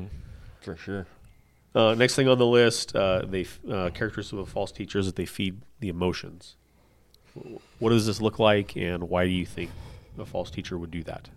For 0.60 0.76
sure. 0.76 1.08
Uh, 1.76 1.96
next 1.96 2.16
thing 2.16 2.28
on 2.28 2.38
the 2.38 2.46
list, 2.46 2.96
uh, 2.96 3.24
they 3.26 3.46
uh, 3.70 3.90
characteristics 3.92 4.32
of 4.34 4.40
a 4.40 4.46
false 4.46 4.72
teacher 4.72 5.00
is 5.00 5.06
that 5.08 5.16
they 5.16 5.26
feed 5.26 5.62
the 5.80 5.90
emotions. 5.90 6.56
What 7.80 7.90
does 7.90 8.06
this 8.06 8.22
look 8.22 8.38
like, 8.38 8.76
and 8.76 9.10
why 9.10 9.26
do 9.26 9.32
you 9.32 9.46
think 9.46 9.72
a 10.20 10.26
false 10.26 10.52
teacher 10.52 10.78
would 10.78 10.92
do 10.92 11.04
that? 11.04 11.30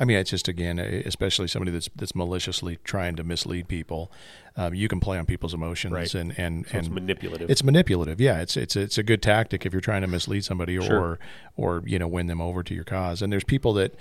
I 0.00 0.04
mean, 0.04 0.16
it's 0.16 0.30
just 0.30 0.46
again, 0.48 0.78
especially 0.78 1.48
somebody 1.48 1.72
that's 1.72 1.90
that's 1.96 2.14
maliciously 2.14 2.78
trying 2.84 3.16
to 3.16 3.24
mislead 3.24 3.66
people. 3.68 4.10
Um, 4.56 4.72
you 4.72 4.86
can 4.88 5.00
play 5.00 5.18
on 5.18 5.26
people's 5.26 5.52
emotions, 5.52 5.92
Right. 5.92 6.14
and 6.14 6.32
and 6.38 6.66
So 6.68 6.78
it's 6.78 6.86
and 6.86 6.94
manipulative. 6.94 7.50
It's 7.50 7.64
manipulative. 7.64 8.20
Yeah, 8.20 8.40
it's 8.40 8.56
it's 8.56 8.76
it's 8.76 8.96
a 8.96 9.02
good 9.02 9.20
tactic 9.20 9.66
if 9.66 9.72
you're 9.72 9.80
trying 9.82 10.02
to 10.02 10.06
mislead 10.06 10.44
somebody 10.44 10.78
or 10.78 11.18
or 11.56 11.82
you 11.84 11.98
know 11.98 12.06
win 12.08 12.28
them 12.28 12.40
over 12.40 12.62
to 12.62 12.74
your 12.74 12.84
cause. 12.84 13.20
And 13.22 13.32
there's 13.32 13.44
people 13.44 13.72
that 13.74 13.92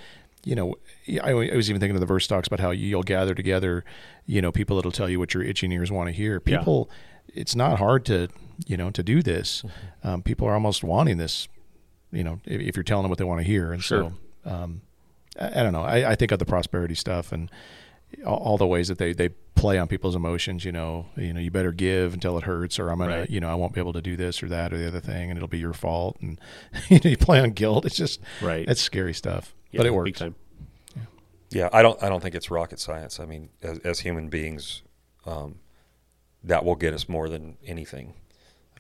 you 0.43 0.55
know. 0.55 0.75
I, 1.23 1.31
I 1.31 1.55
was 1.55 1.69
even 1.69 1.79
thinking 1.79 1.95
of 1.95 2.01
the 2.01 2.05
verse 2.05 2.27
talks 2.27 2.47
about 2.47 2.59
how 2.59 2.71
you'll 2.71 3.03
gather 3.03 3.33
together, 3.33 3.85
you 4.25 4.41
know, 4.41 4.51
people 4.51 4.75
that'll 4.75 4.91
tell 4.91 5.09
you 5.09 5.19
what 5.19 5.33
your 5.33 5.43
itching 5.43 5.71
ears 5.71 5.91
want 5.91 6.07
to 6.07 6.13
hear. 6.13 6.41
Yeah. 6.45 6.57
People, 6.59 6.89
it's 7.33 7.55
not 7.55 7.79
hard 7.79 8.05
to 8.05 8.27
you 8.65 8.77
know 8.77 8.89
to 8.91 9.03
do 9.03 9.21
this. 9.21 9.61
Mm-hmm. 9.61 10.07
Um, 10.07 10.21
people 10.23 10.47
are 10.47 10.53
almost 10.53 10.83
wanting 10.83 11.17
this. 11.17 11.47
You 12.11 12.23
know, 12.23 12.39
if, 12.45 12.61
if 12.61 12.75
you're 12.75 12.83
telling 12.83 13.03
them 13.03 13.09
what 13.09 13.17
they 13.19 13.25
want 13.25 13.41
to 13.41 13.45
hear, 13.47 13.71
and 13.73 13.83
Sure. 13.83 14.13
so. 14.45 14.49
Um, 14.51 14.81
I, 15.39 15.59
I 15.59 15.63
don't 15.63 15.73
know. 15.73 15.83
I, 15.83 16.11
I 16.11 16.15
think 16.15 16.31
of 16.31 16.39
the 16.39 16.45
prosperity 16.45 16.95
stuff 16.95 17.31
and 17.31 17.51
all, 18.25 18.37
all 18.37 18.57
the 18.57 18.65
ways 18.67 18.87
that 18.87 18.97
they, 18.97 19.11
they 19.13 19.29
play 19.55 19.77
on 19.77 19.87
people's 19.87 20.15
emotions. 20.15 20.63
You 20.63 20.71
know, 20.71 21.07
you 21.17 21.33
know, 21.33 21.39
you 21.41 21.51
better 21.51 21.71
give 21.73 22.13
until 22.13 22.37
it 22.37 22.45
hurts, 22.45 22.79
or 22.79 22.89
I'm 22.89 22.99
gonna, 22.99 23.25
you 23.29 23.39
know, 23.41 23.49
I 23.49 23.55
won't 23.55 23.73
be 23.73 23.81
able 23.81 23.93
to 23.93 24.01
do 24.01 24.15
this 24.15 24.41
or 24.41 24.47
that 24.47 24.73
or 24.73 24.77
the 24.77 24.87
other 24.87 25.01
thing, 25.01 25.29
and 25.29 25.37
it'll 25.37 25.47
be 25.49 25.59
your 25.59 25.73
fault. 25.73 26.17
And 26.21 26.39
you, 26.89 26.99
know, 27.03 27.09
you 27.09 27.17
play 27.17 27.39
on 27.41 27.51
guilt. 27.51 27.85
It's 27.85 27.97
just, 27.97 28.21
Right. 28.41 28.67
It's 28.67 28.81
scary 28.81 29.13
stuff, 29.13 29.53
Yeah, 29.71 29.79
but 29.79 29.85
it 29.87 29.89
big 29.89 29.95
works. 29.97 30.19
time. 30.19 30.35
Yeah, 31.49 31.69
I 31.71 31.81
don't. 31.81 32.01
I 32.03 32.09
don't 32.09 32.21
think 32.21 32.35
it's 32.35 32.51
rocket 32.51 32.79
science. 32.79 33.19
I 33.19 33.25
mean, 33.25 33.49
as, 33.61 33.79
as 33.79 33.99
human 34.01 34.27
beings, 34.29 34.81
um, 35.25 35.55
that 36.43 36.65
will 36.65 36.75
get 36.75 36.93
us 36.93 37.07
more 37.07 37.29
than 37.29 37.57
anything. 37.65 38.13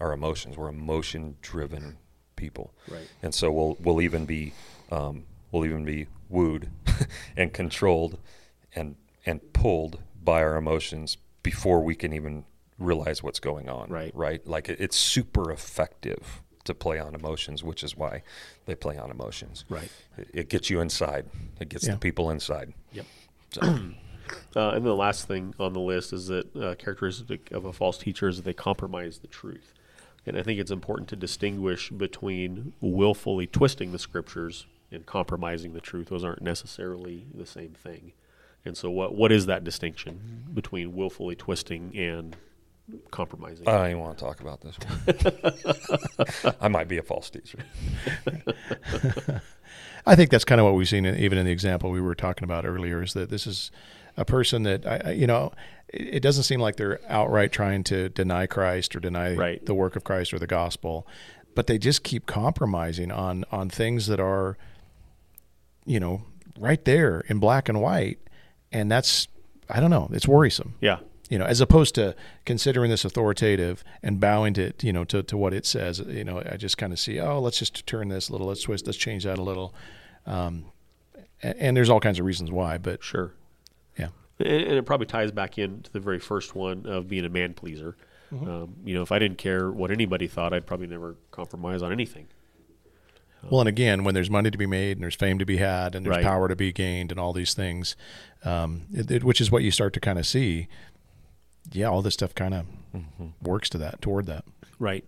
Our 0.01 0.11
emotions. 0.13 0.57
We're 0.57 0.67
emotion-driven 0.69 1.97
people, 2.35 2.73
Right. 2.89 3.07
and 3.23 3.33
so 3.33 3.51
we'll 3.51 3.77
we'll 3.79 4.01
even 4.01 4.25
be 4.25 4.53
um, 4.91 5.23
we'll 5.51 5.65
even 5.65 5.85
be 5.85 6.07
wooed 6.29 6.69
and 7.37 7.51
controlled 7.53 8.19
and 8.75 8.95
and 9.25 9.53
pulled 9.53 9.99
by 10.23 10.43
our 10.43 10.57
emotions 10.57 11.17
before 11.41 11.81
we 11.81 11.95
can 11.95 12.11
even 12.13 12.43
realize 12.77 13.23
what's 13.23 13.39
going 13.39 13.69
on. 13.69 13.89
Right. 13.89 14.11
Right. 14.13 14.45
Like 14.45 14.67
it, 14.69 14.79
it's 14.79 14.97
super 14.97 15.51
effective 15.51 16.43
to 16.67 16.73
play 16.73 16.99
on 16.99 17.13
emotions, 17.15 17.63
which 17.63 17.83
is 17.83 17.97
why 17.97 18.21
they 18.65 18.75
play 18.75 18.97
on 18.97 19.11
emotions. 19.11 19.65
Right. 19.69 19.89
It, 20.17 20.27
it 20.33 20.49
gets 20.49 20.69
you 20.69 20.79
inside. 20.79 21.25
It 21.59 21.69
gets 21.69 21.85
Yeah. 21.87 21.93
the 21.93 21.99
people 21.99 22.29
inside. 22.29 22.73
Yep. 22.93 23.05
So, 23.51 23.79
Uh, 24.57 24.71
and 24.71 24.85
the 24.85 24.93
last 24.93 25.25
thing 25.25 25.53
on 25.57 25.71
the 25.71 25.79
list 25.79 26.11
is 26.11 26.27
that 26.27 26.53
uh, 26.53 26.75
characteristic 26.75 27.49
of 27.51 27.63
a 27.63 27.71
false 27.71 27.97
teacher 27.97 28.27
is 28.27 28.35
that 28.35 28.43
they 28.43 28.51
compromise 28.51 29.19
the 29.19 29.27
truth. 29.27 29.73
And 30.25 30.37
I 30.37 30.43
think 30.43 30.59
it's 30.59 30.69
important 30.71 31.07
to 31.09 31.15
distinguish 31.15 31.89
between 31.91 32.73
willfully 32.81 33.47
twisting 33.47 33.93
the 33.93 33.99
scriptures 33.99 34.65
and 34.91 35.05
compromising 35.05 35.71
the 35.71 35.79
truth. 35.79 36.09
Those 36.09 36.25
aren't 36.25 36.41
necessarily 36.41 37.25
the 37.33 37.45
same 37.45 37.69
thing. 37.69 38.11
And 38.65 38.75
so, 38.75 38.89
what 38.89 39.15
what 39.15 39.31
is 39.31 39.45
that 39.45 39.63
distinction 39.63 40.43
between 40.53 40.93
willfully 40.93 41.35
twisting 41.35 41.95
and 41.95 42.35
compromising? 43.11 43.67
I 43.67 43.71
don't 43.77 43.85
even 43.91 43.99
want 43.99 44.17
to 44.17 44.23
talk 44.23 44.39
about 44.39 44.61
this 44.61 44.77
one. 44.79 46.55
I 46.61 46.67
might 46.67 46.87
be 46.87 46.97
a 46.97 47.03
false 47.03 47.29
teacher. 47.29 47.59
I 50.05 50.15
think 50.15 50.29
that's 50.31 50.45
kind 50.45 50.61
of 50.61 50.65
what 50.65 50.75
we've 50.75 50.87
seen, 50.87 51.05
in, 51.05 51.17
even 51.17 51.37
in 51.37 51.45
the 51.45 51.51
example 51.51 51.91
we 51.91 51.99
were 52.01 52.15
talking 52.15 52.43
about 52.45 52.65
earlier, 52.65 53.03
is 53.03 53.13
that 53.13 53.29
this 53.29 53.45
is 53.45 53.71
a 54.15 54.23
person 54.25 54.63
that 54.63 54.85
I, 54.87 55.01
I- 55.05 55.11
you 55.11 55.27
know, 55.27 55.51
it, 55.89 56.15
it 56.15 56.19
doesn't 56.21 56.43
seem 56.43 56.59
like 56.61 56.77
they're 56.77 56.99
outright 57.09 57.51
trying 57.51 57.83
to 57.85 58.09
deny 58.09 58.45
Christ 58.47 58.95
or 58.95 58.99
deny 58.99 59.35
Right. 59.35 59.65
the 59.65 59.73
work 59.73 59.95
of 59.95 60.03
Christ 60.03 60.33
or 60.33 60.39
the 60.39 60.47
gospel, 60.47 61.05
but 61.55 61.67
they 61.67 61.77
just 61.77 62.03
keep 62.03 62.25
compromising 62.25 63.11
on 63.11 63.43
on 63.51 63.69
things 63.69 64.07
that 64.07 64.19
are, 64.19 64.57
you 65.85 65.99
know, 65.99 66.21
right 66.59 66.83
there 66.85 67.21
in 67.27 67.39
black 67.39 67.67
and 67.67 67.81
white, 67.81 68.19
and 68.71 68.89
that's 68.89 69.27
I 69.69 69.79
don't 69.81 69.89
know, 69.89 70.07
it's 70.13 70.27
worrisome. 70.27 70.75
yeah. 70.79 70.99
You 71.29 71.37
know, 71.37 71.45
as 71.45 71.59
opposed 71.61 71.95
to 71.95 72.15
considering 72.45 72.89
this 72.89 73.03
authoritative 73.05 73.83
and 74.01 74.19
bowing 74.19 74.53
to 74.55 74.71
you 74.81 74.93
know 74.93 75.03
to, 75.05 75.23
to 75.23 75.37
what 75.37 75.53
it 75.53 75.65
says. 75.65 75.99
You 75.99 76.23
know, 76.23 76.41
I 76.49 76.57
just 76.57 76.77
kind 76.77 76.93
of 76.93 76.99
see, 76.99 77.19
oh, 77.19 77.39
let's 77.39 77.59
just 77.59 77.85
turn 77.87 78.07
this 78.09 78.29
a 78.29 78.31
little, 78.31 78.47
let's 78.47 78.61
twist, 78.61 78.85
let's 78.85 78.97
change 78.97 79.23
that 79.25 79.37
a 79.37 79.43
little. 79.43 79.73
Um, 80.25 80.65
and, 81.41 81.57
and 81.59 81.77
there's 81.77 81.89
all 81.89 81.99
kinds 81.99 82.19
of 82.19 82.25
reasons 82.25 82.51
why, 82.51 82.77
but 82.77 83.03
Sure. 83.03 83.31
yeah, 83.97 84.09
And, 84.39 84.47
and 84.49 84.73
it 84.73 84.85
probably 84.85 85.05
ties 85.07 85.31
back 85.31 85.57
into 85.57 85.91
the 85.91 85.99
very 85.99 86.19
first 86.19 86.55
one 86.55 86.85
of 86.85 87.07
being 87.07 87.25
a 87.25 87.29
man 87.29 87.53
pleaser. 87.53 87.95
Um, 88.31 88.75
you 88.83 88.93
know, 88.93 89.01
if 89.03 89.11
I 89.13 89.19
didn't 89.19 89.37
care 89.37 89.71
what 89.71 89.89
anybody 89.89 90.27
thought, 90.27 90.51
I'd 90.53 90.65
probably 90.65 90.87
never 90.87 91.15
compromise 91.31 91.81
on 91.81 91.93
anything. 91.93 92.27
Well, 93.49 93.61
and 93.61 93.69
again, 93.69 94.03
when 94.03 94.13
there's 94.15 94.29
money 94.29 94.51
to 94.51 94.57
be 94.57 94.65
made 94.65 94.97
and 94.97 95.03
there's 95.03 95.15
fame 95.15 95.39
to 95.39 95.45
be 95.45 95.57
had 95.57 95.95
and 95.95 96.05
there's 96.05 96.17
Right. 96.17 96.25
power 96.25 96.47
to 96.49 96.55
be 96.55 96.73
gained 96.73 97.11
and 97.11 97.19
all 97.19 97.31
these 97.31 97.53
things, 97.53 97.95
um, 98.43 98.87
it, 98.93 99.09
it- 99.11 99.23
which 99.23 99.39
is 99.39 99.49
what 99.51 99.63
you 99.63 99.71
start 99.71 99.93
to 99.93 99.99
kind 100.01 100.19
of 100.19 100.25
see. 100.25 100.67
Yeah, 101.71 101.87
all 101.87 102.01
this 102.01 102.13
stuff 102.13 102.33
kind 102.33 102.53
of 102.53 102.65
works 103.41 103.69
to 103.69 103.77
that, 103.79 104.01
toward 104.01 104.25
that. 104.27 104.45
Right. 104.79 105.05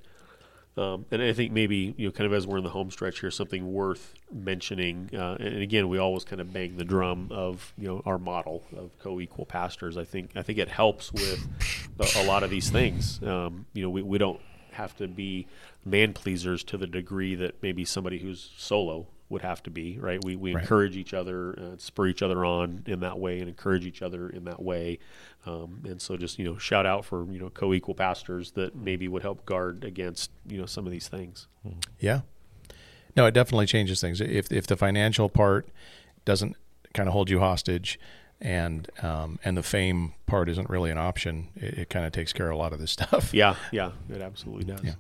Um, 0.78 1.06
and 1.12 1.22
I 1.22 1.34
think 1.34 1.52
maybe 1.52 1.94
you 1.98 2.08
know, 2.08 2.12
kind 2.12 2.26
of 2.26 2.34
as 2.34 2.48
we're 2.48 2.58
in 2.58 2.64
the 2.64 2.70
home 2.70 2.90
stretch 2.90 3.20
here, 3.20 3.32
something 3.32 3.74
worth 3.74 4.14
mentioning. 4.32 5.10
Uh, 5.14 5.36
and 5.40 5.62
again, 5.62 5.90
we 5.90 5.98
always 5.98 6.24
kind 6.24 6.40
of 6.40 6.54
bang 6.54 6.78
the 6.78 6.86
drum 6.86 7.28
of 7.32 7.74
you 7.78 7.88
know 7.88 8.02
our 8.06 8.18
model 8.18 8.64
of 8.78 8.98
co-equal 9.00 9.46
pastors. 9.46 9.98
I 9.98 10.06
think 10.06 10.32
I 10.36 10.42
think 10.42 10.58
it 10.58 10.70
helps 10.70 11.12
with 11.12 11.46
a, 12.00 12.24
a 12.24 12.26
lot 12.26 12.44
of 12.44 12.50
these 12.50 12.70
things. 12.70 13.22
Um, 13.24 13.66
you 13.74 13.84
know, 13.84 13.90
we, 13.90 14.02
we 14.02 14.18
don't 14.18 14.40
have 14.72 14.96
to 14.98 15.08
be 15.08 15.48
man 15.84 16.14
pleasers 16.14 16.64
to 16.64 16.78
the 16.78 16.88
degree 16.88 17.36
that 17.36 17.62
maybe 17.62 17.84
somebody 17.84 18.20
who's 18.20 18.52
solo 18.58 19.08
would 19.30 19.42
have 19.44 19.62
to 19.64 19.70
be. 19.70 19.98
Right. 20.00 20.24
We 20.24 20.36
we 20.36 20.54
Right. 20.56 20.62
encourage 20.62 20.98
each 20.98 21.14
other, 21.14 21.58
uh, 21.60 21.78
spur 21.78 22.08
each 22.08 22.22
other 22.22 22.44
on 22.44 22.84
in 22.88 23.00
that 23.02 23.20
way, 23.20 23.40
and 23.40 23.48
encourage 23.48 23.86
each 23.86 24.02
other 24.02 24.30
in 24.30 24.44
that 24.46 24.62
way. 24.62 25.00
Um, 25.46 25.84
and 25.88 26.02
so, 26.02 26.18
just 26.18 26.38
you 26.40 26.46
know, 26.46 26.58
shout 26.58 26.86
out 26.86 27.06
for 27.06 27.26
you 27.32 27.40
know 27.40 27.50
co-equal 27.50 27.96
pastors 27.96 28.52
that 28.52 28.76
maybe 28.76 29.08
would 29.08 29.22
help 29.22 29.46
guard 29.46 29.84
against 29.84 30.32
you 30.48 30.58
know 30.58 30.66
some 30.66 30.86
of 30.86 30.92
these 30.92 31.08
things. 31.08 31.48
Yeah. 32.00 32.22
No, 33.16 33.26
it 33.26 33.34
definitely 33.34 33.66
changes 33.66 34.02
things. 34.02 34.20
If 34.22 34.52
if 34.52 34.68
the 34.68 34.76
financial 34.78 35.30
part 35.30 35.68
doesn't 36.26 36.56
kind 36.94 37.08
of 37.08 37.14
hold 37.14 37.30
you 37.30 37.40
hostage, 37.40 38.00
and 38.42 38.90
um, 39.04 39.40
and 39.46 39.56
the 39.58 39.64
fame 39.64 40.14
part 40.26 40.50
isn't 40.50 40.70
really 40.70 40.90
an 40.92 40.98
option, 40.98 41.50
it, 41.56 41.74
it 41.80 41.90
kind 41.90 42.06
of 42.06 42.12
takes 42.12 42.34
care 42.34 42.50
of 42.50 42.56
a 42.56 42.58
lot 42.58 42.74
of 42.74 42.80
this 42.80 42.92
stuff. 42.98 43.34
Yeah, 43.34 43.56
yeah, 43.72 43.92
it 44.10 44.22
absolutely 44.22 44.66
does. 44.66 44.84
Yeah. 44.84 44.94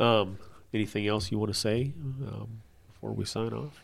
Um, 0.00 0.38
anything 0.72 1.06
else 1.06 1.30
you 1.30 1.38
want 1.38 1.52
to 1.52 1.58
say 1.58 1.92
um, 2.26 2.60
before 3.04 3.14
we 3.14 3.24
sign 3.26 3.52
off? 3.52 3.82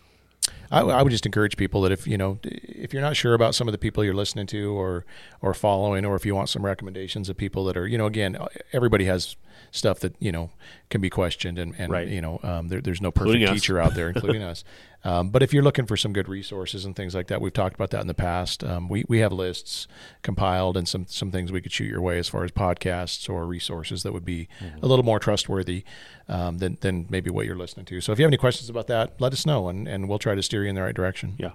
I, 0.70 0.80
I 0.80 1.02
would 1.02 1.10
just 1.10 1.26
encourage 1.26 1.56
people 1.56 1.82
that 1.82 1.92
if 1.92 2.06
you 2.06 2.16
know 2.16 2.38
if 2.42 2.94
you're 2.94 3.02
not 3.02 3.16
sure 3.16 3.34
about 3.34 3.54
some 3.54 3.68
of 3.68 3.72
the 3.72 3.78
people 3.78 4.02
you're 4.02 4.14
listening 4.14 4.46
to 4.48 4.72
or 4.72 5.04
or 5.42 5.52
following, 5.52 6.06
or 6.06 6.16
if 6.16 6.24
you 6.24 6.34
want 6.34 6.48
some 6.48 6.64
recommendations 6.64 7.28
of 7.28 7.36
people 7.36 7.64
that 7.66 7.76
are 7.76 7.86
you 7.86 7.98
know 7.98 8.06
again 8.06 8.38
everybody 8.72 9.04
has 9.04 9.36
stuff 9.70 10.00
that 10.00 10.14
you 10.18 10.32
know 10.32 10.50
can 10.88 11.00
be 11.00 11.10
questioned 11.10 11.58
and, 11.58 11.74
and 11.78 11.92
Right. 11.92 12.08
you 12.08 12.20
know 12.20 12.40
um, 12.42 12.68
there, 12.68 12.80
there's 12.80 13.00
no 13.00 13.10
perfect 13.10 13.36
Including 13.36 13.54
teacher 13.54 13.80
out 13.80 13.94
there, 13.94 14.08
including 14.14 14.42
us. 14.42 14.64
Um, 15.02 15.30
but 15.30 15.42
if 15.42 15.54
you're 15.54 15.62
looking 15.62 15.86
for 15.86 15.96
some 15.96 16.12
good 16.12 16.28
resources 16.28 16.84
and 16.84 16.94
things 16.94 17.14
like 17.14 17.28
that, 17.28 17.40
we've 17.40 17.54
talked 17.54 17.74
about 17.74 17.88
that 17.90 18.02
in 18.02 18.06
the 18.06 18.12
past. 18.14 18.62
Um, 18.62 18.88
we 18.88 19.04
we 19.08 19.20
have 19.20 19.32
lists 19.32 19.86
compiled 20.22 20.76
and 20.76 20.86
some 20.86 21.06
some 21.08 21.30
things 21.30 21.50
we 21.52 21.60
could 21.62 21.72
shoot 21.72 21.86
your 21.86 22.02
way 22.02 22.18
as 22.18 22.28
far 22.28 22.44
as 22.44 22.50
podcasts 22.50 23.28
or 23.30 23.46
resources 23.46 24.02
that 24.02 24.12
would 24.12 24.24
be 24.26 24.48
a 24.82 24.86
little 24.86 25.04
more 25.04 25.18
trustworthy 25.18 25.84
um, 26.28 26.58
than 26.58 26.76
than 26.82 27.06
maybe 27.08 27.30
what 27.30 27.46
you're 27.46 27.56
listening 27.56 27.86
to. 27.86 28.00
So 28.00 28.12
if 28.12 28.18
you 28.18 28.24
have 28.24 28.30
any 28.30 28.36
questions 28.36 28.68
about 28.68 28.88
that, 28.88 29.18
let 29.20 29.32
us 29.32 29.46
know 29.46 29.68
and, 29.68 29.88
and 29.88 30.08
we'll 30.08 30.18
try 30.18 30.34
to 30.34 30.42
steer 30.42 30.64
you 30.64 30.68
in 30.68 30.74
the 30.74 30.82
right 30.82 30.94
direction. 30.94 31.34
Yeah. 31.38 31.52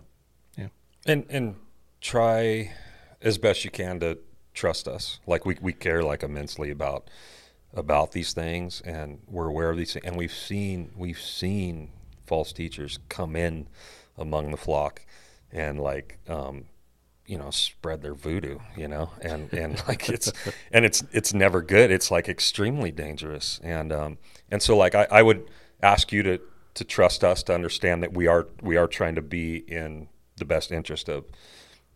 Yeah, 0.57 0.67
and 1.05 1.25
and 1.29 1.55
try 2.01 2.71
as 3.21 3.37
best 3.37 3.63
you 3.63 3.69
can 3.71 3.99
to 3.99 4.17
trust 4.55 4.87
us. 4.87 5.19
Like 5.27 5.45
we 5.45 5.57
we 5.61 5.71
care 5.73 6.01
like 6.01 6.23
immensely 6.23 6.71
about 6.71 7.09
about 7.75 8.11
these 8.11 8.33
things, 8.33 8.81
and 8.81 9.19
we're 9.27 9.47
aware 9.47 9.69
of 9.69 9.77
these 9.77 9.93
things, 9.93 10.05
and 10.05 10.15
we've 10.15 10.33
seen 10.33 10.91
we've 10.95 11.19
seen 11.19 11.91
false 12.25 12.51
teachers 12.51 12.99
come 13.09 13.35
in 13.35 13.67
among 14.17 14.51
the 14.51 14.57
flock 14.57 15.05
and 15.51 15.79
like 15.79 16.17
um, 16.27 16.65
you 17.25 17.37
know 17.37 17.49
spread 17.49 18.01
their 18.01 18.13
voodoo 18.13 18.59
you 18.77 18.87
know 18.87 19.09
and 19.21 19.51
and 19.53 19.83
like 19.87 20.09
it's 20.09 20.31
and 20.71 20.85
it's 20.85 21.03
it's 21.11 21.33
never 21.33 21.61
good. 21.61 21.91
It's 21.91 22.11
like 22.11 22.29
extremely 22.29 22.91
dangerous. 22.91 23.59
And 23.63 23.91
um 23.91 24.17
and 24.49 24.61
so 24.61 24.77
like 24.77 24.95
I, 24.95 25.07
I 25.11 25.21
would 25.21 25.49
ask 25.81 26.11
you 26.11 26.23
to 26.23 26.39
to 26.75 26.83
trust 26.83 27.23
us 27.23 27.41
to 27.43 27.53
understand 27.53 28.03
that 28.03 28.13
we 28.13 28.27
are 28.27 28.47
we 28.61 28.77
are 28.77 28.87
trying 28.87 29.15
to 29.15 29.21
be 29.21 29.57
in 29.67 30.07
the 30.37 30.45
best 30.45 30.71
interest 30.71 31.09
of 31.09 31.25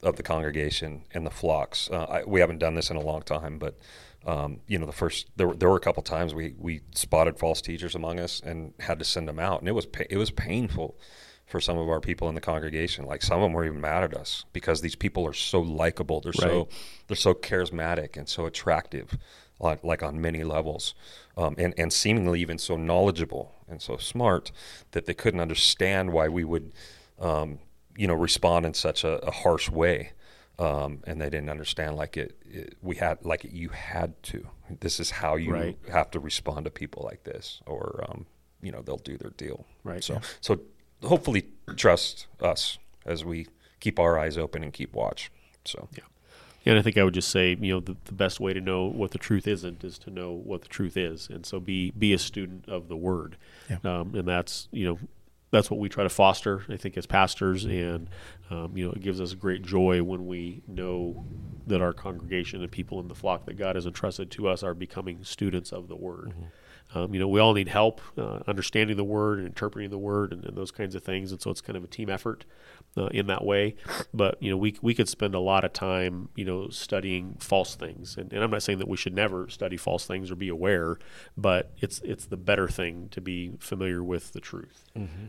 of 0.01 0.15
the 0.15 0.23
congregation 0.23 1.03
and 1.13 1.25
the 1.25 1.31
flocks. 1.31 1.89
Uh, 1.91 2.03
I, 2.03 2.23
we 2.23 2.39
haven't 2.39 2.59
done 2.59 2.75
this 2.75 2.89
in 2.89 2.97
a 2.97 3.01
long 3.01 3.21
time, 3.21 3.57
but 3.57 3.77
um, 4.25 4.59
you 4.67 4.77
know, 4.77 4.85
the 4.85 4.91
first 4.91 5.27
there 5.37 5.47
were, 5.47 5.55
there 5.55 5.69
were 5.69 5.77
a 5.77 5.81
couple 5.81 6.03
times 6.03 6.33
we 6.33 6.53
we 6.57 6.81
spotted 6.93 7.37
false 7.37 7.61
teachers 7.61 7.95
among 7.95 8.19
us 8.19 8.41
and 8.45 8.73
had 8.79 8.99
to 8.99 9.05
send 9.05 9.27
them 9.27 9.39
out, 9.39 9.59
and 9.59 9.69
it 9.69 9.73
was 9.73 9.85
pa- 9.85 10.03
it 10.09 10.17
was 10.17 10.31
painful 10.31 10.97
for 11.45 11.59
some 11.59 11.77
of 11.79 11.89
our 11.89 11.99
people 11.99 12.29
in 12.29 12.35
the 12.35 12.41
congregation. 12.41 13.05
Like 13.05 13.23
some 13.23 13.39
of 13.39 13.43
them 13.43 13.53
were 13.53 13.65
even 13.65 13.81
mad 13.81 14.03
at 14.03 14.13
us 14.13 14.45
because 14.53 14.81
these 14.81 14.95
people 14.95 15.25
are 15.25 15.33
so 15.33 15.59
likable. 15.59 16.21
They're 16.21 16.33
so 16.33 16.67
they're 17.07 17.17
so 17.17 17.33
charismatic 17.33 18.17
and 18.17 18.29
so 18.29 18.45
attractive, 18.45 19.17
like, 19.59 19.83
like 19.83 20.03
on 20.03 20.21
many 20.21 20.43
levels, 20.43 20.93
um, 21.37 21.55
and 21.57 21.73
and 21.77 21.91
seemingly 21.91 22.39
even 22.41 22.59
so 22.59 22.77
knowledgeable 22.77 23.55
and 23.67 23.81
so 23.81 23.97
smart 23.97 24.51
that 24.91 25.05
they 25.05 25.13
couldn't 25.13 25.39
understand 25.39 26.11
why 26.11 26.27
we 26.27 26.43
would, 26.43 26.71
um, 27.19 27.59
you 27.99 28.07
know, 28.07 28.13
respond 28.13 28.65
in 28.65 28.73
such 28.73 29.03
a, 29.03 29.13
a 29.27 29.31
harsh 29.31 29.69
way. 29.69 30.13
Um, 30.57 30.99
and 31.07 31.21
they 31.21 31.29
didn't 31.29 31.49
understand 31.49 31.95
like 31.95 32.17
it, 32.17 32.37
it. 32.45 32.75
We 32.81 32.95
had 32.97 33.23
like 33.25 33.45
you 33.49 33.69
had 33.69 34.21
to. 34.23 34.47
This 34.81 34.99
is 34.99 35.09
how 35.11 35.35
you 35.37 35.51
Right. 35.53 35.77
have 35.91 36.11
to 36.11 36.19
respond 36.19 36.65
to 36.65 36.71
people 36.71 37.01
like 37.09 37.23
this, 37.23 37.61
or 37.65 38.03
um, 38.09 38.25
you 38.61 38.71
know 38.71 38.81
they'll 38.81 38.97
do 39.11 39.17
their 39.17 39.31
deal. 39.31 39.65
Right. 39.85 40.03
So 40.03 40.19
so 40.41 40.59
hopefully 41.03 41.45
trust 41.77 42.27
us 42.41 42.77
as 43.05 43.23
we 43.23 43.47
keep 43.79 43.99
our 43.99 44.19
eyes 44.19 44.37
open 44.37 44.63
and 44.63 44.73
keep 44.73 44.93
watch. 44.93 45.31
So 45.65 45.87
yeah. 45.97 46.03
Yeah, 46.65 46.71
and 46.73 46.79
I 46.79 46.81
think 46.81 46.97
I 46.97 47.05
would 47.05 47.13
just 47.13 47.29
say, 47.29 47.55
you 47.57 47.73
know, 47.75 47.79
the, 47.79 47.95
the 48.03 48.11
best 48.11 48.41
way 48.41 48.51
to 48.51 48.59
know 48.59 48.83
what 48.83 49.11
the 49.11 49.17
truth 49.17 49.47
isn't 49.47 49.81
is 49.85 49.97
to 49.99 50.09
know 50.11 50.33
what 50.33 50.61
the 50.61 50.67
truth 50.67 50.97
is, 50.97 51.29
and 51.29 51.45
so 51.45 51.61
be 51.61 51.91
be 51.91 52.11
a 52.11 52.17
student 52.19 52.67
of 52.67 52.89
the 52.89 52.97
Word, 52.97 53.37
Yeah. 53.69 53.77
um, 53.85 54.13
and 54.13 54.27
that's 54.27 54.67
you 54.71 54.85
know 54.85 54.99
that's 55.51 55.71
what 55.71 55.79
we 55.79 55.89
try 55.89 56.03
to 56.03 56.09
foster. 56.09 56.63
I 56.69 56.77
think 56.77 56.97
as 56.97 57.05
pastors, 57.05 57.65
and 57.65 58.09
um, 58.49 58.75
you 58.75 58.85
know, 58.85 58.91
it 58.91 59.01
gives 59.01 59.19
us 59.19 59.33
great 59.33 59.63
joy 59.63 60.03
when 60.03 60.27
we 60.27 60.61
know 60.67 61.25
that 61.67 61.81
our 61.81 61.93
congregation 61.93 62.61
and 62.61 62.71
people 62.71 62.99
in 62.99 63.07
the 63.07 63.15
flock 63.15 63.45
that 63.45 63.57
God 63.57 63.75
has 63.75 63.85
entrusted 63.85 64.31
to 64.31 64.47
us 64.47 64.63
are 64.63 64.73
becoming 64.73 65.23
students 65.23 65.71
of 65.71 65.87
the 65.87 65.95
Word. 65.95 66.33
Um, 66.95 67.13
you 67.13 67.19
know, 67.19 67.27
we 67.27 67.39
all 67.39 67.53
need 67.53 67.67
help 67.67 68.01
uh, 68.17 68.39
understanding 68.47 68.97
the 68.97 69.03
Word 69.03 69.37
and 69.37 69.47
interpreting 69.47 69.91
the 69.91 69.97
Word 69.97 70.33
and, 70.33 70.43
and 70.45 70.57
those 70.57 70.71
kinds 70.71 70.95
of 70.95 71.03
things, 71.03 71.31
and 71.31 71.41
so 71.41 71.51
it's 71.51 71.61
kind 71.61 71.77
of 71.77 71.83
a 71.83 71.87
team 71.87 72.09
effort 72.09 72.45
uh, 72.97 73.07
in 73.07 73.27
that 73.27 73.45
way. 73.45 73.75
But 74.13 74.41
you 74.41 74.49
know, 74.49 74.57
we 74.57 74.75
we 74.81 74.93
could 74.93 75.09
spend 75.09 75.35
a 75.35 75.39
lot 75.39 75.63
of 75.63 75.73
time, 75.73 76.29
you 76.35 76.45
know, 76.45 76.69
studying 76.69 77.37
false 77.39 77.75
things, 77.75 78.17
and, 78.17 78.31
and 78.33 78.43
I'm 78.43 78.51
not 78.51 78.63
saying 78.63 78.79
that 78.79 78.87
we 78.87 78.97
should 78.97 79.13
never 79.13 79.47
study 79.49 79.77
false 79.77 80.05
things 80.05 80.31
or 80.31 80.35
be 80.35 80.49
aware, 80.49 80.97
but 81.37 81.71
it's 81.79 81.99
it's 81.99 82.25
the 82.25 82.37
better 82.37 82.67
thing 82.67 83.07
to 83.11 83.21
be 83.21 83.53
familiar 83.59 84.03
with 84.03 84.33
the 84.33 84.39
truth, 84.39 84.85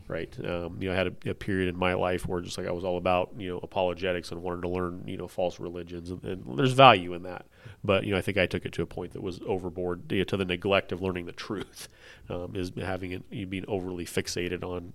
right? 0.07 0.35
Um, 0.45 0.77
you 0.81 0.87
know, 0.87 0.93
I 0.93 0.97
had 0.97 1.07
a, 1.07 1.31
a 1.31 1.33
period 1.33 1.69
in 1.69 1.77
my 1.77 1.93
life 1.93 2.27
where 2.27 2.41
just 2.41 2.57
like 2.57 2.67
I 2.67 2.71
was 2.71 2.83
all 2.83 2.97
about 2.97 3.31
you 3.37 3.49
know 3.49 3.59
apologetics 3.63 4.31
and 4.31 4.41
wanted 4.41 4.61
to 4.61 4.69
learn 4.69 5.03
you 5.07 5.17
know 5.17 5.27
false 5.27 5.59
religions, 5.59 6.09
and, 6.11 6.23
and 6.23 6.57
there's 6.57 6.73
value 6.73 7.13
in 7.13 7.23
that. 7.23 7.45
But 7.83 8.05
you 8.05 8.11
know, 8.11 8.17
I 8.17 8.21
think 8.21 8.37
I 8.37 8.45
took 8.45 8.65
it 8.65 8.73
to 8.73 8.81
a 8.81 8.87
point 8.87 9.13
that 9.13 9.21
was 9.21 9.39
overboard 9.45 10.11
you 10.11 10.19
know, 10.19 10.23
to 10.25 10.37
the 10.37 10.45
neglect 10.45 10.91
of 10.91 11.01
learning 11.01 11.25
the 11.25 11.31
truth, 11.31 11.87
um, 12.29 12.55
is 12.55 12.71
having 12.81 13.11
it 13.11 13.23
you 13.29 13.45
being 13.45 13.65
overly 13.67 14.05
fixated 14.05 14.63
on 14.63 14.93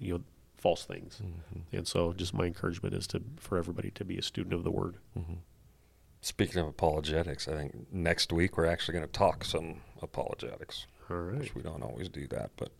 you 0.00 0.14
know 0.14 0.20
false 0.58 0.84
things. 0.84 1.20
And 1.72 1.86
so, 1.86 2.12
just 2.12 2.34
my 2.34 2.44
encouragement 2.44 2.94
is 2.94 3.06
to 3.08 3.22
for 3.38 3.56
everybody 3.56 3.90
to 3.92 4.04
be 4.04 4.18
a 4.18 4.22
student 4.22 4.52
of 4.54 4.64
the 4.64 4.70
Word. 4.70 4.96
speaking 6.20 6.60
of 6.60 6.66
apologetics, 6.66 7.48
I 7.48 7.52
think 7.56 7.92
next 7.92 8.32
week 8.32 8.56
we're 8.56 8.66
actually 8.66 8.94
going 8.98 9.06
to 9.06 9.12
talk 9.12 9.44
some 9.44 9.80
apologetics, 10.02 10.86
All 11.10 11.16
right. 11.16 11.38
which 11.40 11.54
we 11.54 11.62
don't 11.62 11.82
always 11.82 12.08
do 12.08 12.26
that, 12.28 12.50
but 12.56 12.70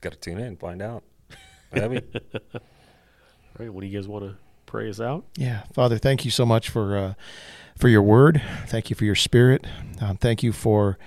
got 0.00 0.12
to 0.12 0.18
tune 0.18 0.38
in 0.38 0.44
and 0.46 0.60
find 0.60 0.80
out. 0.82 1.02
Abby? 1.72 2.00
All 2.54 2.60
right. 3.58 3.72
What 3.72 3.82
do 3.82 3.86
you 3.86 3.98
guys 3.98 4.08
want 4.08 4.24
to 4.24 4.36
pray 4.66 4.88
us 4.88 5.00
out? 5.00 5.24
Yeah, 5.36 5.62
Father, 5.72 5.98
thank 5.98 6.24
you 6.24 6.30
so 6.30 6.46
much 6.46 6.68
for 6.70 6.96
uh, 6.96 7.14
for 7.76 7.88
your 7.88 8.02
word. 8.02 8.40
Thank 8.66 8.90
you 8.90 8.96
for 8.96 9.04
your 9.04 9.14
spirit. 9.14 9.66
Um, 10.00 10.16
thank 10.16 10.42
you 10.42 10.52
for 10.52 10.98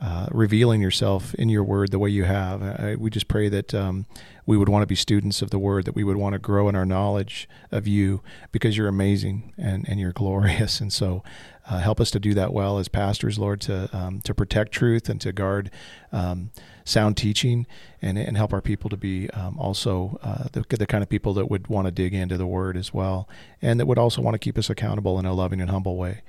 uh, 0.00 0.26
revealing 0.32 0.80
yourself 0.82 1.32
in 1.34 1.48
your 1.48 1.62
word 1.64 1.90
the 1.92 1.98
way 1.98 2.10
you 2.10 2.24
have. 2.24 2.62
I, 2.62 2.96
we 2.98 3.08
just 3.10 3.28
pray 3.28 3.48
that 3.48 3.72
um, 3.72 4.06
we 4.44 4.56
would 4.56 4.68
want 4.68 4.82
to 4.82 4.86
be 4.86 4.94
students 4.94 5.42
of 5.42 5.50
the 5.50 5.58
word, 5.58 5.84
that 5.84 5.94
we 5.94 6.04
would 6.04 6.16
want 6.16 6.32
to 6.32 6.38
grow 6.38 6.68
in 6.68 6.74
our 6.74 6.84
knowledge 6.84 7.48
of 7.70 7.86
you 7.86 8.22
because 8.50 8.76
you're 8.76 8.88
amazing 8.88 9.52
and, 9.56 9.88
and 9.88 10.00
you're 10.00 10.12
glorious. 10.12 10.80
And 10.80 10.92
so 10.92 11.22
uh, 11.68 11.78
help 11.78 12.00
us 12.00 12.10
to 12.10 12.18
do 12.18 12.34
that 12.34 12.52
well 12.52 12.78
as 12.78 12.88
pastors, 12.88 13.38
Lord, 13.38 13.60
to, 13.62 13.88
um, 13.96 14.20
to 14.22 14.34
protect 14.34 14.72
truth 14.72 15.08
and 15.08 15.20
to 15.20 15.32
guard 15.32 15.70
um, 16.10 16.50
sound 16.84 17.16
teaching 17.16 17.66
and, 18.00 18.18
and 18.18 18.36
help 18.36 18.52
our 18.52 18.60
people 18.60 18.90
to 18.90 18.96
be 18.96 19.30
um, 19.30 19.58
also 19.58 20.18
uh, 20.22 20.48
the, 20.52 20.64
the 20.76 20.86
kind 20.86 21.02
of 21.02 21.08
people 21.08 21.34
that 21.34 21.48
would 21.48 21.68
want 21.68 21.86
to 21.86 21.92
dig 21.92 22.14
into 22.14 22.36
the 22.36 22.46
word 22.46 22.76
as 22.76 22.92
well 22.92 23.28
and 23.60 23.78
that 23.78 23.86
would 23.86 23.98
also 23.98 24.20
want 24.20 24.34
to 24.34 24.38
keep 24.38 24.58
us 24.58 24.68
accountable 24.68 25.18
in 25.18 25.24
a 25.24 25.32
loving 25.32 25.60
and 25.60 25.70
humble 25.70 25.96
way. 25.96 26.22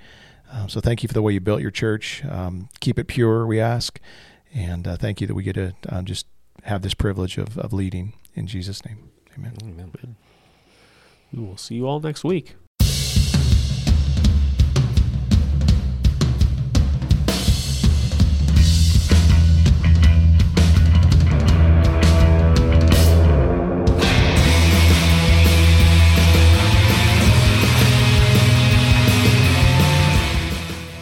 Um, 0.51 0.69
so 0.69 0.79
thank 0.79 1.01
you 1.01 1.07
for 1.07 1.13
the 1.13 1.21
way 1.23 1.33
you 1.33 1.39
built 1.39 1.61
your 1.61 1.71
church. 1.71 2.23
Um, 2.25 2.69
keep 2.79 2.99
it 2.99 3.07
pure, 3.07 3.47
we 3.47 3.59
ask. 3.59 3.99
And 4.53 4.87
uh, 4.87 4.97
thank 4.97 5.19
you 5.19 5.25
that 5.25 5.33
we 5.33 5.41
get 5.41 5.53
to 5.53 5.73
uh, 5.89 6.03
just 6.03 6.27
have 6.63 6.81
this 6.81 6.93
privilege 6.93 7.37
of, 7.37 7.57
of 7.57 7.73
leading 7.73 8.13
in 8.35 8.47
Jesus' 8.47 8.85
name. 8.85 9.09
Amen. 9.37 9.53
Amen. 9.61 10.15
We 11.31 11.43
will 11.43 11.57
see 11.57 11.75
you 11.75 11.87
all 11.87 11.99
next 11.99 12.23
week. 12.23 12.55